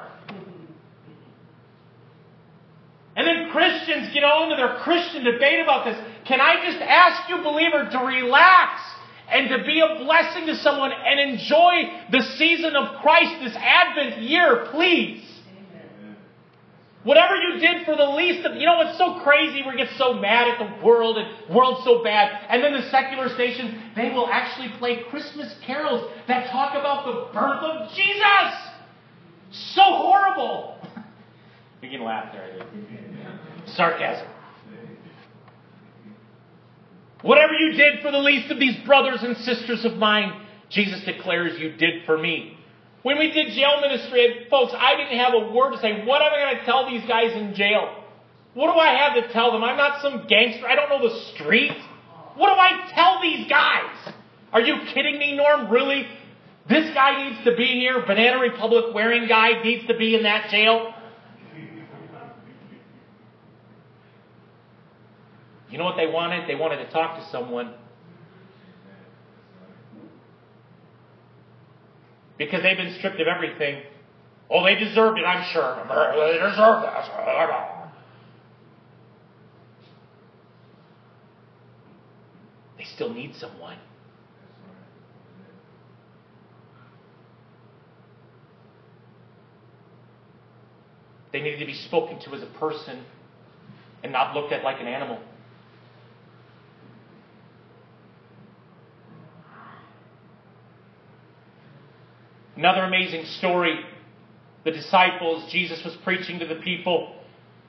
And 3.15 3.27
then 3.27 3.51
Christians 4.09 4.15
get 4.15 4.25
all 4.25 4.45
into 4.45 4.57
their 4.57 4.79
Christian 4.83 5.25
debate 5.25 5.61
about 5.61 5.85
this. 5.85 5.97
Can 6.27 6.41
I 6.41 6.65
just 6.65 6.81
ask 6.81 7.29
you, 7.29 7.43
believer, 7.43 7.89
to 7.91 7.99
relax 7.99 8.81
and 9.31 9.49
to 9.51 9.65
be 9.65 9.81
a 9.81 10.05
blessing 10.05 10.47
to 10.47 10.57
someone 10.57 10.93
and 10.93 11.21
enjoy 11.21 12.05
the 12.11 12.23
season 12.37 12.75
of 12.77 13.01
Christ 13.03 13.35
this 13.43 13.57
Advent 13.57 14.23
year, 14.23 14.67
please? 14.71 15.25
Whatever 17.05 17.37
you 17.37 17.61
did 17.61 17.87
for 17.87 17.97
the 17.97 18.11
least 18.17 18.45
of, 18.45 18.57
you 18.57 18.67
know, 18.67 18.81
it's 18.83 18.99
so 18.99 19.21
crazy. 19.23 19.63
We 19.67 19.77
get 19.77 19.89
so 19.97 20.15
mad 20.15 20.49
at 20.49 20.59
the 20.59 20.85
world 20.85 21.17
and 21.17 21.55
world's 21.55 21.85
so 21.85 22.03
bad. 22.03 22.47
And 22.51 22.63
then 22.63 22.73
the 22.73 22.91
secular 22.91 23.29
stations, 23.31 23.73
they 23.95 24.11
will 24.11 24.29
actually 24.29 24.71
play 24.79 25.05
Christmas 25.09 25.55
carols 25.65 26.11
that 26.27 26.51
talk 26.51 26.75
about 26.75 27.07
the 27.07 27.33
birth 27.33 27.63
of 27.63 27.91
Jesus. 27.95 28.55
So 29.75 29.83
horrible. 29.83 30.77
We 31.81 31.89
can 31.89 32.03
laugh 32.03 32.33
there. 32.33 32.67
Sarcasm. 33.75 34.27
Whatever 37.23 37.53
you 37.55 37.73
did 37.73 38.01
for 38.01 38.13
the 38.13 38.19
least 38.19 38.51
of 38.51 38.59
these 38.59 38.77
brothers 38.87 39.23
and 39.23 39.37
sisters 39.39 39.85
of 39.85 39.97
mine, 39.97 40.47
Jesus 40.71 41.03
declares 41.05 41.59
you 41.59 41.73
did 41.73 42.05
for 42.05 42.17
me. 42.17 42.57
When 43.03 43.19
we 43.19 43.31
did 43.31 43.53
jail 43.53 43.81
ministry, 43.81 44.47
folks, 44.51 44.73
I 44.77 44.97
didn't 44.97 45.19
have 45.19 45.35
a 45.35 45.53
word 45.53 45.73
to 45.73 45.79
say. 45.79 46.05
What 46.05 46.23
am 46.23 46.33
I 46.33 46.51
going 46.51 46.59
to 46.59 46.65
tell 46.65 46.89
these 46.89 47.07
guys 47.09 47.33
in 47.33 47.55
jail? 47.55 48.05
What 48.55 48.73
do 48.73 48.79
I 48.79 48.89
have 48.89 49.15
to 49.15 49.33
tell 49.33 49.53
them? 49.53 49.65
I'm 49.65 49.77
not 49.77 50.03
some 50.03 50.27
gangster. 50.29 50.67
I 50.67 50.75
don't 50.75 50.89
know 50.89 51.09
the 51.09 51.21
street. 51.35 51.77
What 52.37 52.55
do 52.55 52.61
I 52.61 52.91
tell 52.95 53.21
these 53.21 53.49
guys? 53.49 54.15
Are 54.53 54.61
you 54.61 54.77
kidding 54.93 55.19
me, 55.19 55.37
Norm? 55.37 55.71
Really? 55.71 56.07
This 56.69 56.93
guy 56.93 57.29
needs 57.29 57.45
to 57.45 57.57
be 57.57 57.67
here. 57.67 58.05
Banana 58.07 58.39
Republic 58.41 58.95
wearing 58.95 59.27
guy 59.27 59.63
needs 59.63 59.87
to 59.87 59.97
be 59.97 60.15
in 60.15 60.23
that 60.25 60.51
jail. 60.51 60.95
You 65.71 65.79
know 65.79 65.85
what 65.85 65.97
they 65.97 66.07
wanted? 66.07 66.49
They 66.49 66.55
wanted 66.55 66.85
to 66.85 66.91
talk 66.91 67.19
to 67.19 67.31
someone. 67.31 67.75
Because 72.39 72.63
they've 72.63 72.77
been 72.77 72.95
stripped 72.99 73.21
of 73.21 73.27
everything. 73.27 73.83
Oh, 74.51 74.65
they 74.65 74.77
deserved 74.77 75.19
it, 75.19 75.25
I'm 75.25 75.45
sure. 75.53 75.77
They 75.77 76.39
deserved 76.39 76.85
that. 76.85 77.93
They 82.79 82.85
still 82.85 83.13
need 83.13 83.35
someone. 83.35 83.77
They 91.33 91.41
needed 91.41 91.59
to 91.59 91.67
be 91.67 91.75
spoken 91.75 92.19
to 92.21 92.35
as 92.35 92.43
a 92.43 92.59
person 92.59 93.05
and 94.03 94.13
not 94.13 94.35
looked 94.35 94.53
at 94.53 94.65
like 94.65 94.81
an 94.81 94.87
animal. 94.87 95.19
Another 102.59 102.83
amazing 102.83 103.25
story. 103.39 103.79
The 104.65 104.73
disciples, 104.73 105.51
Jesus 105.53 105.83
was 105.85 105.97
preaching 106.03 106.41
to 106.41 106.47
the 106.47 106.57
people. 106.57 107.15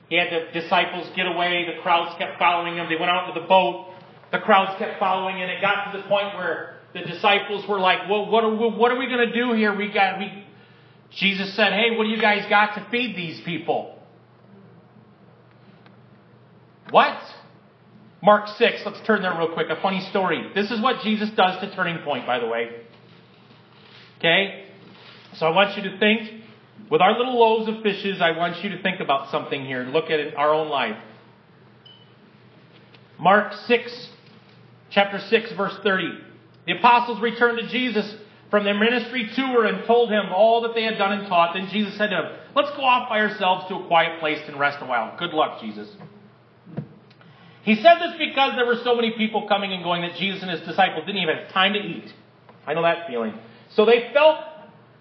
He 0.08 0.16
had 0.16 0.26
the 0.32 0.60
disciples 0.60 1.08
get 1.14 1.26
away. 1.26 1.64
The 1.74 1.80
crowds 1.80 2.18
kept 2.18 2.40
following 2.40 2.76
him. 2.76 2.88
They 2.88 2.96
went 2.96 3.10
out 3.10 3.32
to 3.32 3.40
the 3.40 3.46
boat. 3.46 3.94
The 4.32 4.40
crowds 4.40 4.76
kept 4.78 4.98
following, 4.98 5.40
and 5.40 5.48
it 5.48 5.60
got 5.60 5.92
to 5.92 5.98
the 5.98 6.02
point 6.08 6.34
where 6.34 6.80
the 6.92 7.02
disciples 7.02 7.66
were 7.68 7.78
like, 7.78 8.08
"Well, 8.10 8.28
what 8.28 8.42
are 8.42 8.50
we, 8.50 8.68
what 8.68 8.90
are 8.90 8.98
we 8.98 9.06
going 9.06 9.28
to 9.28 9.32
do 9.32 9.52
here? 9.52 9.72
We 9.74 9.92
got 9.92 10.18
we." 10.18 10.44
Jesus 11.12 11.54
said, 11.54 11.72
"Hey, 11.72 11.96
what 11.96 12.04
do 12.04 12.10
you 12.10 12.20
guys 12.20 12.44
got 12.48 12.74
to 12.74 12.84
feed 12.90 13.16
these 13.16 13.40
people?" 13.42 13.96
What? 16.90 17.16
Mark 18.22 18.48
6, 18.48 18.82
let's 18.84 19.00
turn 19.06 19.22
there 19.22 19.34
real 19.38 19.54
quick. 19.54 19.68
A 19.70 19.80
funny 19.80 20.00
story. 20.10 20.50
This 20.54 20.70
is 20.72 20.80
what 20.80 21.02
Jesus 21.02 21.30
does 21.30 21.60
to 21.60 21.74
Turning 21.74 22.02
Point, 22.02 22.26
by 22.26 22.40
the 22.40 22.46
way. 22.46 22.70
Okay? 24.18 24.69
So 25.40 25.46
I 25.46 25.50
want 25.52 25.74
you 25.74 25.90
to 25.90 25.98
think, 25.98 26.42
with 26.90 27.00
our 27.00 27.16
little 27.16 27.40
loaves 27.40 27.66
of 27.66 27.82
fishes, 27.82 28.20
I 28.20 28.32
want 28.32 28.62
you 28.62 28.68
to 28.76 28.82
think 28.82 29.00
about 29.00 29.30
something 29.30 29.64
here 29.64 29.80
and 29.80 29.90
look 29.90 30.10
at 30.10 30.36
our 30.36 30.52
own 30.52 30.68
life. 30.68 30.98
Mark 33.18 33.54
6, 33.54 34.08
chapter 34.90 35.18
6, 35.18 35.52
verse 35.52 35.74
30. 35.82 36.18
The 36.66 36.72
apostles 36.72 37.22
returned 37.22 37.58
to 37.58 37.68
Jesus 37.68 38.14
from 38.50 38.64
their 38.64 38.78
ministry 38.78 39.30
tour 39.34 39.64
and 39.64 39.86
told 39.86 40.10
him 40.10 40.26
all 40.30 40.60
that 40.60 40.74
they 40.74 40.82
had 40.82 40.98
done 40.98 41.12
and 41.12 41.26
taught. 41.26 41.54
Then 41.54 41.68
Jesus 41.70 41.96
said 41.96 42.08
to 42.08 42.16
them, 42.16 42.38
Let's 42.54 42.76
go 42.76 42.84
off 42.84 43.08
by 43.08 43.20
ourselves 43.20 43.66
to 43.68 43.76
a 43.76 43.86
quiet 43.86 44.20
place 44.20 44.40
and 44.46 44.58
rest 44.58 44.76
a 44.82 44.84
while. 44.84 45.16
Good 45.18 45.32
luck, 45.32 45.62
Jesus. 45.62 45.88
He 47.62 47.76
said 47.76 47.94
this 47.94 48.12
because 48.18 48.56
there 48.56 48.66
were 48.66 48.80
so 48.84 48.94
many 48.94 49.12
people 49.12 49.48
coming 49.48 49.72
and 49.72 49.82
going 49.82 50.02
that 50.02 50.16
Jesus 50.16 50.42
and 50.42 50.50
his 50.50 50.60
disciples 50.60 51.06
didn't 51.06 51.22
even 51.22 51.34
have 51.34 51.48
time 51.50 51.72
to 51.72 51.78
eat. 51.78 52.12
I 52.66 52.74
know 52.74 52.82
that 52.82 53.06
feeling. 53.06 53.32
So 53.70 53.86
they 53.86 54.10
felt 54.12 54.49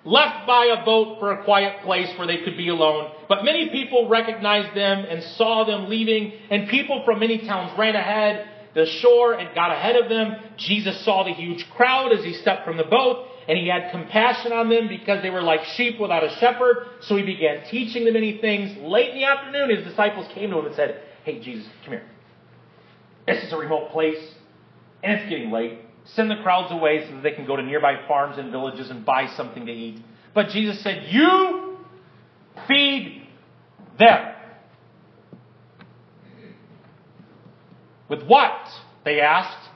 left 0.05 0.47
by 0.47 0.75
a 0.79 0.85
boat 0.85 1.19
for 1.19 1.31
a 1.31 1.43
quiet 1.43 1.83
place 1.83 2.09
where 2.17 2.27
they 2.27 2.43
could 2.43 2.57
be 2.57 2.69
alone. 2.69 3.11
But 3.27 3.43
many 3.43 3.69
people 3.69 4.07
recognized 4.09 4.75
them 4.75 5.05
and 5.05 5.23
saw 5.35 5.65
them 5.65 5.89
leaving, 5.89 6.33
and 6.49 6.69
people 6.69 7.03
from 7.05 7.19
many 7.19 7.39
towns 7.39 7.77
ran 7.77 7.95
ahead 7.95 8.47
the 8.73 8.85
shore 9.01 9.33
and 9.33 9.53
got 9.55 9.71
ahead 9.71 9.95
of 9.95 10.09
them. 10.09 10.35
Jesus 10.57 11.03
saw 11.03 11.23
the 11.23 11.33
huge 11.33 11.65
crowd 11.75 12.11
as 12.13 12.23
he 12.23 12.33
stepped 12.33 12.65
from 12.65 12.77
the 12.77 12.83
boat 12.83 13.27
and 13.47 13.57
he 13.57 13.67
had 13.67 13.91
compassion 13.91 14.53
on 14.53 14.69
them 14.69 14.87
because 14.87 15.23
they 15.23 15.31
were 15.31 15.41
like 15.41 15.61
sheep 15.75 15.99
without 15.99 16.23
a 16.23 16.29
shepherd. 16.39 16.85
So 17.01 17.15
he 17.15 17.23
began 17.23 17.63
teaching 17.69 18.05
them 18.05 18.13
many 18.13 18.37
things. 18.39 18.77
Late 18.79 19.09
in 19.09 19.15
the 19.15 19.25
afternoon, 19.25 19.75
his 19.75 19.85
disciples 19.85 20.27
came 20.33 20.51
to 20.51 20.59
him 20.59 20.65
and 20.67 20.75
said, 20.75 21.01
Hey, 21.23 21.41
Jesus, 21.41 21.67
come 21.83 21.93
here. 21.93 22.07
This 23.25 23.43
is 23.43 23.53
a 23.53 23.57
remote 23.57 23.91
place, 23.91 24.23
and 25.03 25.13
it's 25.13 25.29
getting 25.29 25.51
late. 25.51 25.79
Send 26.05 26.31
the 26.31 26.37
crowds 26.37 26.71
away 26.71 27.05
so 27.07 27.15
that 27.15 27.23
they 27.23 27.31
can 27.31 27.45
go 27.45 27.55
to 27.55 27.63
nearby 27.63 28.07
farms 28.07 28.37
and 28.37 28.51
villages 28.51 28.89
and 28.89 29.05
buy 29.05 29.27
something 29.35 29.65
to 29.65 29.71
eat. 29.71 30.01
But 30.33 30.49
Jesus 30.49 30.81
said, 30.81 31.07
You 31.09 31.77
feed 32.67 33.27
them. 33.97 34.33
With 38.09 38.23
what? 38.23 38.57
They 39.05 39.21
asked. 39.21 39.69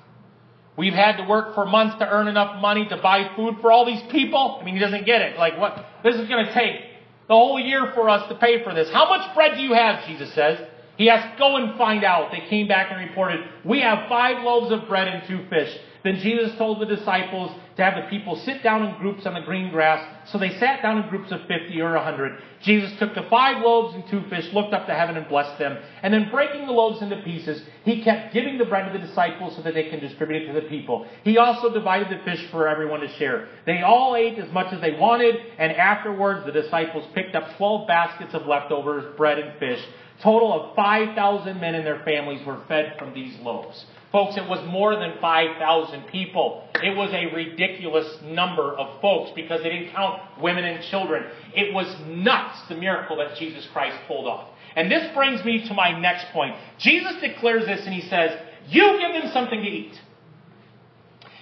We've 0.76 0.93
had 0.93 1.17
to 1.17 1.24
work 1.24 1.53
for 1.53 1.67
months 1.67 1.99
to 1.99 2.09
earn 2.09 2.28
enough 2.28 2.59
money 2.59 2.88
to 2.88 2.97
buy 2.97 3.32
food 3.36 3.57
for 3.61 3.71
all 3.71 3.86
these 3.86 4.01
people. 4.11 4.57
I 4.59 4.65
mean, 4.65 4.74
he 4.74 4.80
doesn't 4.80 5.05
get 5.05 5.21
it. 5.21 5.38
Like, 5.38 5.57
what? 5.59 5.86
This 6.03 6.15
is 6.15 6.28
going 6.28 6.47
to 6.47 6.53
take 6.53 6.82
the 7.28 7.36
whole 7.36 7.59
year 7.59 7.91
for 7.93 8.09
us 8.09 8.28
to 8.30 8.36
pay 8.36 8.63
for 8.63 8.74
this. 8.74 8.89
How 8.91 9.07
much 9.07 9.36
bread 9.36 9.55
do 9.55 9.61
you 9.61 9.74
have? 9.74 10.05
Jesus 10.07 10.34
says. 10.34 10.59
He 10.97 11.09
asked, 11.09 11.38
Go 11.38 11.57
and 11.57 11.78
find 11.78 12.03
out. 12.03 12.32
They 12.32 12.47
came 12.49 12.67
back 12.67 12.91
and 12.91 13.07
reported, 13.07 13.41
We 13.63 13.82
have 13.82 14.09
five 14.09 14.43
loaves 14.43 14.71
of 14.71 14.88
bread 14.88 15.07
and 15.07 15.28
two 15.28 15.47
fish. 15.49 15.76
Then 16.04 16.18
Jesus 16.18 16.58
told 16.58 16.82
the 16.82 16.86
disciples 16.86 17.51
to 17.78 17.84
have 17.84 17.95
the 17.95 18.10
people 18.10 18.36
sit 18.36 18.62
down 18.62 18.84
in 18.86 18.97
groups 18.97 19.26
on 19.26 19.34
the 19.34 19.41
green 19.41 19.72
grass. 19.72 20.06
So 20.30 20.38
they 20.38 20.58
sat 20.60 20.82
down 20.82 21.01
in 21.01 21.10
groups 21.10 21.32
of 21.32 21.39
50 21.47 21.80
or 21.82 21.93
100. 21.93 22.41
Jesus 22.62 22.91
took 22.99 23.16
the 23.16 23.26
five 23.30 23.64
loaves 23.64 23.95
and 23.95 24.06
two 24.08 24.22
fish, 24.30 24.51
looked 24.54 24.74
up 24.74 24.86
to 24.88 24.93
heaven 24.93 25.16
and 25.16 25.28
blessed 25.30 25.58
them. 25.60 25.78
And 26.01 26.14
then 26.14 26.30
breaking 26.30 26.66
the 26.66 26.74
loaves 26.74 27.01
into 27.01 27.22
pieces, 27.24 27.62
he 27.86 28.04
kept 28.04 28.34
giving 28.34 28.58
the 28.58 28.66
bread 28.66 28.91
to 28.91 28.99
the 28.99 29.06
disciples 29.06 29.56
so 29.56 29.62
that 29.62 29.74
they 29.74 29.89
can 29.89 30.01
distribute 30.01 30.43
it 30.43 30.54
to 30.54 30.60
the 30.60 30.68
people. 30.68 31.08
He 31.24 31.38
also 31.38 31.74
divided 31.74 32.10
the 32.10 32.24
fish 32.24 32.45
for 32.51 32.68
everyone 32.68 32.99
to 32.99 33.10
share. 33.18 33.47
They 33.66 33.82
all 33.82 34.16
ate 34.16 34.38
as 34.39 34.51
much 34.51 34.74
as 34.74 34.82
they 34.82 34.91
wanted, 34.91 35.36
and 35.58 35.72
afterwards 35.72 36.45
the 36.45 36.51
disciples 36.51 37.06
picked 37.16 37.36
up 37.36 37.56
12 37.58 37.88
baskets 37.88 38.34
of 38.34 38.45
leftovers, 38.45 39.16
bread 39.16 39.39
and 39.39 39.58
fish. 39.58 39.84
Total 40.22 40.54
of 40.54 40.76
5,000 40.76 41.60
men 41.60 41.76
and 41.76 41.86
their 41.86 42.04
families 42.04 42.45
were 42.45 42.62
fed 42.68 42.95
from 42.99 43.14
these 43.14 43.38
loaves. 43.39 43.86
Folks, 44.14 44.38
it 44.38 44.47
was 44.47 44.64
more 44.70 44.95
than 44.95 45.16
5,000 45.20 46.03
people. 46.03 46.70
It 46.76 46.95
was 46.95 47.09
a 47.14 47.34
ridiculous 47.34 48.05
number 48.24 48.76
of 48.76 49.01
folks 49.01 49.32
because 49.36 49.64
they 49.64 49.70
didn't 49.70 49.91
count 49.91 50.22
women 50.39 50.64
and 50.64 50.84
children. 50.84 51.26
It 51.55 51.74
was 51.74 51.88
nuts, 52.07 52.59
the 52.70 52.76
miracle 52.76 53.18
that 53.18 53.36
Jesus 53.39 53.68
Christ 53.74 53.97
pulled 54.07 54.28
off. 54.28 54.49
And 54.76 54.91
this 54.91 55.11
brings 55.16 55.43
me 55.43 55.68
to 55.68 55.74
my 55.74 55.99
next 55.99 56.28
point. 56.32 56.55
Jesus 56.78 57.14
declares 57.22 57.66
this 57.66 57.84
and 57.86 57.93
he 57.93 58.07
says, 58.07 58.39
You 58.70 58.99
give 58.99 59.20
them 59.20 59.32
something 59.34 59.59
to 59.59 59.68
eat. 59.68 59.99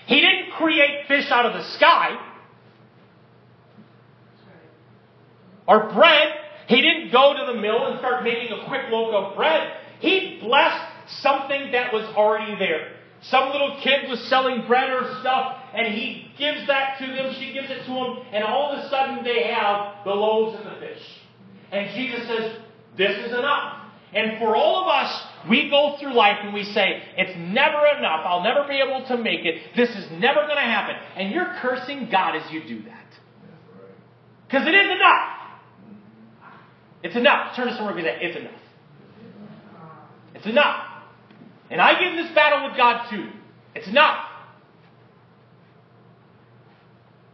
He 0.08 0.22
didn't 0.22 0.52
create 0.54 1.08
fish 1.10 1.30
out 1.30 1.46
of 1.46 1.54
the 1.54 1.64
sky 1.72 2.18
or 5.68 5.92
bread. 5.92 6.28
He 6.68 6.82
didn't 6.82 7.12
go 7.12 7.34
to 7.34 7.52
the 7.52 7.60
mill 7.60 7.88
and 7.88 8.00
start 8.00 8.24
making 8.24 8.58
a 8.58 8.66
quick 8.66 8.84
loaf 8.90 9.14
of 9.14 9.36
bread. 9.36 9.74
He 10.00 10.40
blessed 10.42 10.91
something 11.08 11.72
that 11.72 11.94
was 11.94 12.04
already 12.16 12.56
there. 12.58 12.94
Some 13.22 13.52
little 13.52 13.80
kid 13.84 14.10
was 14.10 14.20
selling 14.30 14.66
bread 14.68 14.90
or 14.90 15.20
stuff, 15.22 15.58
and 15.76 15.94
he 15.94 16.32
gives 16.40 16.66
that 16.68 16.98
to 17.00 17.06
them, 17.06 17.34
she 17.36 17.54
gives 17.54 17.70
it 17.70 17.86
to 17.86 17.92
him, 17.92 18.18
and 18.34 18.44
all 18.44 18.72
of 18.72 18.80
a 18.80 18.90
sudden 18.90 19.24
they 19.24 19.44
have 19.44 20.04
the 20.04 20.12
loaves 20.12 20.58
and 20.58 20.66
the 20.66 20.80
fish. 20.80 21.04
And 21.72 21.96
Jesus 21.96 22.28
says, 22.28 22.58
This 22.98 23.18
is 23.26 23.32
enough. 23.32 23.78
And 24.14 24.40
for 24.40 24.56
all 24.56 24.82
of 24.82 24.88
us, 24.88 25.24
we 25.50 25.70
go 25.70 25.96
through 26.00 26.14
life 26.14 26.38
and 26.42 26.54
we 26.54 26.64
say, 26.64 27.02
It's 27.16 27.38
never 27.38 27.86
enough. 27.98 28.22
I'll 28.26 28.44
never 28.44 28.68
be 28.68 28.82
able 28.82 29.06
to 29.08 29.18
make 29.18 29.46
it. 29.46 29.62
This 29.76 29.90
is 29.90 30.12
never 30.12 30.42
going 30.42 30.56
to 30.56 30.62
happen. 30.62 30.96
And 31.16 31.32
you're 31.32 31.56
cursing 31.62 32.10
God 32.12 32.36
as 32.36 32.52
you 32.52 32.64
do 32.64 32.84
that. 32.84 33.06
Because 34.48 34.68
it 34.68 34.76
is 34.76 34.88
enough. 34.88 35.38
It's 37.04 37.16
enough. 37.16 37.56
Turn 37.56 37.68
to 37.68 37.76
someone 37.76 37.98
and 37.98 38.04
say, 38.04 38.18
It's 38.20 38.38
enough. 38.38 38.62
It's 40.36 40.46
enough. 40.48 40.91
And 41.72 41.80
I 41.80 41.94
get 41.94 42.12
in 42.12 42.18
this 42.18 42.36
battle 42.36 42.68
with 42.68 42.78
God 42.78 43.10
too. 43.10 43.30
It's 43.74 43.88
enough. 43.88 44.26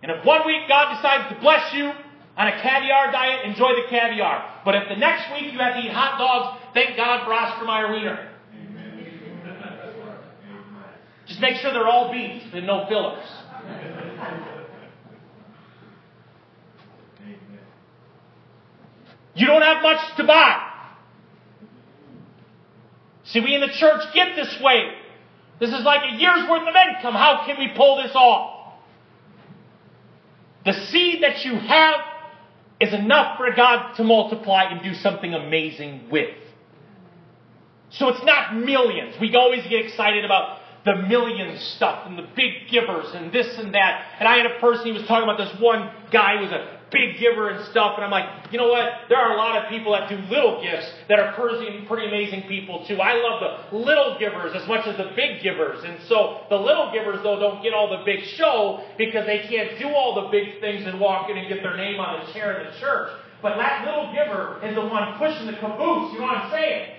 And 0.04 0.12
if 0.12 0.24
one 0.24 0.46
week 0.46 0.68
God 0.70 0.96
decides 0.96 1.34
to 1.34 1.42
bless 1.42 1.74
you 1.74 1.92
on 2.38 2.48
a 2.48 2.62
caviar 2.62 3.12
diet, 3.12 3.48
enjoy 3.48 3.70
the 3.70 3.90
caviar. 3.90 4.62
But 4.64 4.76
if 4.76 4.90
the 4.90 4.96
next 4.96 5.32
week 5.34 5.52
you 5.52 5.58
have 5.58 5.74
to 5.74 5.80
eat 5.82 5.92
hot 5.92 6.20
dogs, 6.20 6.64
thank 6.76 6.96
God 6.96 7.26
for 7.26 7.34
Oscar 7.34 7.66
Mayer 7.66 7.92
Wiener. 7.92 8.30
Just 11.26 11.42
make 11.42 11.58
sure 11.58 11.74
they're 11.74 11.88
all 11.88 12.12
beef 12.12 12.44
and 12.54 12.68
no 12.68 12.86
fillers. 12.88 13.26
You 19.36 19.48
don't 19.48 19.62
have 19.62 19.82
much 19.84 20.16
to 20.18 20.24
buy. 20.24 20.67
See, 23.28 23.42
we 23.42 23.56
in 23.56 23.62
the 23.62 23.74
church 23.74 24.02
get 24.14 24.36
this 24.36 24.58
way. 24.62 24.94
This 25.60 25.70
is 25.70 25.84
like 25.84 26.02
a 26.12 26.16
year's 26.16 26.50
worth 26.50 26.68
of 26.68 26.76
income. 26.76 27.14
How 27.14 27.44
can 27.46 27.58
we 27.60 27.70
pull 27.76 28.02
this 28.02 28.12
off? 28.16 28.76
The 30.66 30.74
seed 30.74 31.24
that 31.24 31.44
you 31.44 31.56
have 31.56 32.00
is 32.80 32.94
enough 32.94 33.38
for 33.38 33.48
God 33.56 33.96
to 33.96 34.04
multiply 34.04 34.64
and 34.64 34.84
do 34.84 34.94
something 34.94 35.34
amazing 35.34 36.10
with. 36.12 36.36
So 37.90 38.10
it's 38.10 38.24
not 38.24 38.56
millions. 38.56 39.16
We 39.20 39.36
always 39.36 39.64
get 39.64 39.86
excited 39.86 40.26
about 40.26 40.60
the 40.86 40.96
million 41.08 41.58
stuff 41.58 42.04
and 42.06 42.18
the 42.18 42.28
big 42.36 42.70
givers 42.70 43.08
and 43.14 43.32
this 43.32 43.58
and 43.58 43.74
that. 43.74 44.06
And 44.20 44.28
I 44.28 44.38
had 44.38 44.46
a 44.46 44.60
person, 44.60 44.86
he 44.86 44.92
was 44.92 45.06
talking 45.08 45.24
about 45.24 45.38
this 45.38 45.54
one 45.60 45.90
guy 46.12 46.38
who 46.38 46.44
was 46.44 46.52
a 46.52 46.77
big 46.92 47.20
giver 47.20 47.50
and 47.50 47.66
stuff. 47.68 47.94
And 47.96 48.06
I'm 48.06 48.12
like, 48.12 48.52
you 48.52 48.58
know 48.58 48.70
what? 48.70 49.10
There 49.10 49.18
are 49.18 49.34
a 49.34 49.38
lot 49.38 49.62
of 49.62 49.70
people 49.70 49.92
that 49.94 50.10
do 50.10 50.18
little 50.30 50.62
gifts 50.62 50.90
that 51.10 51.20
are 51.20 51.34
pretty, 51.34 51.86
pretty 51.86 52.08
amazing 52.08 52.44
people 52.48 52.86
too. 52.88 53.00
I 53.02 53.14
love 53.16 53.42
the 53.72 53.78
little 53.78 54.18
givers 54.20 54.56
as 54.56 54.68
much 54.68 54.88
as 54.88 54.98
the 54.98 55.12
big 55.16 55.44
givers. 55.44 55.84
And 55.84 56.00
so 56.08 56.42
the 56.50 56.56
little 56.56 56.92
givers, 56.92 57.22
though, 57.24 57.40
don't 57.40 57.62
get 57.62 57.74
all 57.74 57.90
the 57.90 58.04
big 58.06 58.24
show 58.36 58.84
because 58.98 59.26
they 59.26 59.40
can't 59.48 59.78
do 59.80 59.90
all 59.90 60.16
the 60.24 60.30
big 60.30 60.60
things 60.62 60.86
and 60.86 61.00
walk 61.00 61.30
in 61.30 61.38
and 61.38 61.48
get 61.50 61.62
their 61.62 61.76
name 61.76 62.00
on 62.00 62.26
the 62.26 62.34
chair 62.34 62.60
in 62.62 62.74
the 62.74 62.80
church. 62.80 63.10
But 63.42 63.58
that 63.58 63.86
little 63.86 64.14
giver 64.14 64.60
is 64.66 64.74
the 64.76 64.82
one 64.82 65.18
pushing 65.18 65.46
the 65.46 65.54
caboose. 65.54 66.14
You 66.14 66.20
know 66.20 66.26
what 66.26 66.38
I'm 66.38 66.52
saying? 66.52 66.94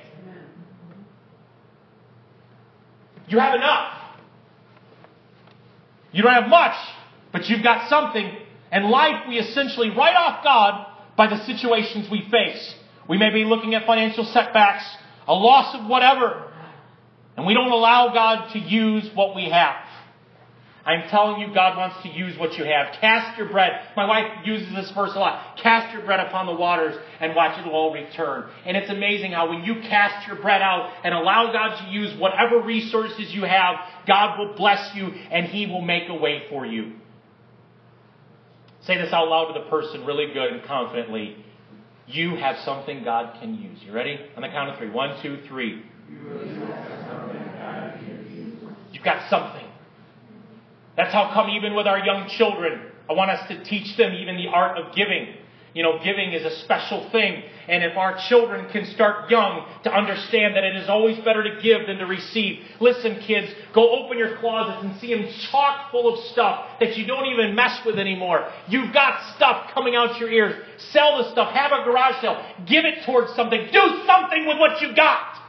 You 3.29 3.39
have 3.39 3.55
enough. 3.55 3.95
You 6.13 6.23
don't 6.23 6.33
have 6.33 6.49
much, 6.49 6.75
but 7.33 7.49
you've 7.49 7.63
got 7.63 7.89
something 7.91 8.35
and 8.71 8.91
life, 8.91 9.25
we 9.29 9.39
essentially 9.39 9.91
write 9.91 10.15
off 10.15 10.45
God 10.45 10.87
by 11.17 11.29
the 11.29 11.45
situations 11.45 12.09
we 12.11 12.27
face. 12.31 12.75
We 13.09 13.19
may 13.19 13.31
be 13.31 13.45
looking 13.45 13.75
at 13.75 13.87
financial 13.87 14.25
setbacks, 14.25 14.85
a 15.27 15.35
loss 15.35 15.75
of 15.75 15.89
whatever, 15.89 16.53
and 17.37 17.47
we 17.47 17.55
don't 17.55 17.71
allow 17.71 18.13
God 18.13 18.53
to 18.53 18.59
use 18.59 19.09
what 19.15 19.35
we 19.35 19.49
have. 19.49 19.77
I'm 20.89 21.07
telling 21.11 21.43
you, 21.43 21.53
God 21.53 21.77
wants 21.77 22.03
to 22.03 22.09
use 22.09 22.39
what 22.39 22.55
you 22.57 22.65
have. 22.65 22.95
Cast 22.99 23.37
your 23.37 23.51
bread. 23.51 23.73
My 23.95 24.07
wife 24.07 24.47
uses 24.47 24.75
this 24.75 24.91
verse 24.95 25.11
a 25.15 25.19
lot. 25.19 25.59
Cast 25.63 25.93
your 25.93 26.03
bread 26.03 26.19
upon 26.19 26.47
the 26.47 26.55
waters 26.55 26.97
and 27.21 27.37
watch 27.37 27.59
it 27.59 27.69
all 27.69 27.93
return. 27.93 28.49
And 28.65 28.75
it's 28.75 28.89
amazing 28.89 29.33
how 29.33 29.51
when 29.51 29.65
you 29.65 29.83
cast 29.83 30.27
your 30.27 30.37
bread 30.37 30.63
out 30.63 30.91
and 31.05 31.13
allow 31.13 31.53
God 31.53 31.85
to 31.85 31.91
use 31.91 32.19
whatever 32.19 32.63
resources 32.63 33.35
you 33.35 33.43
have, 33.43 33.77
God 34.07 34.39
will 34.39 34.55
bless 34.57 34.95
you 34.95 35.09
and 35.31 35.47
He 35.47 35.67
will 35.67 35.83
make 35.83 36.09
a 36.09 36.15
way 36.15 36.45
for 36.49 36.65
you. 36.65 36.95
Say 38.89 38.97
this 38.97 39.13
out 39.13 39.29
loud 39.29 39.53
to 39.53 39.61
the 39.61 39.67
person 39.69 40.07
really 40.07 40.33
good 40.33 40.51
and 40.51 40.65
confidently. 40.65 41.37
You 42.07 42.37
have 42.37 42.57
something 42.65 43.05
God 43.05 43.39
can 43.39 43.55
use. 43.55 43.79
You 43.83 43.93
ready? 43.93 44.19
On 44.35 44.41
the 44.41 44.49
count 44.49 44.71
of 44.71 44.79
three. 44.79 44.89
One, 44.89 45.21
two, 45.21 45.43
three. 45.47 45.83
You've 48.91 49.05
got 49.05 49.29
something. 49.29 49.67
That's 50.97 51.13
how 51.13 51.31
come 51.35 51.51
even 51.51 51.75
with 51.75 51.87
our 51.87 51.99
young 51.99 52.31
children, 52.31 52.81
I 53.11 53.13
want 53.13 53.31
us 53.31 53.47
to 53.49 53.63
teach 53.63 53.95
them 53.99 54.15
even 54.15 54.39
the 54.39 54.49
art 54.49 54.79
of 54.79 54.95
giving. 54.95 55.35
You 55.79 55.85
know, 55.85 56.01
giving 56.03 56.33
is 56.33 56.45
a 56.45 56.51
special 56.65 57.09
thing. 57.11 57.41
And 57.69 57.85
if 57.85 57.97
our 57.97 58.19
children 58.29 58.69
can 58.73 58.85
start 58.87 59.31
young 59.31 59.65
to 59.85 59.95
understand 59.95 60.57
that 60.57 60.65
it 60.65 60.75
is 60.75 60.89
always 60.89 61.17
better 61.19 61.45
to 61.45 61.63
give 61.63 61.87
than 61.87 61.99
to 61.99 62.05
receive. 62.05 62.65
Listen, 62.81 63.21
kids, 63.21 63.53
go 63.73 63.89
open 63.89 64.19
your 64.19 64.39
closets 64.39 64.83
and 64.83 64.99
see 65.01 65.15
them 65.15 65.33
chock 65.53 65.93
full 65.93 66.13
of 66.13 66.19
stuff 66.33 66.67
that 66.81 66.97
you 66.97 67.07
don't 67.07 67.27
even 67.27 67.55
mess 67.55 67.79
with 67.87 67.97
anymore. 67.97 68.51
You've 68.67 68.93
got 68.93 69.37
stuff 69.37 69.71
coming 69.73 69.95
out 69.95 70.19
your 70.19 70.29
ears. 70.33 70.61
Sell 70.91 71.19
the 71.19 71.31
stuff. 71.31 71.53
Have 71.53 71.71
a 71.71 71.85
garage 71.85 72.23
sale. 72.23 72.45
Give 72.67 72.85
it 72.85 73.05
towards 73.07 73.33
something. 73.35 73.69
Do 73.71 74.03
something 74.05 74.49
with 74.49 74.59
what 74.59 74.83
you 74.83 74.97
got. 74.97 75.41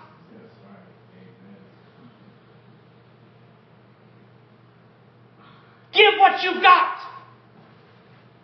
Give 5.91 6.13
what 6.19 6.43
you've 6.43 6.61
got. 6.61 7.08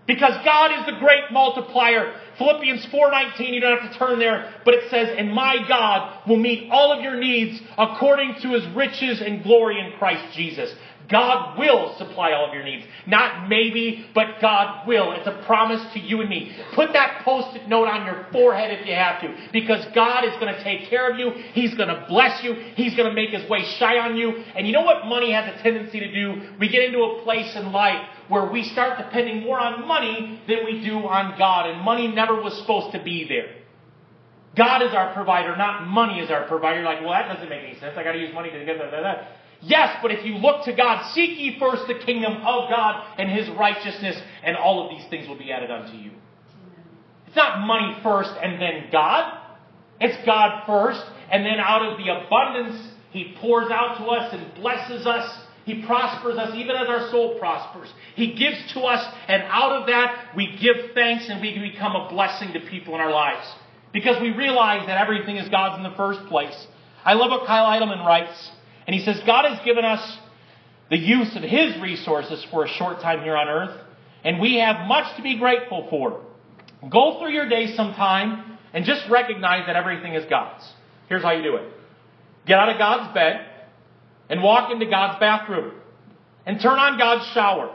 Because 0.08 0.34
God 0.46 0.72
is 0.80 0.86
the 0.86 1.00
great 1.00 1.32
multiplier. 1.32 2.14
Philippians 2.38 2.86
4:19, 2.88 3.54
you 3.54 3.60
don't 3.60 3.80
have 3.80 3.92
to 3.92 3.98
turn 3.98 4.20
there, 4.20 4.54
but 4.64 4.74
it 4.74 4.90
says, 4.90 5.10
"And 5.18 5.34
my 5.34 5.58
God 5.68 6.28
will 6.28 6.38
meet 6.38 6.70
all 6.72 6.92
of 6.92 7.02
your 7.02 7.16
needs 7.16 7.60
according 7.78 8.36
to 8.36 8.50
his 8.50 8.66
riches 8.68 9.22
and 9.22 9.44
glory 9.44 9.80
in 9.80 9.94
Christ 9.94 10.24
Jesus." 10.34 10.74
God 11.10 11.60
will 11.60 11.96
supply 11.98 12.32
all 12.32 12.48
of 12.48 12.54
your 12.54 12.64
needs. 12.64 12.86
Not 13.06 13.48
maybe, 13.48 14.08
but 14.16 14.42
God 14.42 14.88
will. 14.88 15.12
It's 15.12 15.28
a 15.28 15.44
promise 15.46 15.82
to 15.94 16.00
you 16.00 16.22
and 16.22 16.30
me. 16.30 16.56
Put 16.74 16.94
that 16.94 17.24
post-it 17.24 17.68
note 17.68 17.88
on 17.88 18.06
your 18.06 18.26
forehead 18.32 18.72
if 18.80 18.88
you 18.88 18.96
have 18.96 19.22
to, 19.22 19.36
because 19.54 19.86
God 19.94 20.24
is 20.24 20.32
going 20.40 20.54
to 20.54 20.64
take 20.64 20.90
care 20.90 21.12
of 21.12 21.20
you. 21.20 21.32
He's 21.54 21.76
going 21.76 21.90
to 21.90 22.06
bless 22.08 22.44
you. 22.44 22.54
He's 22.76 22.96
going 22.96 23.08
to 23.10 23.14
make 23.14 23.30
his 23.30 23.48
way 23.50 23.64
shine 23.78 23.98
on 23.98 24.16
you. 24.16 24.32
And 24.56 24.66
you 24.66 24.74
know 24.74 24.84
what 24.84 25.06
money 25.06 25.32
has 25.32 25.54
a 25.54 25.62
tendency 25.62 26.00
to 26.00 26.12
do? 26.12 26.56
We 26.60 26.70
get 26.70 26.84
into 26.84 27.00
a 27.00 27.24
place 27.24 27.56
in 27.56 27.72
life 27.72 28.04
where 28.28 28.52
we 28.52 28.64
start 28.64 28.98
depending 28.98 29.44
more 29.44 29.60
on 29.60 29.88
money 29.88 30.42
than 30.48 30.66
we 30.66 30.84
do 30.84 30.98
on 30.98 31.38
God, 31.38 31.70
and 31.70 31.82
money 31.82 32.08
never 32.08 32.42
was 32.42 32.58
supposed 32.58 32.92
to 32.94 33.04
be 33.04 33.28
there. 33.28 33.54
God 34.58 34.82
is 34.82 34.94
our 34.94 35.14
provider, 35.14 35.56
not 35.58 35.86
money 35.86 36.20
is 36.20 36.32
our 36.32 36.48
provider. 36.48 36.82
Like, 36.82 37.02
well, 37.02 37.12
that 37.12 37.28
doesn't 37.32 37.50
make 37.50 37.64
any 37.64 37.78
sense. 37.80 37.98
I 37.98 38.04
got 38.04 38.14
to 38.14 38.20
use 38.20 38.34
money 38.34 38.50
to 38.50 38.66
get 38.66 38.78
that. 38.80 39.28
Yes, 39.68 39.98
but 40.02 40.12
if 40.12 40.24
you 40.24 40.36
look 40.36 40.66
to 40.66 40.74
God, 40.74 41.12
seek 41.14 41.40
ye 41.40 41.58
first 41.60 41.88
the 41.88 41.96
kingdom 42.06 42.34
of 42.34 42.70
God 42.70 43.04
and 43.18 43.32
his 43.32 43.50
righteousness, 43.50 44.16
and 44.44 44.56
all 44.56 44.86
of 44.86 44.96
these 44.96 45.08
things 45.10 45.28
will 45.28 45.38
be 45.38 45.52
added 45.52 45.72
unto 45.72 45.98
you. 45.98 46.12
It's 47.26 47.36
not 47.36 47.66
money 47.66 47.98
first 48.04 48.32
and 48.42 48.62
then 48.62 48.90
God. 48.92 49.42
It's 50.00 50.24
God 50.26 50.64
first, 50.68 51.02
and 51.32 51.46
then 51.46 51.56
out 51.58 51.82
of 51.82 51.98
the 51.98 52.10
abundance, 52.10 52.92
he 53.12 53.36
pours 53.40 53.72
out 53.72 53.98
to 53.98 54.06
us 54.06 54.34
and 54.34 54.54
blesses 54.56 55.08
us. 55.08 55.42
He 55.66 55.84
prospers 55.84 56.38
us 56.38 56.54
even 56.56 56.76
as 56.76 56.88
our 56.88 57.10
soul 57.10 57.40
prospers. 57.40 57.88
He 58.16 58.36
gives 58.36 58.74
to 58.74 58.82
us, 58.82 59.04
and 59.28 59.42
out 59.44 59.82
of 59.82 59.88
that, 59.88 60.36
we 60.36 60.58
give 60.62 60.94
thanks 60.94 61.28
and 61.28 61.42
we 61.42 61.58
become 61.58 61.96
a 61.96 62.10
blessing 62.10 62.54
to 62.54 62.60
people 62.70 62.94
in 62.94 63.02
our 63.02 63.12
lives. 63.12 63.48
Because 63.92 64.22
we 64.22 64.30
realize 64.30 64.86
that 64.86 65.02
everything 65.02 65.38
is 65.38 65.50
God's 65.50 65.78
in 65.78 65.90
the 65.90 65.96
first 65.98 66.20
place. 66.28 66.68
I 67.04 67.14
love 67.14 67.32
what 67.32 67.48
Kyle 67.48 67.66
Idleman 67.66 68.06
writes. 68.06 68.52
And 68.88 68.96
he 68.96 69.04
says, 69.04 69.20
God 69.26 69.46
has 69.46 69.64
given 69.66 69.84
us 69.84 70.18
the 70.90 70.98
use 70.98 71.36
of 71.36 71.42
His 71.42 71.80
resources 71.82 72.46
for 72.52 72.66
a 72.66 72.68
short 72.68 73.02
time 73.02 73.24
here 73.24 73.36
on 73.36 73.48
earth, 73.48 73.82
and 74.24 74.40
we 74.40 74.56
have 74.60 74.88
much 74.88 75.16
to 75.18 75.24
be 75.24 75.38
grateful 75.38 75.88
for. 75.90 76.22
Go 76.90 77.20
through 77.20 77.32
your 77.32 77.50
day 77.50 77.76
sometime 77.76 78.58
and 78.74 78.86
just 78.86 79.10
recognize 79.10 79.66
that 79.68 79.76
everything 79.76 80.14
is 80.14 80.26
God's. 80.30 80.64
Here's 81.08 81.24
how 81.24 81.32
you 81.32 81.44
do 81.44 81.56
it. 81.56 81.72
Get 82.46 82.60
out 82.60 82.70
of 82.70 82.78
God's 82.78 83.14
bed 83.14 83.46
and 84.30 84.44
walk 84.44 84.72
into 84.72 84.86
God's 84.86 85.20
bathroom 85.20 85.74
and 86.46 86.60
turn 86.60 86.78
on 86.78 86.98
God's 86.98 87.26
shower 87.32 87.74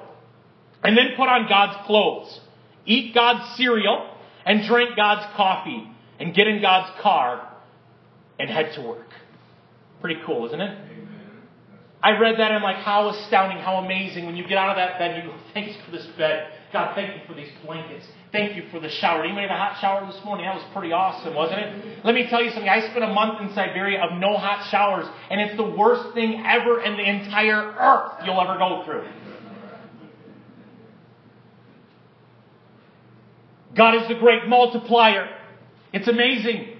and 0.83 0.97
then 0.97 1.11
put 1.17 1.29
on 1.29 1.49
God's 1.49 1.87
clothes. 1.87 2.41
Eat 2.87 3.15
God's 3.15 3.57
cereal 3.57 4.15
and 4.45 4.65
drink 4.67 4.97
God's 4.97 5.27
coffee 5.37 5.91
and 6.19 6.35
get 6.35 6.47
in 6.47 6.61
God's 6.61 7.01
car 7.01 7.49
and 8.39 8.49
head 8.49 8.73
to 8.75 8.83
work. 8.83 9.09
Pretty 10.01 10.21
cool, 10.25 10.47
isn't 10.47 10.61
it? 10.61 10.90
I 12.03 12.19
read 12.19 12.39
that 12.39 12.51
and 12.51 12.63
like, 12.63 12.77
how 12.77 13.11
astounding, 13.11 13.59
how 13.59 13.77
amazing. 13.85 14.25
When 14.25 14.37
you 14.37 14.47
get 14.47 14.57
out 14.57 14.71
of 14.71 14.77
that 14.77 14.99
bed, 14.99 15.23
you 15.23 15.31
go, 15.31 15.37
thanks 15.53 15.77
for 15.85 15.91
this 15.91 16.07
bed. 16.17 16.51
God, 16.73 16.95
thank 16.95 17.15
you 17.15 17.21
for 17.27 17.35
these 17.35 17.51
blankets. 17.65 18.07
Thank 18.33 18.57
you 18.57 18.63
for 18.71 18.81
the 18.81 18.89
shower. 18.89 19.25
Anybody 19.25 19.49
have 19.49 19.57
a 19.57 19.59
hot 19.59 19.81
shower 19.81 20.07
this 20.11 20.25
morning? 20.25 20.47
That 20.47 20.55
was 20.55 20.65
pretty 20.73 20.93
awesome, 20.93 21.35
wasn't 21.35 21.61
it? 21.61 22.05
Let 22.05 22.15
me 22.15 22.27
tell 22.31 22.43
you 22.43 22.51
something. 22.51 22.69
I 22.69 22.89
spent 22.89 23.05
a 23.05 23.13
month 23.13 23.41
in 23.43 23.55
Siberia 23.55 24.03
of 24.03 24.19
no 24.19 24.39
hot 24.39 24.71
showers, 24.71 25.05
and 25.31 25.41
it's 25.41 25.57
the 25.57 25.69
worst 25.69 26.15
thing 26.15 26.43
ever 26.47 26.81
in 26.81 26.97
the 26.97 27.03
entire 27.03 27.75
earth 27.79 28.25
you'll 28.25 28.41
ever 28.41 28.57
go 28.57 28.83
through. 28.85 29.07
God 33.77 33.97
is 33.97 34.09
the 34.09 34.15
great 34.15 34.47
multiplier. 34.47 35.29
It's 35.93 36.09
amazing. 36.09 36.77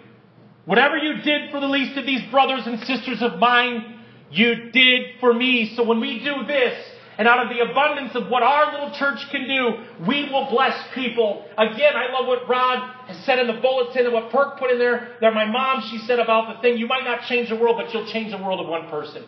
Whatever 0.65 0.97
you 0.97 1.21
did 1.23 1.51
for 1.51 1.61
the 1.61 1.69
least 1.69 1.99
of 1.99 2.07
these 2.07 2.23
brothers 2.31 2.63
and 2.65 2.79
sisters 2.81 3.23
of 3.23 3.39
mine, 3.39 4.00
you 4.31 4.71
did 4.71 5.19
for 5.21 5.33
me. 5.33 5.75
So 5.77 5.85
when 5.85 6.01
we 6.01 6.21
do 6.21 6.47
this, 6.47 6.79
and 7.19 7.29
out 7.29 7.45
of 7.45 7.55
the 7.55 7.61
abundance 7.61 8.15
of 8.15 8.29
what 8.31 8.43
our 8.43 8.73
little 8.73 8.93
church 8.93 9.19
can 9.31 9.47
do, 9.47 10.07
we 10.07 10.31
will 10.31 10.49
bless 10.49 10.75
people. 10.95 11.45
Again, 11.59 11.93
I 11.95 12.11
love 12.13 12.27
what 12.27 12.49
Rod 12.49 12.95
has 13.09 13.25
said 13.27 13.39
in 13.39 13.47
the 13.47 13.61
bulletin 13.61 14.07
and 14.07 14.15
what 14.15 14.31
Perk 14.31 14.59
put 14.59 14.71
in 14.71 14.79
there. 14.79 15.17
That 15.21 15.35
my 15.35 15.45
mom, 15.45 15.83
she 15.91 15.99
said 16.07 16.19
about 16.19 16.57
the 16.57 16.63
thing, 16.63 16.79
you 16.79 16.87
might 16.87 17.05
not 17.05 17.29
change 17.29 17.51
the 17.51 17.57
world, 17.57 17.77
but 17.77 17.93
you'll 17.93 18.07
change 18.07 18.33
the 18.33 18.39
world 18.39 18.61
of 18.61 18.69
one 18.69 18.89
person. 18.89 19.25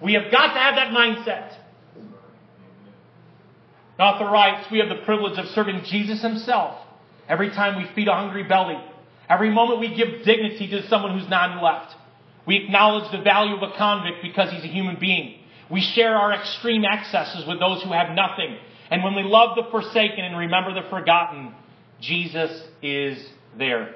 We 0.00 0.14
have 0.14 0.30
got 0.32 0.54
to 0.54 0.58
have 0.58 0.76
that 0.76 0.92
mindset. 0.92 1.58
Author 3.98 4.24
writes, 4.24 4.66
we 4.72 4.78
have 4.78 4.88
the 4.88 5.04
privilege 5.04 5.38
of 5.38 5.46
serving 5.48 5.82
Jesus 5.84 6.22
himself 6.22 6.78
every 7.28 7.50
time 7.50 7.76
we 7.76 7.88
feed 7.94 8.08
a 8.08 8.14
hungry 8.14 8.44
belly, 8.44 8.82
every 9.28 9.50
moment 9.50 9.80
we 9.80 9.94
give 9.94 10.24
dignity 10.24 10.68
to 10.68 10.88
someone 10.88 11.18
who's 11.18 11.28
not 11.28 11.62
left. 11.62 11.94
We 12.46 12.56
acknowledge 12.56 13.10
the 13.10 13.22
value 13.22 13.56
of 13.56 13.62
a 13.62 13.76
convict 13.76 14.18
because 14.22 14.52
he's 14.52 14.64
a 14.64 14.68
human 14.68 14.98
being. 15.00 15.40
We 15.70 15.80
share 15.80 16.14
our 16.16 16.32
extreme 16.32 16.84
excesses 16.84 17.46
with 17.46 17.58
those 17.58 17.82
who 17.82 17.92
have 17.92 18.14
nothing. 18.14 18.58
And 18.90 19.02
when 19.02 19.14
we 19.14 19.22
love 19.22 19.56
the 19.56 19.64
forsaken 19.70 20.24
and 20.24 20.36
remember 20.36 20.74
the 20.74 20.88
forgotten, 20.90 21.54
Jesus 22.00 22.62
is 22.82 23.26
there. 23.56 23.94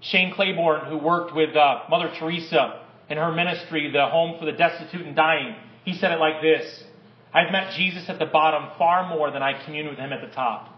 Shane 0.00 0.32
Claiborne, 0.34 0.86
who 0.86 0.98
worked 0.98 1.34
with 1.34 1.56
uh, 1.56 1.80
Mother 1.90 2.12
Teresa 2.18 2.84
in 3.08 3.16
her 3.16 3.32
ministry, 3.32 3.90
the 3.90 4.06
Home 4.06 4.38
for 4.38 4.44
the 4.44 4.52
Destitute 4.52 5.06
and 5.06 5.16
Dying, 5.16 5.56
he 5.84 5.94
said 5.94 6.12
it 6.12 6.20
like 6.20 6.42
this 6.42 6.84
I've 7.32 7.50
met 7.50 7.74
Jesus 7.74 8.08
at 8.08 8.18
the 8.18 8.26
bottom 8.26 8.70
far 8.78 9.08
more 9.08 9.30
than 9.30 9.42
I 9.42 9.64
commune 9.64 9.88
with 9.88 9.98
him 9.98 10.12
at 10.12 10.20
the 10.20 10.34
top. 10.34 10.74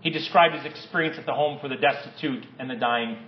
He 0.00 0.10
described 0.10 0.54
his 0.54 0.64
experience 0.66 1.18
at 1.18 1.26
the 1.26 1.34
Home 1.34 1.58
for 1.60 1.68
the 1.68 1.76
Destitute 1.76 2.44
and 2.58 2.68
the 2.68 2.76
Dying. 2.76 3.18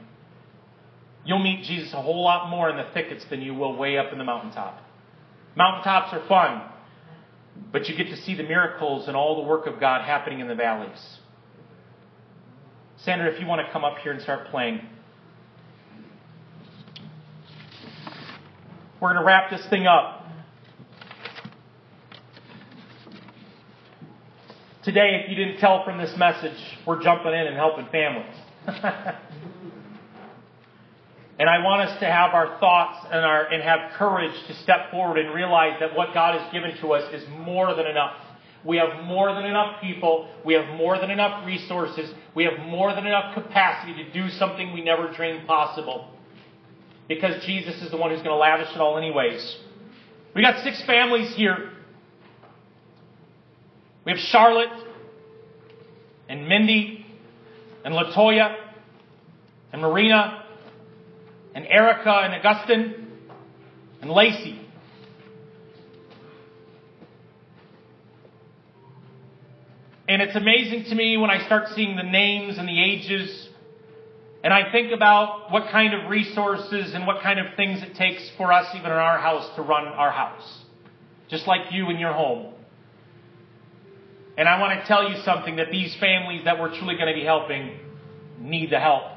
You'll 1.27 1.41
meet 1.41 1.65
Jesus 1.65 1.93
a 1.93 2.01
whole 2.01 2.23
lot 2.23 2.49
more 2.49 2.71
in 2.71 2.77
the 2.77 2.87
thickets 2.95 3.25
than 3.29 3.43
you 3.43 3.53
will 3.53 3.77
way 3.77 3.99
up 3.99 4.13
in 4.13 4.19
the 4.19 4.25
mountaintop. 4.25 4.81
Mountaintops 5.57 6.13
are 6.13 6.25
fun, 6.29 6.63
but 7.73 7.89
you 7.89 7.97
get 7.97 8.09
to 8.11 8.17
see 8.23 8.37
the 8.37 8.45
miracles 8.45 9.09
and 9.09 9.17
all 9.17 9.43
the 9.43 9.49
work 9.49 9.67
of 9.67 9.81
God 9.81 10.05
happening 10.05 10.39
in 10.39 10.47
the 10.47 10.55
valleys. 10.55 11.19
Sandra, 12.99 13.33
if 13.33 13.41
you 13.41 13.47
want 13.47 13.67
to 13.67 13.73
come 13.73 13.85
up 13.85 13.99
here 13.99 14.13
and 14.13 14.23
start 14.23 14.47
playing. 14.49 14.81
We're 19.01 19.13
going 19.13 19.21
to 19.21 19.27
wrap 19.27 19.51
this 19.51 19.67
thing 19.69 19.87
up. 19.87 20.23
Today, 24.85 25.23
if 25.25 25.31
you 25.31 25.35
didn't 25.35 25.59
tell 25.59 25.85
from 25.85 25.99
this 25.99 26.17
message, 26.17 26.57
we're 26.87 27.03
jumping 27.03 27.33
in 27.33 27.49
and 27.49 27.57
helping 27.57 27.87
families. 27.87 28.35
And 31.39 31.51
I 31.51 31.63
want 31.63 31.83
us 31.89 31.99
to 32.01 32.07
have 32.07 32.33
our 32.33 32.59
thoughts 32.59 33.07
and 33.11 33.25
our, 33.25 33.45
and 33.45 33.63
have 33.63 33.93
courage 33.93 34.35
to 34.47 34.55
step 34.63 34.91
forward 34.91 35.19
and 35.19 35.35
realize 35.35 35.79
that 35.81 35.95
what 35.95 36.15
God 36.15 36.41
has 36.41 36.51
given 36.53 36.77
to 36.79 36.93
us 36.93 37.13
is 37.13 37.29
more 37.29 37.75
than 37.75 37.87
enough. 37.87 38.15
We 38.65 38.79
have 38.79 39.05
more 39.05 39.33
than 39.35 39.45
enough 39.45 39.81
people. 39.83 40.29
We 40.45 40.55
have 40.55 40.67
more 40.77 40.99
than 40.99 41.11
enough 41.11 41.47
resources. 41.47 42.11
We 42.35 42.45
have 42.45 42.59
more 42.67 42.95
than 42.95 43.07
enough 43.07 43.35
capacity 43.35 44.03
to 44.03 44.13
do 44.13 44.31
something 44.31 44.73
we 44.73 44.83
never 44.83 45.13
dreamed 45.13 45.47
possible. 45.47 46.11
Because 47.07 47.45
Jesus 47.45 47.81
is 47.83 47.91
the 47.91 47.97
one 47.99 48.11
who's 48.11 48.23
going 48.23 48.31
to 48.31 48.37
lavish 48.37 48.75
it 48.75 48.81
all 48.81 48.97
anyways. 48.97 49.59
We 50.35 50.43
got 50.43 50.65
six 50.65 50.83
families 50.85 51.35
here. 51.35 51.71
We 54.05 54.13
have 54.13 54.21
Charlotte 54.21 54.73
and 56.29 56.49
Mindy 56.49 57.07
and 57.85 57.95
Latoya 57.95 58.57
and 59.73 59.83
Marina 59.83 60.46
and 61.57 61.67
Erica 61.67 62.11
and 62.11 62.35
Augustine 62.35 63.09
and 64.03 64.11
Lacey. 64.11 64.61
And 70.07 70.21
it's 70.21 70.37
amazing 70.37 70.85
to 70.91 70.95
me 70.95 71.17
when 71.17 71.31
I 71.31 71.47
start 71.47 71.69
seeing 71.75 71.97
the 71.97 72.03
names 72.03 72.59
and 72.59 72.69
the 72.69 72.79
ages, 72.79 73.49
and 74.45 74.53
I 74.53 74.71
think 74.71 74.93
about 74.93 75.51
what 75.51 75.71
kind 75.73 75.95
of 75.95 76.11
resources 76.11 76.93
and 76.93 77.07
what 77.07 77.23
kind 77.23 77.41
of 77.41 77.57
things 77.57 77.83
it 77.83 77.97
takes 77.97 78.31
for 78.37 78.53
us, 78.53 78.67
even 78.75 78.93
in 78.93 78.99
our 78.99 79.19
house, 79.19 79.57
to 79.57 79.63
run 79.63 79.87
our 79.87 80.13
house. 80.13 80.63
Just 81.31 81.47
like 81.47 81.73
you 81.73 81.89
in 81.89 81.99
your 81.99 82.13
home. 82.13 82.53
And 84.37 84.47
I 84.47 84.61
want 84.61 84.79
to 84.79 84.87
tell 84.87 85.11
you 85.11 85.17
something 85.25 85.57
that 85.57 85.71
these 85.73 85.97
families 85.99 86.45
that 86.45 86.61
we're 86.61 86.77
truly 86.79 86.97
going 86.97 87.09
to 87.09 87.19
be 87.19 87.25
helping 87.25 87.79
need 88.39 88.71
the 88.71 88.79
help. 88.79 89.16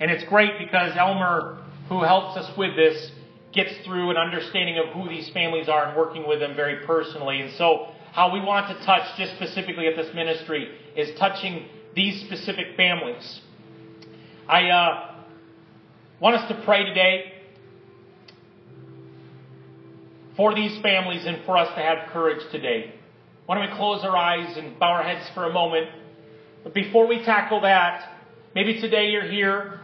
And 0.00 0.10
it's 0.10 0.24
great 0.24 0.58
because 0.58 0.92
Elmer, 0.96 1.64
who 1.88 2.02
helps 2.02 2.36
us 2.36 2.56
with 2.56 2.76
this, 2.76 3.10
gets 3.52 3.72
through 3.86 4.10
an 4.10 4.16
understanding 4.16 4.78
of 4.78 4.92
who 4.92 5.08
these 5.08 5.30
families 5.30 5.68
are 5.68 5.86
and 5.86 5.96
working 5.96 6.28
with 6.28 6.40
them 6.40 6.54
very 6.54 6.84
personally. 6.86 7.40
And 7.40 7.52
so, 7.54 7.88
how 8.12 8.32
we 8.32 8.40
want 8.40 8.68
to 8.68 8.86
touch 8.86 9.02
just 9.16 9.34
specifically 9.36 9.86
at 9.86 9.96
this 9.96 10.14
ministry 10.14 10.68
is 10.96 11.18
touching 11.18 11.66
these 11.94 12.20
specific 12.22 12.76
families. 12.76 13.40
I 14.48 14.68
uh, 14.68 15.14
want 16.20 16.36
us 16.36 16.48
to 16.48 16.62
pray 16.64 16.84
today 16.84 17.32
for 20.36 20.54
these 20.54 20.78
families 20.82 21.24
and 21.26 21.44
for 21.44 21.56
us 21.56 21.68
to 21.74 21.82
have 21.82 22.10
courage 22.10 22.42
today. 22.50 22.94
Why 23.46 23.56
don't 23.56 23.70
we 23.70 23.76
close 23.76 24.02
our 24.04 24.16
eyes 24.16 24.56
and 24.56 24.78
bow 24.78 24.92
our 24.92 25.02
heads 25.02 25.28
for 25.34 25.44
a 25.44 25.52
moment? 25.52 25.88
But 26.62 26.74
before 26.74 27.06
we 27.06 27.24
tackle 27.24 27.62
that, 27.62 28.10
maybe 28.54 28.80
today 28.80 29.08
you're 29.08 29.30
here 29.30 29.80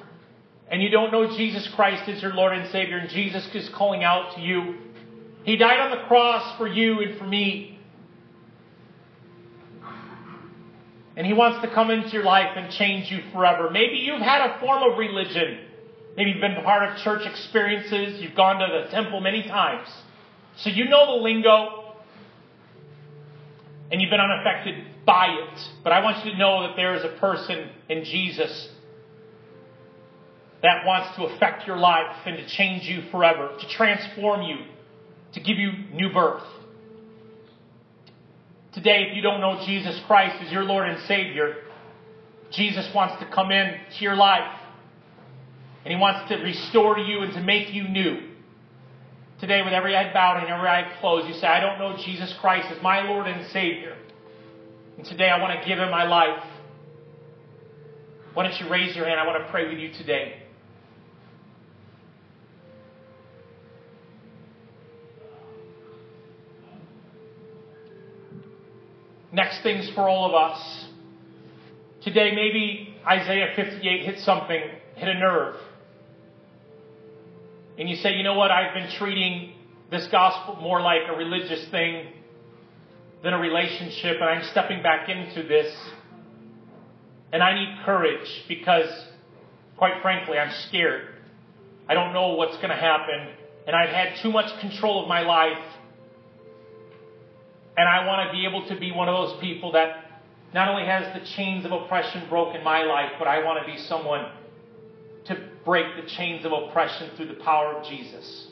and 0.72 0.82
you 0.82 0.88
don't 0.88 1.12
know 1.12 1.28
Jesus 1.36 1.68
Christ 1.76 2.08
as 2.08 2.22
your 2.22 2.32
Lord 2.32 2.56
and 2.56 2.68
Savior, 2.72 2.96
and 2.96 3.10
Jesus 3.10 3.46
is 3.54 3.68
calling 3.74 4.02
out 4.02 4.34
to 4.36 4.40
you, 4.40 4.78
He 5.44 5.58
died 5.58 5.78
on 5.80 5.90
the 5.90 6.02
cross 6.08 6.56
for 6.56 6.66
you 6.66 7.00
and 7.02 7.18
for 7.18 7.26
me. 7.26 7.78
And 11.14 11.26
He 11.26 11.34
wants 11.34 11.60
to 11.60 11.72
come 11.74 11.90
into 11.90 12.08
your 12.08 12.24
life 12.24 12.56
and 12.56 12.72
change 12.72 13.12
you 13.12 13.20
forever. 13.34 13.68
Maybe 13.68 13.96
you've 13.96 14.22
had 14.22 14.50
a 14.50 14.60
form 14.60 14.82
of 14.90 14.96
religion. 14.96 15.58
Maybe 16.16 16.30
you've 16.30 16.40
been 16.40 16.64
part 16.64 16.88
of 16.88 16.96
church 17.02 17.26
experiences. 17.26 18.22
You've 18.22 18.34
gone 18.34 18.58
to 18.58 18.66
the 18.66 18.90
temple 18.90 19.20
many 19.20 19.42
times. 19.42 19.88
So 20.56 20.70
you 20.70 20.86
know 20.88 21.18
the 21.18 21.22
lingo. 21.22 21.96
And 23.90 24.00
you've 24.00 24.10
been 24.10 24.20
unaffected 24.20 24.86
by 25.04 25.26
it. 25.26 25.60
But 25.84 25.92
I 25.92 26.02
want 26.02 26.24
you 26.24 26.32
to 26.32 26.38
know 26.38 26.66
that 26.66 26.76
there 26.76 26.94
is 26.94 27.04
a 27.04 27.14
person 27.20 27.68
in 27.90 28.04
Jesus 28.04 28.70
that 30.62 30.86
wants 30.86 31.16
to 31.16 31.24
affect 31.24 31.66
your 31.66 31.76
life 31.76 32.16
and 32.24 32.36
to 32.36 32.46
change 32.46 32.84
you 32.84 33.10
forever, 33.10 33.56
to 33.58 33.68
transform 33.68 34.42
you, 34.42 34.56
to 35.34 35.40
give 35.40 35.58
you 35.58 35.72
new 35.92 36.12
birth. 36.12 36.44
Today, 38.72 39.08
if 39.08 39.16
you 39.16 39.22
don't 39.22 39.40
know 39.40 39.62
Jesus 39.66 40.00
Christ 40.06 40.42
as 40.42 40.52
your 40.52 40.62
Lord 40.62 40.88
and 40.88 41.02
Savior, 41.06 41.56
Jesus 42.52 42.88
wants 42.94 43.22
to 43.22 43.30
come 43.30 43.50
in 43.50 43.74
to 43.98 44.04
your 44.04 44.14
life 44.14 44.60
and 45.84 45.92
He 45.92 45.98
wants 45.98 46.28
to 46.30 46.36
restore 46.36 46.98
you 46.98 47.22
and 47.22 47.32
to 47.34 47.40
make 47.40 47.74
you 47.74 47.88
new. 47.88 48.28
Today, 49.40 49.62
with 49.62 49.72
every 49.72 49.94
head 49.94 50.14
bowed 50.14 50.40
and 50.40 50.48
every 50.48 50.68
eye 50.68 50.92
closed, 51.00 51.26
you 51.26 51.34
say, 51.34 51.48
I 51.48 51.60
don't 51.60 51.78
know 51.78 51.96
Jesus 51.96 52.32
Christ 52.40 52.68
as 52.70 52.80
my 52.80 53.02
Lord 53.02 53.26
and 53.26 53.50
Savior. 53.50 53.96
And 54.96 55.04
today 55.04 55.28
I 55.28 55.40
want 55.40 55.60
to 55.60 55.68
give 55.68 55.78
Him 55.78 55.90
my 55.90 56.04
life. 56.04 56.42
Why 58.34 58.44
don't 58.44 58.58
you 58.60 58.70
raise 58.70 58.94
your 58.94 59.06
hand? 59.06 59.18
I 59.18 59.26
want 59.26 59.44
to 59.44 59.50
pray 59.50 59.68
with 59.68 59.78
you 59.78 59.92
today. 59.92 60.41
Next 69.32 69.62
things 69.62 69.90
for 69.94 70.08
all 70.08 70.28
of 70.28 70.34
us. 70.34 70.86
Today, 72.02 72.32
maybe 72.34 72.94
Isaiah 73.06 73.52
58 73.56 74.04
hit 74.04 74.18
something, 74.20 74.60
hit 74.94 75.08
a 75.08 75.14
nerve. 75.14 75.56
And 77.78 77.88
you 77.88 77.96
say, 77.96 78.14
you 78.14 78.22
know 78.22 78.34
what, 78.34 78.50
I've 78.50 78.74
been 78.74 78.90
treating 78.98 79.54
this 79.90 80.06
gospel 80.08 80.56
more 80.56 80.82
like 80.82 81.02
a 81.08 81.16
religious 81.16 81.66
thing 81.70 82.08
than 83.22 83.32
a 83.32 83.38
relationship, 83.38 84.16
and 84.20 84.24
I'm 84.24 84.44
stepping 84.50 84.82
back 84.82 85.08
into 85.08 85.48
this. 85.48 85.74
And 87.32 87.42
I 87.42 87.54
need 87.54 87.84
courage 87.86 88.44
because, 88.48 88.90
quite 89.78 90.02
frankly, 90.02 90.36
I'm 90.36 90.52
scared. 90.68 91.08
I 91.88 91.94
don't 91.94 92.12
know 92.12 92.34
what's 92.34 92.56
going 92.56 92.68
to 92.68 92.76
happen, 92.76 93.28
and 93.66 93.74
I've 93.74 93.94
had 93.94 94.20
too 94.22 94.30
much 94.30 94.60
control 94.60 95.02
of 95.02 95.08
my 95.08 95.22
life 95.22 95.64
and 97.82 97.88
I 97.90 98.06
want 98.06 98.28
to 98.28 98.32
be 98.32 98.46
able 98.46 98.64
to 98.68 98.78
be 98.78 98.92
one 98.92 99.08
of 99.08 99.14
those 99.16 99.40
people 99.40 99.72
that 99.72 100.04
not 100.54 100.68
only 100.68 100.84
has 100.84 101.12
the 101.20 101.26
chains 101.34 101.64
of 101.64 101.72
oppression 101.72 102.28
broken 102.28 102.62
my 102.62 102.84
life, 102.84 103.10
but 103.18 103.26
I 103.26 103.42
want 103.42 103.58
to 103.58 103.72
be 103.72 103.76
someone 103.76 104.30
to 105.26 105.48
break 105.64 105.86
the 106.00 106.08
chains 106.08 106.46
of 106.46 106.52
oppression 106.52 107.10
through 107.16 107.26
the 107.26 107.42
power 107.42 107.72
of 107.74 107.84
Jesus. 107.84 108.46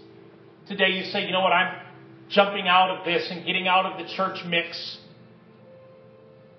Today 0.66 0.88
you 0.88 1.04
say, 1.04 1.26
you 1.26 1.30
know 1.30 1.42
what, 1.42 1.52
I'm 1.52 1.80
jumping 2.28 2.66
out 2.66 2.90
of 2.90 3.04
this 3.04 3.28
and 3.30 3.46
getting 3.46 3.68
out 3.68 3.86
of 3.86 4.04
the 4.04 4.12
church 4.14 4.44
mix 4.44 4.98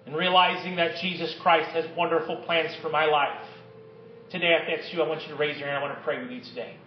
and 0.05 0.15
realizing 0.15 0.77
that 0.77 0.95
Jesus 1.01 1.35
Christ 1.41 1.71
has 1.71 1.83
wonderful 1.97 2.37
plans 2.45 2.73
for 2.81 2.87
my 2.87 3.05
life. 3.05 3.47
Today, 4.31 4.57
if 4.61 4.79
that's 4.79 4.93
you, 4.93 5.01
I 5.01 5.09
want 5.09 5.23
you 5.23 5.27
to 5.27 5.35
raise 5.35 5.57
your 5.57 5.67
hand. 5.67 5.79
I 5.79 5.81
want 5.81 5.97
to 5.97 6.03
pray 6.05 6.21
with 6.21 6.31
you 6.31 6.39
today. 6.41 6.77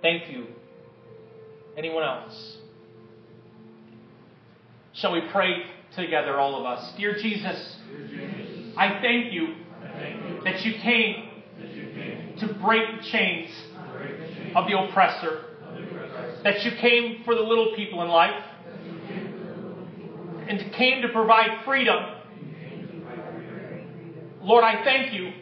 Thank 0.00 0.30
you. 0.30 0.46
Anyone 1.76 2.04
else? 2.04 2.58
Shall 4.94 5.12
we 5.12 5.22
pray 5.32 5.62
together, 5.96 6.38
all 6.38 6.60
of 6.60 6.66
us? 6.66 6.92
Dear 6.98 7.14
Jesus, 7.14 7.76
I 8.76 9.00
thank 9.00 9.32
you, 9.32 9.54
that 10.44 10.62
you 10.66 10.74
came, 10.82 11.30
to 12.38 12.54
break 12.62 13.00
the 13.00 13.08
chains, 13.10 13.50
of 14.54 14.66
the 14.66 14.78
oppressor, 14.78 15.44
that 16.44 16.62
you 16.62 16.72
came 16.78 17.22
for 17.24 17.34
the 17.34 17.40
little 17.40 17.72
people 17.74 18.02
in 18.02 18.08
life, 18.08 18.44
and 20.46 20.72
came 20.74 21.00
to 21.00 21.08
provide 21.08 21.64
freedom. 21.64 22.04
Lord, 24.42 24.62
I 24.62 24.84
thank 24.84 25.14
you 25.14 25.32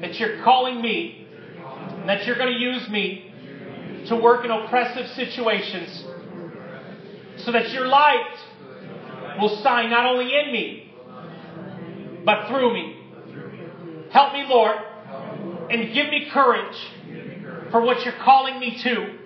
that 0.00 0.14
you're 0.20 0.44
calling 0.44 0.80
me, 0.80 1.26
and 1.90 2.08
that 2.08 2.24
you're 2.24 2.38
going 2.38 2.52
to 2.52 2.60
use 2.60 2.88
me 2.88 3.32
to 4.06 4.14
work 4.14 4.44
in 4.44 4.52
oppressive 4.52 5.08
situations 5.16 6.04
so 7.38 7.50
that 7.52 7.70
your 7.72 7.86
light 7.86 8.36
will 9.40 9.62
shine 9.62 9.90
not 9.90 10.06
only 10.06 10.34
in 10.34 10.52
me, 10.52 10.92
but 12.24 12.48
through 12.48 12.72
me. 12.72 13.00
Help 14.10 14.32
me, 14.32 14.44
Lord, 14.48 14.76
and 15.70 15.92
give 15.92 16.08
me 16.08 16.28
courage 16.32 16.76
for 17.70 17.82
what 17.82 18.04
you're 18.04 18.18
calling 18.22 18.60
me 18.60 18.80
to. 18.82 19.18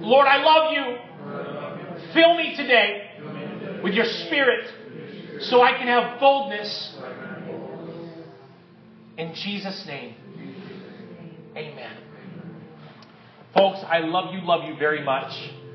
Lord, 0.00 0.26
I 0.26 0.42
love 0.42 0.72
you. 0.72 2.12
Fill 2.12 2.36
me 2.36 2.54
today 2.56 3.80
with 3.82 3.94
your 3.94 4.04
spirit 4.04 4.68
so 5.40 5.62
I 5.62 5.72
can 5.72 5.86
have 5.86 6.20
boldness. 6.20 6.96
In 9.16 9.34
Jesus' 9.34 9.84
name, 9.86 10.14
amen. 11.56 11.96
Folks, 13.54 13.80
I 13.86 13.98
love 14.00 14.34
you, 14.34 14.40
love 14.42 14.68
you 14.68 14.76
very 14.78 15.04
much. 15.04 15.32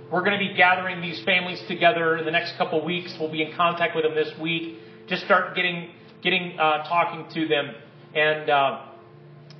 We're 0.09 0.23
going 0.23 0.39
to 0.39 0.45
be 0.45 0.53
gathering 0.53 1.01
these 1.01 1.21
families 1.25 1.61
together 1.67 2.15
in 2.17 2.23
the 2.23 2.31
next 2.31 2.55
couple 2.55 2.83
weeks. 2.85 3.13
We'll 3.19 3.31
be 3.31 3.41
in 3.41 3.53
contact 3.57 3.93
with 3.93 4.05
them 4.05 4.15
this 4.15 4.37
week. 4.39 4.77
Just 5.07 5.25
start 5.25 5.53
getting 5.53 5.89
getting 6.23 6.57
uh, 6.57 6.87
talking 6.87 7.27
to 7.33 7.47
them, 7.49 7.75
and 8.15 8.49
uh, 8.49 8.85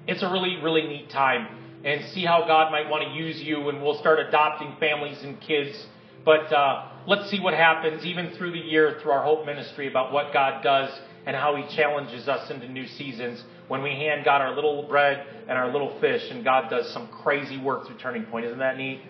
it's 0.08 0.24
a 0.24 0.32
really 0.32 0.56
really 0.64 0.84
neat 0.84 1.10
time. 1.10 1.48
And 1.84 2.04
see 2.12 2.24
how 2.26 2.46
God 2.48 2.72
might 2.72 2.90
want 2.90 3.04
to 3.04 3.10
use 3.14 3.42
you, 3.42 3.68
and 3.68 3.84
we'll 3.84 4.00
start 4.00 4.20
adopting 4.20 4.76
families 4.80 5.22
and 5.22 5.40
kids. 5.42 5.86
But 6.24 6.52
uh, 6.52 6.92
let's 7.08 7.30
see 7.30 7.40
what 7.42 7.54
happens 7.54 8.06
even 8.06 8.32
through 8.32 8.52
the 8.52 8.60
year 8.60 9.00
through 9.02 9.12
our 9.12 9.24
Hope 9.24 9.46
Ministry 9.46 9.88
about 9.88 10.14
what 10.14 10.34
God 10.34 10.64
does 10.64 10.90
and 11.26 11.36
how 11.36 11.56
He 11.56 11.76
challenges 11.76 12.30
us 12.30 12.50
into 12.50 12.70
new 12.70 12.88
seasons 12.88 13.44
when 13.68 13.84
we 13.84 13.90
hand 13.90 14.24
God 14.24 14.42
our 14.42 14.56
little 14.56 14.84
bread 14.88 15.28
and 15.42 15.58
our 15.58 15.72
little 15.72 16.00
fish, 16.00 16.32
and 16.32 16.44
God 16.44 16.70
does 16.70 16.92
some 16.94 17.10
crazy 17.10 17.58
work 17.58 17.86
through 17.86 17.98
Turning 17.98 18.24
Point. 18.24 18.46
Isn't 18.46 18.60
that 18.60 18.78
neat? 18.78 19.02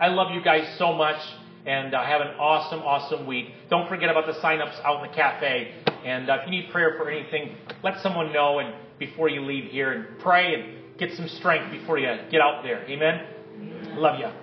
I 0.00 0.08
love 0.08 0.32
you 0.34 0.42
guys 0.42 0.76
so 0.78 0.92
much, 0.92 1.20
and 1.66 1.94
uh, 1.94 2.02
have 2.04 2.20
an 2.20 2.34
awesome, 2.38 2.80
awesome 2.80 3.26
week. 3.26 3.46
Don't 3.70 3.88
forget 3.88 4.10
about 4.10 4.26
the 4.26 4.40
sign-ups 4.40 4.76
out 4.84 5.04
in 5.04 5.10
the 5.10 5.16
cafe. 5.16 5.72
And 6.04 6.28
uh, 6.28 6.38
if 6.40 6.46
you 6.46 6.50
need 6.50 6.70
prayer 6.70 6.94
for 6.96 7.08
anything, 7.08 7.56
let 7.84 8.00
someone 8.00 8.32
know 8.32 8.58
and 8.58 8.74
before 8.98 9.28
you 9.28 9.42
leave 9.42 9.70
here 9.70 9.92
and 9.92 10.18
pray 10.18 10.54
and 10.54 10.98
get 10.98 11.16
some 11.16 11.28
strength 11.28 11.70
before 11.70 11.98
you 11.98 12.06
get 12.30 12.40
out 12.40 12.62
there. 12.62 12.84
Amen. 12.88 13.26
Love 13.96 14.18
you. 14.18 14.41